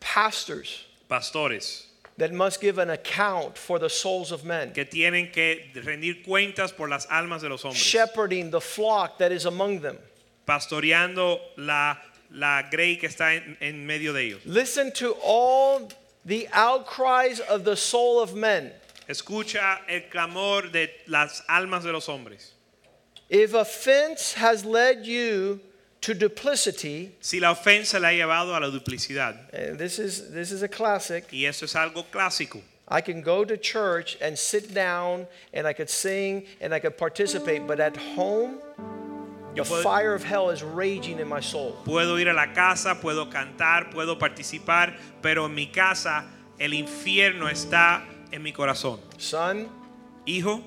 Pastors 0.00 0.84
Pastores 1.08 1.86
that 2.20 2.34
must 2.34 2.60
give 2.60 2.76
an 2.76 2.90
account 2.90 3.56
for 3.56 3.78
the 3.78 3.88
souls 3.88 4.30
of 4.30 4.44
men. 4.44 4.72
que 4.72 4.84
tienen 4.84 5.32
que 5.32 5.70
rendir 5.74 6.22
cuentas 6.22 6.70
por 6.70 6.86
las 6.86 7.06
almas 7.06 7.40
de 7.40 7.48
los 7.48 7.62
hombres. 7.62 7.82
Shepherding 7.82 8.50
the 8.50 8.60
flock 8.60 9.16
that 9.18 9.32
is 9.32 9.46
among 9.46 9.80
them. 9.80 9.98
Pastoreando 10.46 11.40
la, 11.56 11.96
la 12.30 12.62
grey 12.70 12.96
que 12.96 13.08
está 13.08 13.34
en, 13.34 13.56
en 13.62 13.86
medio 13.86 14.12
de 14.12 14.20
ellos. 14.20 14.40
Listen 14.44 14.92
to 14.92 15.16
all 15.22 15.90
the 16.26 16.46
outcries 16.52 17.40
of 17.40 17.64
the 17.64 17.74
soul 17.74 18.20
of 18.20 18.34
men. 18.34 18.70
Escucha 19.08 19.78
el 19.88 20.02
clamor 20.12 20.70
de 20.70 20.88
las 21.06 21.42
almas 21.48 21.84
de 21.84 21.92
los 21.92 22.06
hombres. 22.06 22.52
If 23.30 23.54
offense 23.54 24.34
has 24.34 24.66
led 24.66 25.06
you 25.06 25.60
to 26.00 26.14
duplicity, 26.14 27.12
Si 27.20 27.40
la 27.40 27.52
ofensa 27.54 28.00
la 28.00 28.08
ha 28.08 28.12
llevado 28.12 28.56
a 28.56 28.60
la 28.60 28.70
duplicidad, 28.70 29.36
and 29.52 29.78
this 29.78 29.98
is 29.98 30.30
this 30.32 30.50
is 30.50 30.62
a 30.62 30.68
classic. 30.68 31.24
y 31.32 31.44
eso 31.44 31.64
es 31.66 31.74
algo 31.74 32.04
clásico. 32.10 32.60
I 32.88 33.00
can 33.00 33.22
go 33.22 33.44
to 33.44 33.56
church 33.56 34.16
and 34.20 34.36
sit 34.36 34.74
down 34.74 35.26
and 35.52 35.66
I 35.66 35.72
could 35.72 35.88
sing 35.90 36.44
and 36.60 36.74
I 36.74 36.80
could 36.80 36.96
participate, 36.98 37.66
but 37.66 37.78
at 37.78 37.96
home, 37.96 38.58
the 39.54 39.62
puedo, 39.62 39.82
fire 39.82 40.12
of 40.14 40.24
hell 40.24 40.50
is 40.50 40.62
raging 40.64 41.20
in 41.20 41.28
my 41.28 41.40
soul. 41.40 41.76
puedo 41.84 42.18
ir 42.20 42.28
a 42.28 42.32
la 42.34 42.46
casa, 42.52 42.96
puedo 43.00 43.30
cantar, 43.30 43.92
puedo 43.92 44.18
participar, 44.18 44.96
pero 45.22 45.44
en 45.46 45.54
mi 45.54 45.66
casa 45.66 46.24
el 46.58 46.72
infierno 46.72 47.48
está 47.48 48.02
en 48.32 48.42
mi 48.42 48.52
corazón. 48.52 48.98
Son, 49.18 49.68
Hijo, 50.26 50.62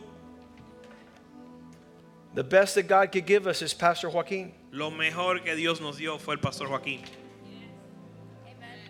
the 2.33 2.43
best 2.43 2.75
that 2.75 2.87
God 2.87 3.11
could 3.11 3.25
give 3.25 3.47
us 3.47 3.61
is 3.61 3.73
Pastor 3.73 4.09
Joaquin. 4.09 4.51
Lo 4.73 4.89
mejor 4.89 5.43
que 5.43 5.55
Dios 5.55 5.79
nos 5.79 5.97
dio 5.97 6.17
fue 6.17 6.33
el 6.33 6.39
pastor 6.39 6.67
Joaquín. 6.67 7.01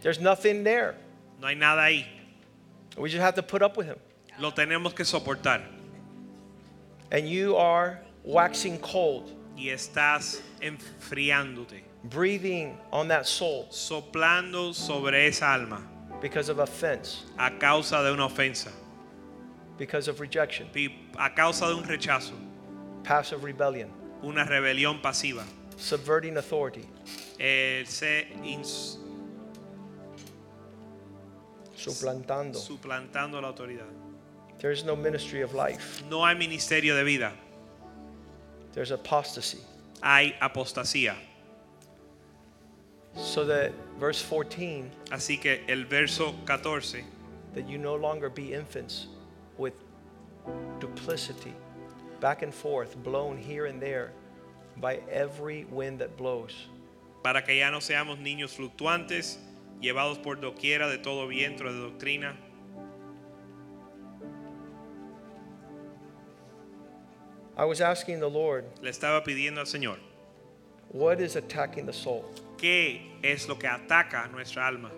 There's 0.02 0.20
nothing 0.20 0.64
there. 0.64 0.96
No 1.40 1.48
hay 1.48 1.56
nada 1.56 1.82
ahí. 1.82 2.06
We 2.98 3.10
just 3.10 3.22
have 3.22 3.36
to 3.36 3.44
put 3.44 3.62
up 3.62 3.76
with 3.76 3.88
him. 3.88 3.98
Lo 4.40 4.52
tenemos 4.52 4.96
que 4.96 5.04
soportar. 5.04 5.62
And 7.12 7.28
you 7.28 7.58
are 7.58 8.00
waxing 8.24 8.80
cold, 8.80 9.32
Y 9.56 9.66
estás 9.66 10.42
enfriándote, 10.62 11.82
breathing 12.06 12.78
on 12.92 13.08
that 13.10 13.28
soul 13.28 13.68
soplando 13.70 14.74
sobre 14.74 15.28
esa 15.28 15.46
alma 15.46 15.82
because 16.22 16.50
of 16.50 16.60
offense, 16.60 17.26
a 17.38 17.52
causa 17.52 18.02
de 18.02 18.12
una 18.12 18.28
ofensa, 18.28 18.72
because 19.78 20.08
of 20.08 20.20
rejection, 20.20 20.68
a 21.20 21.30
causa 21.30 21.68
de 21.68 21.76
un 21.76 21.84
rechazo, 21.84 22.34
passive 23.04 23.44
rebellion, 23.44 23.92
una 24.24 24.46
rebelión 24.46 25.02
pasiva. 25.02 25.44
Subverting 25.84 26.38
authority, 26.38 26.88
Eh, 27.40 27.84
se 27.86 28.28
ins- 28.44 28.98
suplantando. 31.76 32.58
suplantando 32.58 33.42
la 33.42 33.50
autoridad. 33.52 33.90
There's 34.60 34.86
no 34.86 34.96
ministry 34.96 35.42
of 35.42 35.54
life. 35.54 36.02
No 36.10 36.24
hay 36.26 36.36
ministerio 36.36 36.96
de 36.96 37.04
vida, 37.04 37.34
There's 38.74 38.92
apostasy. 38.92 39.60
hay 40.02 40.36
apostasía. 40.42 41.16
So 43.16 43.44
that 43.46 43.74
verse 44.00 44.22
14, 44.22 44.90
Así 45.12 45.40
que 45.40 45.64
el 45.68 45.84
verso 45.86 46.34
14, 46.46 47.04
that 47.54 47.68
you 47.68 47.78
no 47.78 47.96
longer 47.96 48.30
be 48.30 48.54
infants 48.54 49.08
with 49.58 49.74
duplicity, 50.80 51.54
back 52.22 52.42
and 52.42 52.54
forth, 52.54 52.96
blown 53.04 53.38
here 53.38 53.66
and 53.66 53.82
there 53.82 54.14
by 54.78 55.00
every 55.10 55.66
wind 55.66 56.00
that 56.00 56.18
blows. 56.18 56.68
para 57.24 57.42
que 57.42 57.58
ya 57.58 57.72
no 57.72 57.80
seamos 57.80 58.20
niños 58.20 58.54
fluctuantes, 58.54 59.40
llevados 59.80 60.18
por 60.18 60.40
doquiera 60.40 60.90
de 60.90 60.98
todo 60.98 61.28
viento 61.28 61.64
de 61.64 61.80
doctrina, 61.80 62.36
I 67.56 67.66
was 67.66 67.82
asking 67.82 68.20
the 68.20 68.30
Lord, 68.30 68.66
le 68.82 68.90
estaba 68.90 69.24
pidiendo 69.24 69.60
al 69.60 69.68
Señor, 69.68 70.00
what 70.90 71.22
is 71.22 71.36
attacking 71.36 71.86
the 71.86 71.94
soul? 71.94 72.26
¿qué 72.58 73.02
es 73.22 73.48
lo 73.48 73.56
que 73.58 73.68
ataca 73.68 74.30
nuestra 74.32 74.68
alma? 74.68 74.92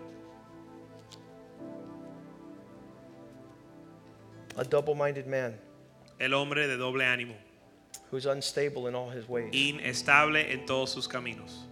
A 4.57 4.63
double 4.63 4.95
minded 4.95 5.28
man 5.28 5.59
El 6.17 6.34
hombre 6.34 6.67
de 6.67 6.78
doble 6.78 7.03
ánimo, 7.03 7.36
who's 8.16 8.26
unstable 8.26 8.88
in 8.88 8.95
all 8.95 9.09
his 9.09 9.28
ways. 9.28 9.51
inestable 9.53 10.38
en 10.49 10.66
todos 10.66 10.91
sus 10.93 11.07
caminos. 11.07 11.66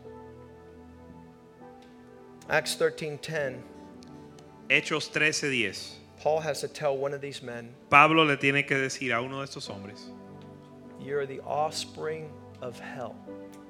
Acts 2.49 2.75
13:10, 2.75 3.61
Hechos 4.69 5.09
13:10. 5.09 5.95
Paul 6.19 6.41
has 6.41 6.61
to 6.61 6.67
tell 6.67 6.97
one 6.97 7.13
of 7.13 7.21
these 7.21 7.41
men, 7.41 7.73
Pablo 7.89 8.23
le 8.23 8.37
tiene 8.37 8.63
que 8.63 8.77
decir 8.77 9.13
a 9.13 9.21
uno 9.21 9.39
de 9.39 9.43
estos 9.47 9.67
hombres, 9.69 10.09
You're 11.01 11.25
the 11.25 11.41
offspring 11.41 12.29
of 12.61 12.79
hell. 12.79 13.15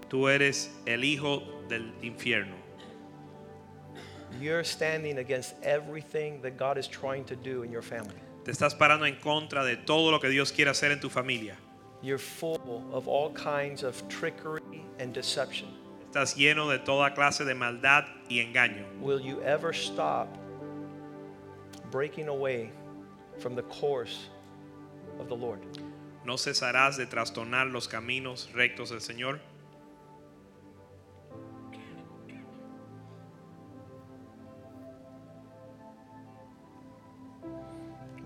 tú 0.10 0.28
eres 0.28 0.70
el 0.86 1.04
hijo 1.04 1.42
del 1.68 1.92
infierno. 2.02 2.56
You're 4.40 4.64
standing 4.64 5.20
against 5.20 5.54
everything 5.64 6.42
that 6.42 6.58
God 6.58 6.78
is 6.78 6.88
trying 6.88 7.24
to 7.26 7.36
do 7.36 7.64
in 7.64 7.72
your 7.72 7.84
family. 7.84 8.16
Te 8.44 8.52
estás 8.52 8.78
parando 8.78 9.06
en 9.06 9.16
contra 9.16 9.64
de 9.64 9.78
todo 9.78 10.12
lo 10.12 10.20
que 10.20 10.30
Dios 10.30 10.52
quiere 10.52 10.70
hacer 10.72 10.92
en 10.92 11.00
tu 11.00 11.10
familia. 11.10 11.56
You're 12.04 12.18
full 12.18 12.84
of 12.92 13.08
all 13.08 13.32
kinds 13.32 13.82
of 13.82 14.06
trickery 14.10 14.84
and 15.00 15.14
deception. 15.14 15.70
Estás 16.12 16.36
lleno 16.36 16.70
de 16.70 16.80
toda 16.80 17.16
clase 17.16 17.46
de 17.46 17.54
maldad 17.54 18.06
y 18.30 18.46
engaño. 18.46 18.84
Will 19.00 19.22
you 19.22 19.42
ever 19.42 19.72
stop 19.72 20.28
breaking 21.92 22.28
away 22.28 22.72
from 23.40 23.56
the 23.56 23.62
course 23.64 24.28
of 25.18 25.30
the 25.30 25.36
Lord? 25.36 25.62
No 26.26 26.34
cesarás 26.34 26.98
de 26.98 27.06
trastornar 27.06 27.72
los 27.72 27.88
caminos 27.88 28.48
rectos 28.54 28.90
del 28.90 29.00
Señor. 29.00 29.40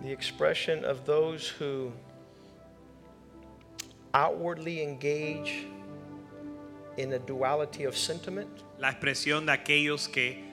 The 0.02 0.12
expression 0.12 0.84
of 0.84 1.06
those 1.06 1.48
who 1.48 1.92
outwardly 4.14 4.82
engage 4.82 5.68
in 6.98 7.14
a 7.14 7.20
duality 7.20 7.86
of 7.86 7.96
sentiment 7.96 8.50
La 8.80 8.90
expresión 8.90 9.46
de 9.46 9.54
aquellos 9.54 10.08
que 10.08 10.44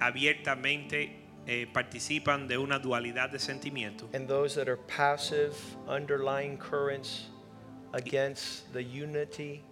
abiertamente 0.00 1.16
eh, 1.46 1.66
participan 1.72 2.46
de 2.48 2.58
una 2.58 2.78
dualidad 2.78 3.30
de 3.30 3.38
sentimiento 3.38 4.08
and 4.12 4.28
those 4.28 4.54
that 4.54 4.68
are 4.68 4.78
passive, 4.88 5.54
underlying 5.88 6.56
currents 6.56 7.26
against 7.92 8.72
the 8.72 8.82
unity 8.82 9.62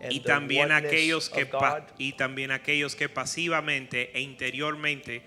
and 0.00 0.12
y 0.12 0.18
the 0.18 0.28
también 0.28 0.70
oneness 0.70 0.92
aquellos 0.92 1.28
que 1.28 1.42
of 1.42 1.50
God. 1.50 1.82
y 1.98 2.12
también 2.12 2.50
aquellos 2.50 2.94
que 2.94 3.08
pasivamente 3.08 4.10
e 4.16 4.20
interiormente 4.20 5.22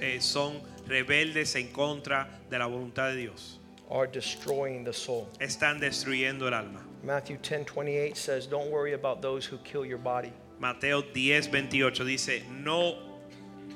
eh, 0.00 0.20
son 0.20 0.62
rebeldes 0.86 1.54
en 1.56 1.68
contra 1.68 2.28
de 2.50 2.58
la 2.58 2.66
voluntad 2.66 3.08
de 3.08 3.16
Dios. 3.16 3.60
Are 3.94 4.08
destroying 4.08 4.84
the 4.84 4.92
soul. 4.92 5.28
Están 5.38 5.80
destruyendo 5.80 6.48
el 6.48 6.54
alma. 6.54 6.84
Matthew 7.04 7.38
10:28 7.38 8.16
says, 8.16 8.46
"Don't 8.46 8.70
worry 8.70 8.92
about 8.92 9.22
those 9.22 9.46
who 9.46 9.58
kill 9.58 9.86
your 9.86 9.98
body, 9.98 10.32
Mateo 10.58 11.02
10, 11.02 11.48
28 11.48 12.04
dice, 12.04 12.42
no 12.50 12.96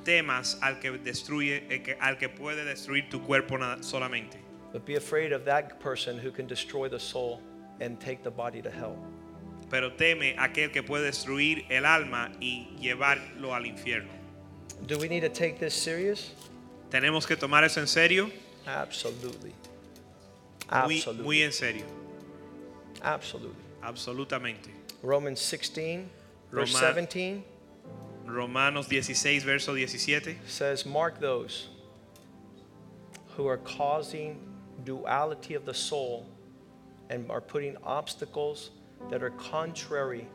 temas 0.04 0.58
al 0.62 0.80
que 0.80 0.92
destruye, 0.98 1.62
eh, 1.70 1.96
al 2.00 2.16
que 2.16 2.28
puede 2.28 2.64
destruir 2.64 3.08
tu 3.10 3.20
cuerpo 3.20 3.56
solamente, 3.80 4.38
but 4.72 4.84
be 4.84 4.96
afraid 4.96 5.32
of 5.32 5.44
that 5.44 5.78
person 5.80 6.18
who 6.18 6.32
can 6.32 6.46
destroy 6.46 6.88
the 6.88 6.98
soul 6.98 7.40
and 7.80 8.00
take 8.00 8.22
the 8.22 8.30
body 8.30 8.60
to 8.60 8.70
hell." 8.70 8.96
pero 9.70 9.92
teme 9.92 10.34
aquel 10.38 10.72
que 10.72 10.82
puede 10.82 11.04
destruir 11.04 11.66
el 11.68 11.84
alma 11.84 12.32
y 12.40 12.68
llevarlo 12.80 13.54
al 13.54 13.66
infierno. 13.66 14.10
Do 14.86 14.98
we 14.98 15.08
need 15.08 15.20
to 15.20 15.28
take 15.28 15.58
this 15.58 15.74
serious? 15.74 16.32
Tenemos 16.90 17.26
que 17.26 17.36
tomar 17.36 17.64
eso 17.64 17.80
en 17.80 17.86
serio, 17.86 18.30
Absolutely. 18.66 19.52
Muy, 20.70 20.96
Absolutely. 20.96 21.24
muy 21.24 21.42
en 21.42 21.52
serio, 21.52 21.84
Absolutely. 23.02 23.56
absolutamente. 23.82 24.70
Romans 25.02 25.40
16, 25.40 26.08
verse 26.52 26.74
Roma- 26.74 26.94
17 26.94 27.44
Romanos 28.26 28.86
16, 28.88 29.42
verso 29.44 29.74
17. 29.74 30.36
says, 30.46 30.84
Mark 30.84 31.18
those 31.20 31.68
who 33.36 33.46
are 33.46 33.58
causing 33.58 34.38
duality 34.84 35.54
of 35.54 35.64
the 35.64 35.72
soul 35.74 36.26
and 37.10 37.30
are 37.30 37.40
putting 37.40 37.76
obstacles 37.84 38.70
that 39.10 39.22
are 39.22 39.30
contrary 39.30 40.26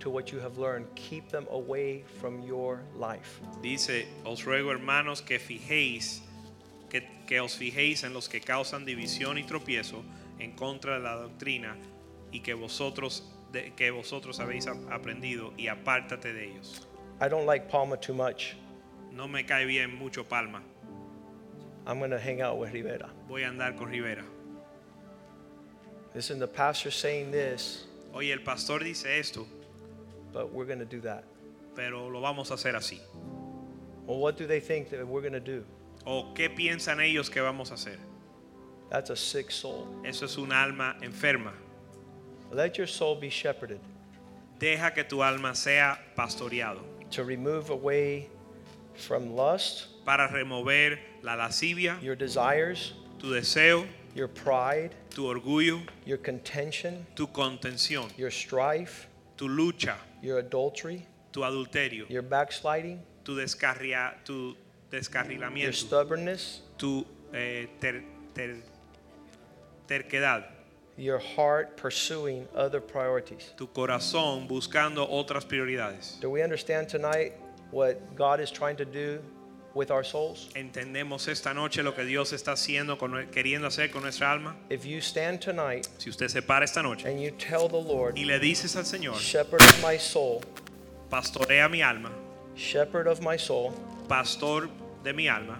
to 0.00 0.10
what 0.10 0.30
you 0.30 0.38
have 0.40 0.58
learned. 0.58 0.84
Keep 0.94 1.30
them 1.30 1.46
away 1.50 2.04
from 2.20 2.42
your 2.42 2.82
life. 2.96 3.40
Dice, 3.62 4.04
os 4.26 4.42
ruego 4.44 4.70
hermanos 4.70 5.20
que 5.22 5.38
fijéis, 5.38 6.20
que 6.88 7.06
que 7.26 7.40
os 7.40 7.56
fijéis 7.56 8.04
en 8.04 8.12
los 8.14 8.28
que 8.28 8.40
causan 8.40 8.84
división 8.84 9.36
y 9.38 9.44
tropiezo 9.44 10.02
en 10.38 10.52
contra 10.52 10.94
de 10.94 11.00
la 11.00 11.14
doctrina 11.16 11.76
y 12.32 12.40
que 12.40 12.54
vosotros 12.54 13.22
de- 13.52 13.72
que 13.74 13.90
vosotros 13.90 14.40
habéis 14.40 14.66
aprendido 14.66 15.52
y 15.56 15.68
apártate 15.68 16.32
de 16.32 16.50
ellos. 16.50 16.86
I 17.20 17.28
don't 17.28 17.46
like 17.46 17.68
Palma 17.70 17.96
too 17.98 18.14
much. 18.14 18.54
No 19.12 19.26
me 19.28 19.44
cae 19.44 19.64
bien 19.66 19.94
mucho 19.96 20.22
Palma. 20.24 20.62
I'm 21.86 21.98
going 21.98 22.10
to 22.10 22.18
hang 22.18 22.42
out 22.42 22.58
with 22.58 22.72
Rivera. 22.72 23.10
Voy 23.28 23.42
a 23.44 23.48
andar 23.48 23.76
con 23.76 23.88
Rivera. 23.88 24.24
Listen, 26.14 26.38
the 26.38 26.46
pastor 26.46 26.90
saying 26.90 27.30
this, 27.30 27.86
Oye, 28.14 28.32
el 28.32 28.40
pastor 28.40 28.78
dice 28.80 29.06
esto, 29.06 29.46
but 30.32 30.52
we're 30.52 30.64
going 30.66 30.78
to 30.78 30.84
do 30.86 31.00
that. 31.00 31.24
pero 31.74 32.08
lo 32.08 32.20
vamos 32.20 32.50
a 32.50 32.54
hacer 32.54 32.74
así. 32.74 32.98
Well, 34.06 34.18
what 34.18 34.36
do 34.36 34.46
they 34.46 34.60
think 34.60 34.88
that 34.90 35.06
we're 35.06 35.20
going 35.20 35.32
to 35.34 35.40
do? 35.40 35.64
¿O 36.10 36.32
qué 36.32 36.48
piensan 36.48 37.00
ellos 37.00 37.28
que 37.28 37.42
vamos 37.42 37.70
a 37.70 37.74
hacer? 37.74 37.98
That's 38.88 39.10
a 39.10 39.16
sick 39.16 39.50
soul. 39.50 39.86
Eso 40.06 40.24
es 40.24 40.38
un 40.38 40.52
alma 40.52 40.96
enferma. 41.02 41.52
Let 42.50 42.78
your 42.78 42.86
soul 42.86 43.14
be 43.14 43.28
shepherded 43.28 43.80
Deja 44.58 44.90
que 44.90 45.04
tu 45.04 45.22
alma 45.22 45.54
sea 45.54 45.98
pastoreado 46.16 46.80
to 47.10 47.24
remove 47.24 47.68
away 47.68 48.30
from 48.94 49.36
lust, 49.36 49.88
para 50.06 50.32
remover 50.32 50.98
la 51.22 51.36
lascivia, 51.36 52.00
your 52.02 52.16
desires, 52.16 52.94
tu 53.18 53.28
deseo, 53.28 53.86
your 54.14 54.28
pride, 54.28 54.94
tu 55.10 55.24
orgullo, 55.24 55.80
your 56.06 56.16
contention, 56.16 57.06
tu 57.14 57.26
contención, 57.26 58.10
your 58.16 58.30
strife, 58.30 59.06
tu 59.36 59.46
lucha, 59.46 59.94
your 60.22 60.38
adultery, 60.38 61.06
tu 61.32 61.40
adulterio, 61.40 62.08
your 62.08 62.22
backsliding, 62.22 62.98
tu, 63.24 63.36
descarria, 63.36 64.14
tu 64.24 64.56
your 64.92 65.00
descarrilamiento, 65.00 65.72
stubbornness, 65.74 66.62
tu 66.76 67.04
eh, 67.32 67.66
ter- 67.80 68.02
ter- 68.34 68.62
terquedad, 69.86 70.44
your 70.96 71.18
heart 71.18 71.76
pursuing 71.76 72.46
other 72.54 72.80
priorities. 72.80 73.52
tu 73.56 73.66
corazón 73.68 74.48
buscando 74.48 75.06
otras 75.08 75.44
prioridades. 75.44 76.18
Do 76.20 76.30
we 76.30 76.42
understand 76.42 76.88
tonight 76.88 77.32
what 77.70 78.16
God 78.16 78.40
is 78.40 78.50
trying 78.50 78.76
to 78.76 78.84
do 78.84 79.20
with 79.74 79.90
our 79.90 80.02
souls? 80.02 80.48
Entendemos 80.54 81.28
esta 81.28 81.52
noche 81.54 81.82
lo 81.82 81.92
que 81.94 82.04
Dios 82.04 82.32
está 82.32 82.52
haciendo, 82.52 82.98
con, 82.98 83.12
queriendo 83.30 83.66
hacer 83.68 83.90
con 83.90 84.02
nuestra 84.02 84.32
alma. 84.32 84.56
If 84.70 84.84
you 84.84 85.00
stand 85.00 85.40
tonight 85.40 85.86
Si 85.98 86.10
usted 86.10 86.28
se 86.28 86.40
para 86.42 86.64
esta 86.64 86.82
noche 86.82 87.04
and 87.06 87.20
you 87.20 87.30
tell 87.32 87.68
the 87.68 87.76
Lord, 87.80 88.16
y 88.16 88.24
le 88.24 88.38
dices 88.40 88.74
al 88.76 88.84
Señor, 88.84 89.18
Shepherd 89.18 89.62
of 89.62 89.82
my 89.82 89.98
soul, 89.98 90.40
pastorea 91.10 91.68
mi 91.70 91.82
alma, 91.82 92.10
Shepherd 92.56 93.06
of 93.06 93.20
my 93.20 93.36
soul, 93.36 93.72
pastor 94.08 94.68
de 95.04 95.12
mi 95.12 95.28
alma, 95.28 95.58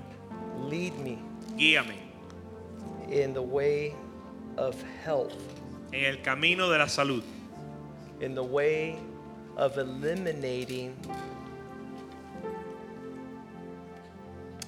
lead 0.68 0.99
me 0.99 1.18
guíame 1.57 1.96
in 3.11 3.32
the 3.32 3.42
way 3.42 3.94
of 4.57 4.82
health, 5.05 5.34
en 5.92 6.05
el 6.05 6.16
camino 6.22 6.68
de 6.70 6.78
la 6.78 6.86
salud, 6.86 7.22
in 8.20 8.34
the 8.34 8.42
way 8.42 8.99
of 9.57 9.76
eliminating 9.78 10.94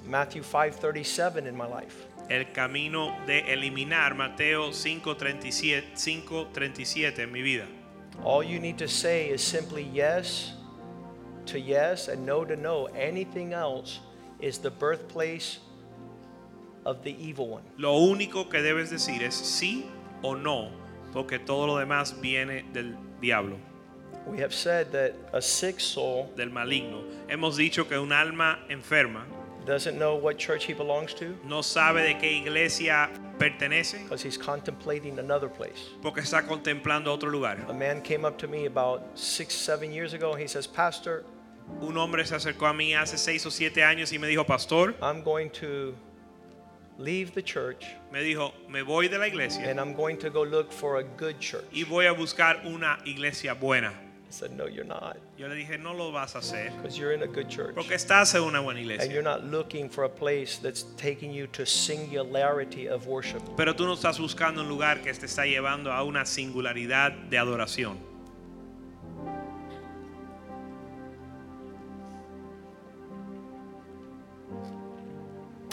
Matthew 0.07 0.43
5:37 0.43 1.47
in 1.47 1.57
my 1.57 1.66
life. 1.66 2.07
el 2.28 2.53
camino 2.53 3.16
de 3.26 3.53
eliminar 3.53 4.14
Mateo 4.14 4.70
5:37 4.70 5.97
5:37 5.97 7.18
en 7.18 7.33
mi 7.33 7.43
vida. 7.43 7.66
All 8.24 8.45
you 8.45 8.61
need 8.61 8.78
to 8.78 8.89
say 8.89 9.31
is 9.31 9.43
simply 9.43 9.83
yes 9.93 10.53
to 11.51 11.61
yes 11.61 12.09
and 12.09 12.24
no 12.24 12.44
to 12.44 12.57
no. 12.57 12.86
Anything 12.96 13.53
else 13.53 14.01
is 14.40 14.59
the 14.59 14.70
birthplace 14.70 15.59
of 16.84 17.03
the 17.03 17.14
evil 17.22 17.48
one. 17.48 17.62
Lo 17.76 17.98
único 17.98 18.48
que 18.51 18.61
debes 18.62 18.90
decir 18.90 19.22
es 19.22 19.34
sí 19.34 19.84
o 20.22 20.34
no, 20.34 20.70
porque 21.12 21.38
todo 21.38 21.66
lo 21.66 21.76
demás 21.78 22.14
viene 22.20 22.64
del 22.72 22.96
diablo, 23.20 23.59
We 24.26 24.38
have 24.38 24.53
said 24.55 24.92
that 24.92 25.14
a 25.32 25.40
sick 25.40 25.80
soul 25.80 26.30
del 26.36 26.51
maligno. 26.51 27.03
Hemos 27.28 27.57
dicho 27.57 27.88
que 27.88 27.98
un 27.98 28.12
alma 28.12 28.59
enferma 28.68 29.24
doesn't 29.64 29.98
know 29.98 30.14
what 30.16 30.38
church 30.38 30.64
he 30.64 30.72
belongs 30.74 31.14
to 31.14 31.36
no 31.44 31.62
sabe 31.62 32.03
de 32.03 32.14
qué 32.14 32.42
iglesia 32.42 33.09
pertenece 33.38 34.03
because 34.03 34.22
he's 34.22 34.36
contemplating 34.38 35.18
another 35.18 35.48
place. 35.48 35.90
porque 36.03 36.18
está 36.20 36.46
contemplando 36.46 37.09
otro 37.09 37.30
lugar. 37.30 37.59
A 37.68 37.72
man 37.72 38.03
came 38.03 38.24
up 38.24 38.36
to 38.38 38.46
me 38.46 38.66
about 38.66 39.03
six, 39.14 39.55
seven 39.55 39.90
years 39.90 40.12
ago 40.12 40.32
and 40.32 40.40
he 40.40 40.46
says, 40.46 40.66
Pastor, 40.66 41.24
Un 41.81 41.97
hombre 41.97 42.25
se 42.27 42.35
acercó 42.35 42.66
a 42.66 42.73
mí 42.73 42.95
hace 42.95 43.16
seis 43.18 43.45
o 43.47 43.51
siete 43.51 43.83
años 43.85 44.12
y 44.12 44.18
me 44.18 44.29
dijo, 44.29 44.45
pastor, 44.47 44.95
I'm 45.03 45.23
going 45.23 45.51
to 45.61 45.95
leave 46.99 47.33
the 47.33 47.43
church 47.43 47.87
me 48.12 48.23
dijo, 48.23 48.53
me 48.68 48.83
voy 48.83 49.09
de 49.09 49.16
la 49.18 49.27
iglesia 49.27 49.71
and 49.71 49.81
I'm 49.81 49.95
going 49.95 50.18
to 50.18 50.29
go 50.31 50.43
look 50.45 50.71
for 50.71 50.99
a 50.99 51.03
good 51.03 51.39
church. 51.41 51.64
y 51.73 51.85
voy 51.85 52.05
a 52.07 52.12
buscar 52.12 52.62
una 52.66 52.99
iglesia 53.07 53.55
buena. 53.55 53.93
I 54.29 54.33
said, 54.33 54.53
No, 54.53 54.66
you're 54.66 54.85
not 54.85 55.16
Yo 55.39 55.49
le 55.49 55.55
dije, 55.57 55.79
no 55.81 55.93
lo 55.95 56.12
vas 56.12 56.37
a 56.37 56.39
hacer 56.39 56.71
because 56.77 56.97
you're 56.99 57.12
in 57.12 57.23
a 57.23 57.27
good 57.27 57.49
church. 57.49 57.75
porque 57.75 57.95
estás 57.95 58.35
en 58.35 58.43
una 58.43 58.61
buena 58.61 58.79
And 58.81 58.91
iglesia. 58.91 59.12
you're 59.12 59.23
not 59.25 59.45
looking 59.45 59.89
for 59.89 60.05
a 60.05 60.09
place 60.09 60.59
that's 60.59 60.85
taking 60.99 61.33
you 61.33 61.47
to 61.49 61.64
singularity 61.66 62.87
of 62.89 63.07
worship. 63.07 63.41
Pero 63.57 63.75
tú 63.75 63.87
no 63.87 63.95
estás 63.95 64.21
buscando 64.21 64.61
un 64.61 64.68
lugar 64.68 65.01
que 65.03 65.12
te 65.14 65.27
está 65.27 65.47
llevando 65.47 65.91
a 65.91 66.05
una 66.05 66.27
singularidad 66.27 67.12
de 67.12 67.39
adoración. 67.39 67.99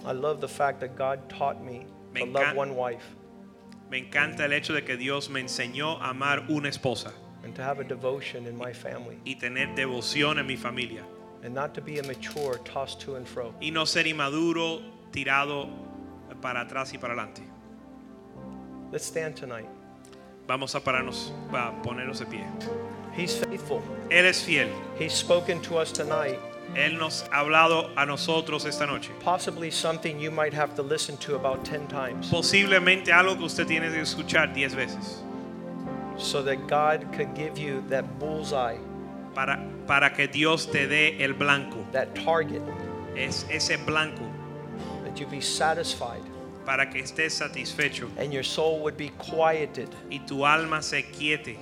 I 0.08 0.14
love 0.14 0.39
the 0.39 0.47
fact 0.47 0.80
that 0.80 0.95
God 0.95 1.20
taught 1.28 1.62
me 1.64 1.86
Me 2.14 2.22
to 2.22 2.28
love 2.28 2.55
one 2.55 2.76
wife 2.76 3.16
Me 3.91 3.99
encanta 3.99 4.45
el 4.45 4.53
hecho 4.53 4.74
de 4.74 4.82
que 4.82 4.95
Dios 4.95 5.30
me 5.30 5.41
enseñó 5.41 5.99
a 6.01 6.10
amar 6.12 6.45
una 6.49 6.70
esposa 6.70 7.12
and 7.43 7.53
to 7.55 7.62
have 7.62 7.80
a 7.80 7.84
devotion 7.84 8.47
in 8.47 8.58
my 8.58 8.74
family 8.74 9.18
y 9.26 9.36
tener 9.36 9.68
devoción 9.76 10.39
en 10.39 10.47
mi 10.47 10.55
familia 10.55 11.03
and 11.43 11.53
not 11.53 11.74
to 11.74 11.82
be 11.82 11.97
immature, 11.97 12.58
tossed 12.66 12.99
to 13.01 13.16
and 13.16 13.28
fro. 13.28 13.53
y 13.62 13.70
no 13.70 13.86
ser 13.86 14.05
inmaduro, 14.08 14.82
tirado 15.12 15.70
para 16.41 16.62
atrás 16.62 16.93
y 16.93 16.97
para 16.97 17.14
adelante. 17.14 17.41
Let's 18.91 19.05
stand 19.05 19.36
tonight. 19.36 19.68
Vamos 20.47 20.74
a 20.76 20.80
pararnos, 20.80 21.32
a 21.51 21.74
ponernos 21.84 22.20
de 22.20 22.26
pie. 22.26 22.45
He's 23.14 23.36
faithful. 23.36 23.82
Él 24.10 24.26
es 24.26 24.43
fiel. 24.43 24.70
He's 24.97 25.14
spoken 25.14 25.62
to 25.64 25.78
us 25.78 25.91
tonight. 25.91 26.39
Él 26.76 26.97
nos 26.97 27.24
ha 27.32 27.39
hablado 27.39 27.89
a 27.95 28.05
nosotros 28.05 28.65
esta 28.65 28.86
noche. 28.86 29.09
Possibly 29.24 29.72
something 29.72 30.20
you 30.20 30.30
might 30.32 30.53
have 30.53 30.76
to 30.76 30.84
listen 30.84 31.18
to 31.18 31.36
about 31.36 31.63
10 31.65 31.88
times 31.88 32.30
Posiblemente 32.30 33.11
algo 33.11 33.36
que 33.38 33.45
usted 33.45 33.65
tiene 33.68 33.89
que 33.91 34.01
escuchar 34.01 34.53
10 34.53 34.76
veces 34.76 35.24
so 36.18 36.41
that 36.43 36.57
God 36.68 37.05
could 37.15 37.34
give 37.36 37.57
you 37.57 37.84
that 37.89 38.03
bullseye, 38.20 38.78
para, 39.36 39.59
para 39.88 40.09
que 40.11 40.28
Dios 40.28 40.65
te 40.65 40.88
dé 40.88 41.18
el 41.24 41.34
blanco. 41.34 41.78
that 41.91 42.13
target, 42.15 42.61
Es 43.15 43.45
ese 43.49 43.78
blanco 43.86 44.24
that 45.03 45.20
you 45.20 45.26
be 45.28 45.41
satisfied 45.41 46.22
para 46.65 46.86
que 46.89 47.01
estés 47.01 47.32
satisfecho 47.32 48.09
and 48.18 48.34
your 48.34 48.43
soul 48.43 48.80
would 48.82 48.97
be 48.97 49.09
quieted. 49.20 49.89
y 50.11 50.20
tu 50.28 50.43
alma 50.45 50.82
se 50.84 51.03
quiete, 51.03 51.57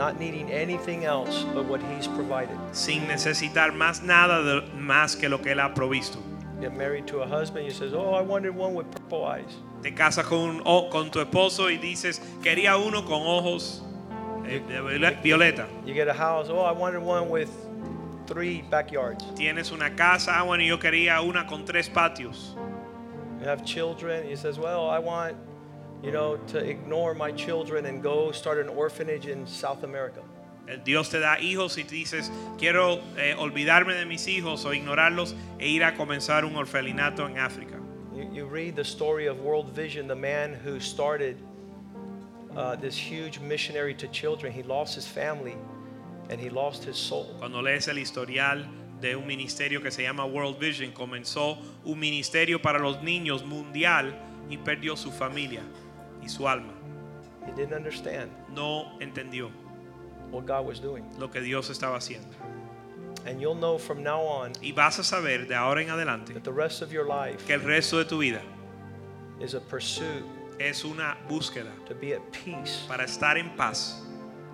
not 0.00 0.18
needing 0.18 0.50
anything 0.50 1.04
else 1.04 1.44
but 1.54 1.66
what 1.66 1.80
He's 1.94 2.06
provided. 2.08 2.56
sin 2.72 3.06
necesitar 3.06 3.72
más 3.74 4.02
nada 4.02 4.42
de- 4.42 4.62
más 4.74 5.14
que 5.14 5.28
lo 5.28 5.38
que 5.42 5.52
Él 5.52 5.60
ha 5.60 5.74
provisto. 5.74 6.18
Get 6.58 6.74
married 6.74 7.06
to 7.08 7.20
a 7.22 7.26
husband, 7.26 7.66
you 7.66 7.70
says, 7.72 7.92
"Oh, 7.92 8.14
I 8.14 8.22
wanted 8.22 8.54
one 8.56 8.74
with 8.74 8.86
purple 8.90 9.24
eyes." 9.26 9.52
Te 9.82 9.90
casas 9.92 10.24
con, 10.26 10.62
un- 10.64 10.90
con 10.90 11.10
tu 11.10 11.20
esposo 11.20 11.68
y 11.70 11.76
dices, 11.78 12.20
quería 12.42 12.76
uno 12.78 13.02
con 13.02 13.20
ojos 13.26 13.82
eh, 14.46 14.60
de 14.68 14.80
violeta. 15.22 15.66
You 15.84 15.92
get 15.94 16.08
a 16.08 16.14
house, 16.14 16.48
"Oh, 16.50 16.64
I 16.64 16.72
wanted 16.72 17.02
one 17.02 17.28
with 17.28 17.50
three 18.26 18.62
backyards." 18.70 19.22
Tienes 19.36 19.70
una 19.70 19.90
casa, 19.94 20.32
ah, 20.38 20.44
bueno, 20.44 20.62
yo 20.64 20.78
quería 20.78 21.20
una 21.22 21.46
con 21.46 21.64
tres 21.66 21.88
patios. 21.90 22.54
You 23.40 23.46
have 23.48 23.64
children, 23.64 24.26
he 24.28 24.36
says, 24.36 24.58
"Well, 24.58 24.88
I 24.90 24.98
want, 24.98 25.34
you 26.02 26.10
know, 26.10 26.36
to 26.48 26.58
ignore 26.58 27.14
my 27.14 27.32
children 27.32 27.86
and 27.86 28.02
go 28.02 28.32
start 28.32 28.58
an 28.58 28.68
orphanage 28.68 29.26
in 29.26 29.46
South 29.46 29.84
America." 29.84 30.22
Dios 30.84 31.10
te 31.10 31.18
da 31.18 31.38
hijos 31.40 31.76
y 31.78 31.84
te 31.84 31.96
dices, 31.96 32.30
quiero 32.58 33.00
eh, 33.16 33.34
olvidarme 33.36 33.94
de 33.94 34.06
mis 34.06 34.26
hijos 34.28 34.64
o 34.64 34.72
ignorarlos 34.72 35.34
e 35.58 35.68
ir 35.68 35.82
a 35.84 35.94
comenzar 35.94 36.44
un 36.44 36.54
orfelinato 36.56 37.26
en 37.26 37.38
África. 37.38 37.80
You, 38.14 38.28
you 38.32 38.46
read 38.46 38.76
the 38.76 38.84
story 38.84 39.26
of 39.26 39.40
World 39.40 39.70
Vision, 39.70 40.06
the 40.06 40.14
man 40.14 40.54
who 40.54 40.78
started 40.80 41.36
uh, 42.56 42.76
this 42.76 42.96
huge 42.96 43.40
missionary 43.40 43.94
to 43.94 44.08
children. 44.08 44.52
He 44.52 44.62
lost 44.62 44.94
his 44.94 45.06
family 45.06 45.56
and 46.28 46.40
he 46.40 46.50
lost 46.50 46.84
his 46.84 46.96
soul. 46.96 47.34
Cuando 47.38 47.60
lees 47.60 47.88
el 47.88 47.96
historial 47.96 48.66
de 49.00 49.16
un 49.16 49.26
ministerio 49.26 49.80
que 49.80 49.90
se 49.90 50.02
llama 50.02 50.24
World 50.26 50.58
Vision, 50.60 50.92
comenzó 50.92 51.58
un 51.84 51.98
ministerio 51.98 52.60
para 52.60 52.78
los 52.78 53.02
niños 53.02 53.44
mundial 53.44 54.14
y 54.48 54.56
perdió 54.56 54.96
su 54.96 55.10
familia 55.10 55.62
y 56.22 56.28
su 56.28 56.46
alma. 56.48 56.72
He 57.46 57.52
didn't 57.52 57.72
understand 57.74 58.30
No 58.54 58.96
entendió 59.00 59.50
what 60.30 60.46
God 60.46 60.66
was 60.66 60.80
doing. 60.80 61.04
lo 61.18 61.28
que 61.30 61.40
Dios 61.40 61.70
estaba 61.70 61.96
haciendo. 61.96 62.28
And 63.26 63.40
you'll 63.40 63.54
know 63.58 63.76
from 63.78 64.02
now 64.02 64.20
on 64.22 64.52
Y 64.62 64.72
vas 64.72 64.98
a 64.98 65.04
saber 65.04 65.46
de 65.46 65.54
ahora 65.54 65.82
en 65.82 65.90
adelante 65.90 66.32
that 66.32 66.44
the 66.44 66.52
rest 66.52 66.80
of 66.82 66.90
your 66.92 67.06
life 67.06 67.44
que 67.46 67.54
el 67.54 67.60
resto 67.60 67.98
de 67.98 68.04
tu 68.04 68.18
vida 68.18 68.40
is 69.40 69.54
a 69.54 69.60
pursuit 69.60 70.24
es 70.58 70.84
una 70.84 71.16
búsqueda 71.28 71.70
to 71.86 71.94
be 71.94 72.14
at 72.14 72.20
peace 72.32 72.84
para 72.88 73.04
estar 73.04 73.36
en 73.38 73.50
paz 73.56 74.02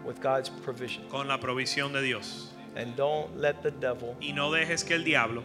with 0.05 0.21
God's 0.21 0.49
provision. 0.49 1.05
con 1.09 1.29
la 1.29 1.39
provisión 1.39 1.93
de 1.93 2.03
Dios. 2.03 2.53
And 2.77 2.95
don't 2.97 3.37
let 3.37 3.63
the 3.63 3.71
devil 3.71 4.17
Y 4.21 4.33
no 4.33 4.51
dejes 4.51 4.85
que 4.85 4.95
el 4.95 5.05
diablo 5.05 5.43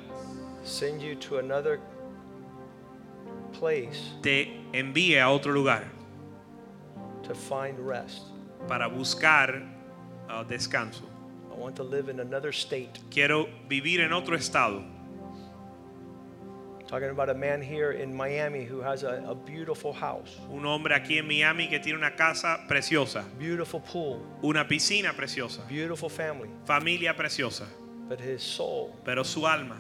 send 0.64 1.02
you 1.02 1.16
to 1.16 1.38
another 1.40 1.80
place 3.60 4.00
te 4.22 4.62
envíe 4.74 5.20
a 5.20 5.30
otro 5.30 5.52
lugar 5.54 5.86
to 7.24 7.34
find 7.34 7.80
rest. 7.80 8.24
para 8.68 8.88
buscar 8.88 9.62
uh, 10.30 10.44
descanso. 10.44 11.04
I 11.52 11.58
want 11.58 11.76
to 11.78 11.84
live 11.84 12.10
in 12.10 12.20
another 12.20 12.52
state. 12.54 13.00
Quiero 13.10 13.48
vivir 13.68 14.00
en 14.00 14.14
otro 14.14 14.36
estado. 14.36 14.84
Talking 16.88 17.10
about 17.10 17.30
a 17.30 17.34
man 17.34 17.62
here 17.62 17.92
in 17.94 18.14
Miami 18.14 18.66
who 18.66 18.82
has 18.82 19.04
a, 19.04 19.24
a 19.26 19.34
beautiful 19.34 19.94
house, 19.94 20.38
Un 20.50 20.66
hombre 20.66 20.94
aquí 20.94 21.18
en 21.18 21.26
Miami 21.28 21.68
que 21.70 21.80
tiene 21.80 21.98
una 21.98 22.16
casa 22.18 22.66
preciosa, 22.68 23.24
beautiful 23.40 23.80
pool, 23.80 24.20
una 24.44 24.68
piscina 24.68 25.14
preciosa, 25.14 25.62
beautiful 25.70 26.10
family, 26.10 26.50
familia 26.66 27.14
preciosa, 27.14 27.66
but 28.10 28.20
his 28.20 28.44
soul, 28.44 28.94
pero 29.06 29.24
su 29.24 29.46
alma 29.48 29.78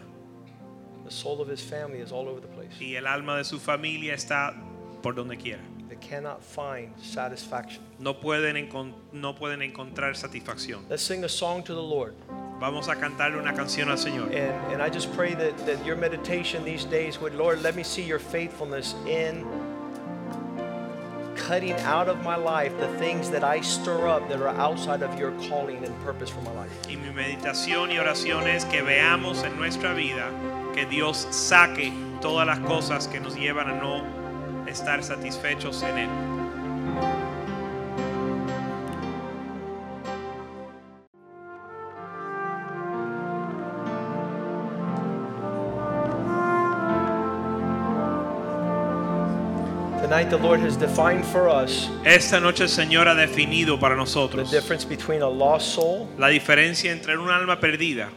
the 1.03 1.11
soul 1.11 1.41
of 1.41 1.49
his 1.49 1.59
family 1.61 1.99
is 1.99 2.13
all 2.13 2.29
over 2.29 2.39
the 2.39 2.47
place. 2.47 2.71
y 2.79 2.95
el 2.95 3.05
alma 3.05 3.35
de 3.35 3.43
su 3.43 3.59
familia 3.59 4.13
está 4.13 4.53
por 5.01 5.13
donde 5.13 5.35
quiera. 5.37 5.61
They 5.91 5.97
cannot 5.97 6.41
find 6.41 6.93
satisfaction. 7.01 7.83
No 7.99 8.13
pueden, 8.13 8.93
no 9.11 9.33
pueden 9.33 9.61
encontrar 9.61 10.15
satisfacción. 10.15 10.89
Let's 10.89 11.03
sing 11.03 11.25
a 11.25 11.29
song 11.29 11.63
to 11.63 11.73
the 11.73 11.83
Lord. 11.83 12.15
Vamos 12.61 12.87
a 12.87 12.95
cantarle 12.95 13.37
una 13.37 13.51
canción 13.51 13.89
al 13.89 13.97
Señor. 13.97 14.27
And, 14.27 14.71
and 14.71 14.81
I 14.81 14.89
just 14.89 15.11
pray 15.13 15.33
that, 15.33 15.57
that 15.65 15.85
your 15.85 15.97
meditation 15.97 16.63
these 16.63 16.85
days 16.85 17.19
would, 17.19 17.35
Lord, 17.35 17.61
let 17.61 17.75
me 17.75 17.83
see 17.83 18.03
your 18.03 18.19
faithfulness 18.19 18.95
in 19.05 19.45
cutting 21.35 21.73
out 21.81 22.07
of 22.07 22.23
my 22.23 22.37
life 22.37 22.71
the 22.79 22.87
things 22.97 23.29
that 23.29 23.43
I 23.43 23.59
stir 23.59 24.07
up 24.07 24.29
that 24.29 24.39
are 24.41 24.55
outside 24.61 25.03
of 25.03 25.19
your 25.19 25.31
calling 25.49 25.83
and 25.83 25.93
purpose 26.05 26.29
for 26.29 26.39
my 26.39 26.53
life. 26.53 26.71
Y 26.87 26.95
mi 26.95 27.09
meditación 27.09 27.91
y 27.91 27.97
oración 27.97 28.47
es 28.47 28.63
que 28.63 28.81
veamos 28.81 29.43
en 29.43 29.57
nuestra 29.57 29.93
vida 29.93 30.31
que 30.73 30.85
Dios 30.85 31.27
saque 31.31 31.91
todas 32.21 32.47
las 32.47 32.59
cosas 32.59 33.07
que 33.07 33.19
nos 33.19 33.35
llevan 33.35 33.69
a 33.69 33.73
no 33.73 34.20
estar 34.71 35.03
satisfechos 35.03 35.83
en 35.83 35.97
Él. 35.97 36.09
Tonight, 50.01 50.29
the 50.29 50.37
Lord 50.37 50.59
has 50.59 50.75
defined 50.75 51.23
for 51.23 51.47
us 51.47 51.89
Esta 52.03 52.39
noche 52.41 52.63
el 52.63 52.67
Señor 52.67 53.07
ha 53.07 53.15
definido 53.15 53.79
para 53.79 53.95
the 53.95 53.99
nosotros 54.01 54.51
difference 54.51 54.83
between 54.83 55.21
a 55.21 55.29
lost 55.29 55.73
soul 55.75 56.09
la 56.17 56.27
diferencia 56.27 56.91
entre 56.91 57.17
un 57.17 57.29
alma 57.29 57.57
perdida 57.57 58.09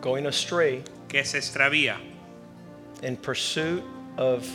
going 0.00 0.26
astray 0.26 0.82
que 1.06 1.22
se 1.22 1.36
extravía 1.36 1.98
in 3.02 3.16
pursuit 3.16 3.82
of 4.20 4.46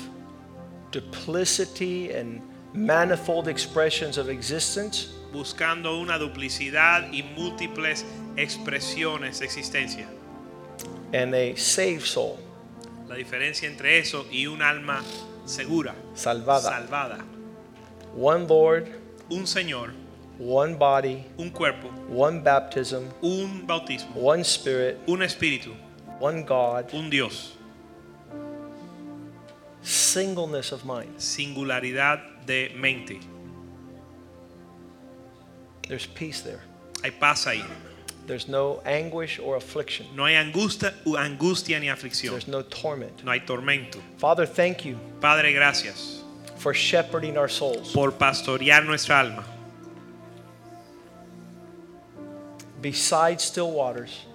duplicity 0.91 2.11
and 2.11 2.41
manifold 2.73 3.47
expressions 3.47 4.17
of 4.17 4.29
existence 4.29 5.07
buscando 5.33 5.99
una 5.99 6.17
duplicidad 6.17 7.11
y 7.11 7.23
múltiples 7.35 8.05
expresiones 8.37 9.39
de 9.39 9.45
existencia. 9.45 10.07
and 11.13 11.33
a 11.35 11.55
saved 11.57 12.05
soul, 12.05 12.37
La 13.07 13.15
diferencia 13.15 13.67
entre 13.67 13.99
eso 13.99 14.25
y 14.31 14.47
un 14.47 14.61
alma 14.61 15.01
segura, 15.45 15.93
salvada. 16.15 16.69
salvada. 16.71 17.23
One 18.15 18.47
Lord, 18.47 18.87
Un 19.29 19.45
Señor, 19.47 19.91
one 20.39 20.75
body, 20.75 21.23
un 21.37 21.49
cuerpo, 21.49 21.89
one 22.09 22.41
baptism, 22.41 23.03
un 23.21 23.65
bautismo, 23.67 24.15
one 24.15 24.43
spirit, 24.43 24.97
un 25.07 25.21
espíritu, 25.21 25.73
one 26.19 26.43
God, 26.43 26.93
un 26.93 27.09
Dios, 27.09 27.53
singleness 29.85 30.71
of 30.71 30.85
mind. 30.85 31.17
singularidad 31.17 32.45
de 32.45 32.73
mente. 32.75 33.19
There's 35.87 36.07
peace 36.07 36.41
there. 36.41 36.61
Hay 37.03 37.11
paz 37.11 37.45
ahí. 37.45 37.63
There's 38.25 38.47
no 38.47 38.81
anguish 38.85 39.39
or 39.39 39.55
affliction. 39.55 40.07
No 40.15 40.25
hay 40.25 40.33
angustia, 40.33 40.93
angustia 41.05 41.79
ni 41.79 41.87
aflicción. 41.87 42.31
There's 42.31 42.47
no 42.47 42.63
torment. 42.63 43.23
No 43.23 43.31
hay 43.31 43.41
tormento. 43.41 44.01
Father, 44.17 44.47
thank 44.47 44.83
you 44.83 44.97
Padre, 45.21 45.53
gracias 45.53 46.23
for 46.57 46.73
shepherding 46.73 47.37
our 47.37 47.47
souls 47.47 47.93
por 47.93 48.11
pastorear 48.11 48.83
nuestra 48.83 49.19
alma 49.19 49.45
beside 52.85 53.41
still 53.41 53.71
waters, 53.71 54.25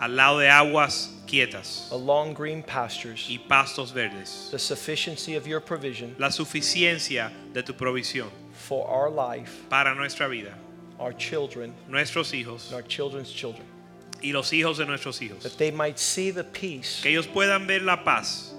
al 0.00 0.14
lado 0.14 0.38
de 0.38 0.48
aguas 0.48 1.10
quietas 1.32 1.88
along 1.90 2.34
green 2.34 2.62
pastures, 2.62 3.26
y 3.30 3.38
pastos 3.48 3.90
verdes. 3.92 4.50
the 4.50 4.58
sufficiency 4.58 5.34
of 5.34 5.46
your 5.46 5.60
provision 5.60 6.14
La 6.18 6.28
suficiencia 6.28 7.30
de 7.54 7.62
tu 7.62 7.72
provisión 7.72 8.28
for 8.52 8.86
our 8.88 9.08
life, 9.10 9.64
para 9.70 9.94
nuestra 9.94 10.28
vida, 10.28 10.52
our 10.98 11.12
children, 11.14 11.74
nuestros 11.88 12.32
hijos 12.32 12.66
and 12.66 12.74
our 12.76 12.82
children's 12.82 13.32
children, 13.32 13.64
y 14.22 14.30
los 14.32 14.50
hijos 14.52 14.76
de 14.76 14.84
nuestros 14.84 15.18
hijos. 15.20 15.42
that 15.42 15.56
they 15.56 15.70
might 15.70 15.98
see 15.98 16.30
the 16.30 16.44
peace 16.44 17.00
Que 17.02 17.10
ellos 17.12 17.26
puedan 17.26 17.66
ver 17.66 17.80
la 17.80 17.96
paz 18.04 18.52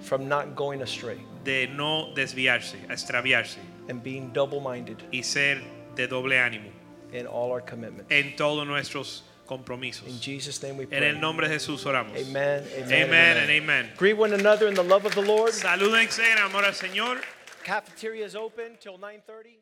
from 0.00 0.26
not 0.28 0.54
going 0.56 0.82
astray 0.82 1.18
de 1.44 1.66
no 1.66 2.12
desviarse, 2.14 2.74
extraviarse 2.88 3.56
and 3.88 4.02
being 4.02 4.30
double 4.32 4.60
minded 4.60 5.02
y 5.12 5.20
ser 5.20 5.60
de 5.94 6.06
doble 6.08 6.32
ánimo 6.36 6.70
in 7.12 7.26
all 7.26 7.50
our 7.52 7.60
commitments. 7.60 8.10
en 8.10 8.34
todos 8.36 8.66
nuestros 8.66 9.22
In. 9.50 10.20
Jesus' 10.20 10.62
name 10.62 10.76
we 10.76 10.84
En 10.84 10.88
pray. 10.90 11.08
el 11.08 11.20
nombre 11.20 11.48
de 11.48 11.54
Jesús 11.54 11.84
oramos. 11.86 12.16
Amen. 12.16 12.64
Amen. 12.76 12.92
Amen 12.92 13.36
and 13.38 13.50
amen. 13.50 13.92
Greet 13.96 14.16
one 14.16 14.32
another 14.32 14.68
in 14.68 14.74
the 14.74 14.82
love 14.82 15.04
of 15.04 15.14
the 15.14 15.22
Lord. 15.22 15.52
Salúdense 15.52 16.20
en 16.20 16.38
amor 16.38 16.64
al 16.64 16.72
Señor. 16.72 17.20
Cafeteria 17.64 18.24
is 18.26 18.34
open 18.34 18.76
till 18.80 18.98
9:30. 18.98 19.56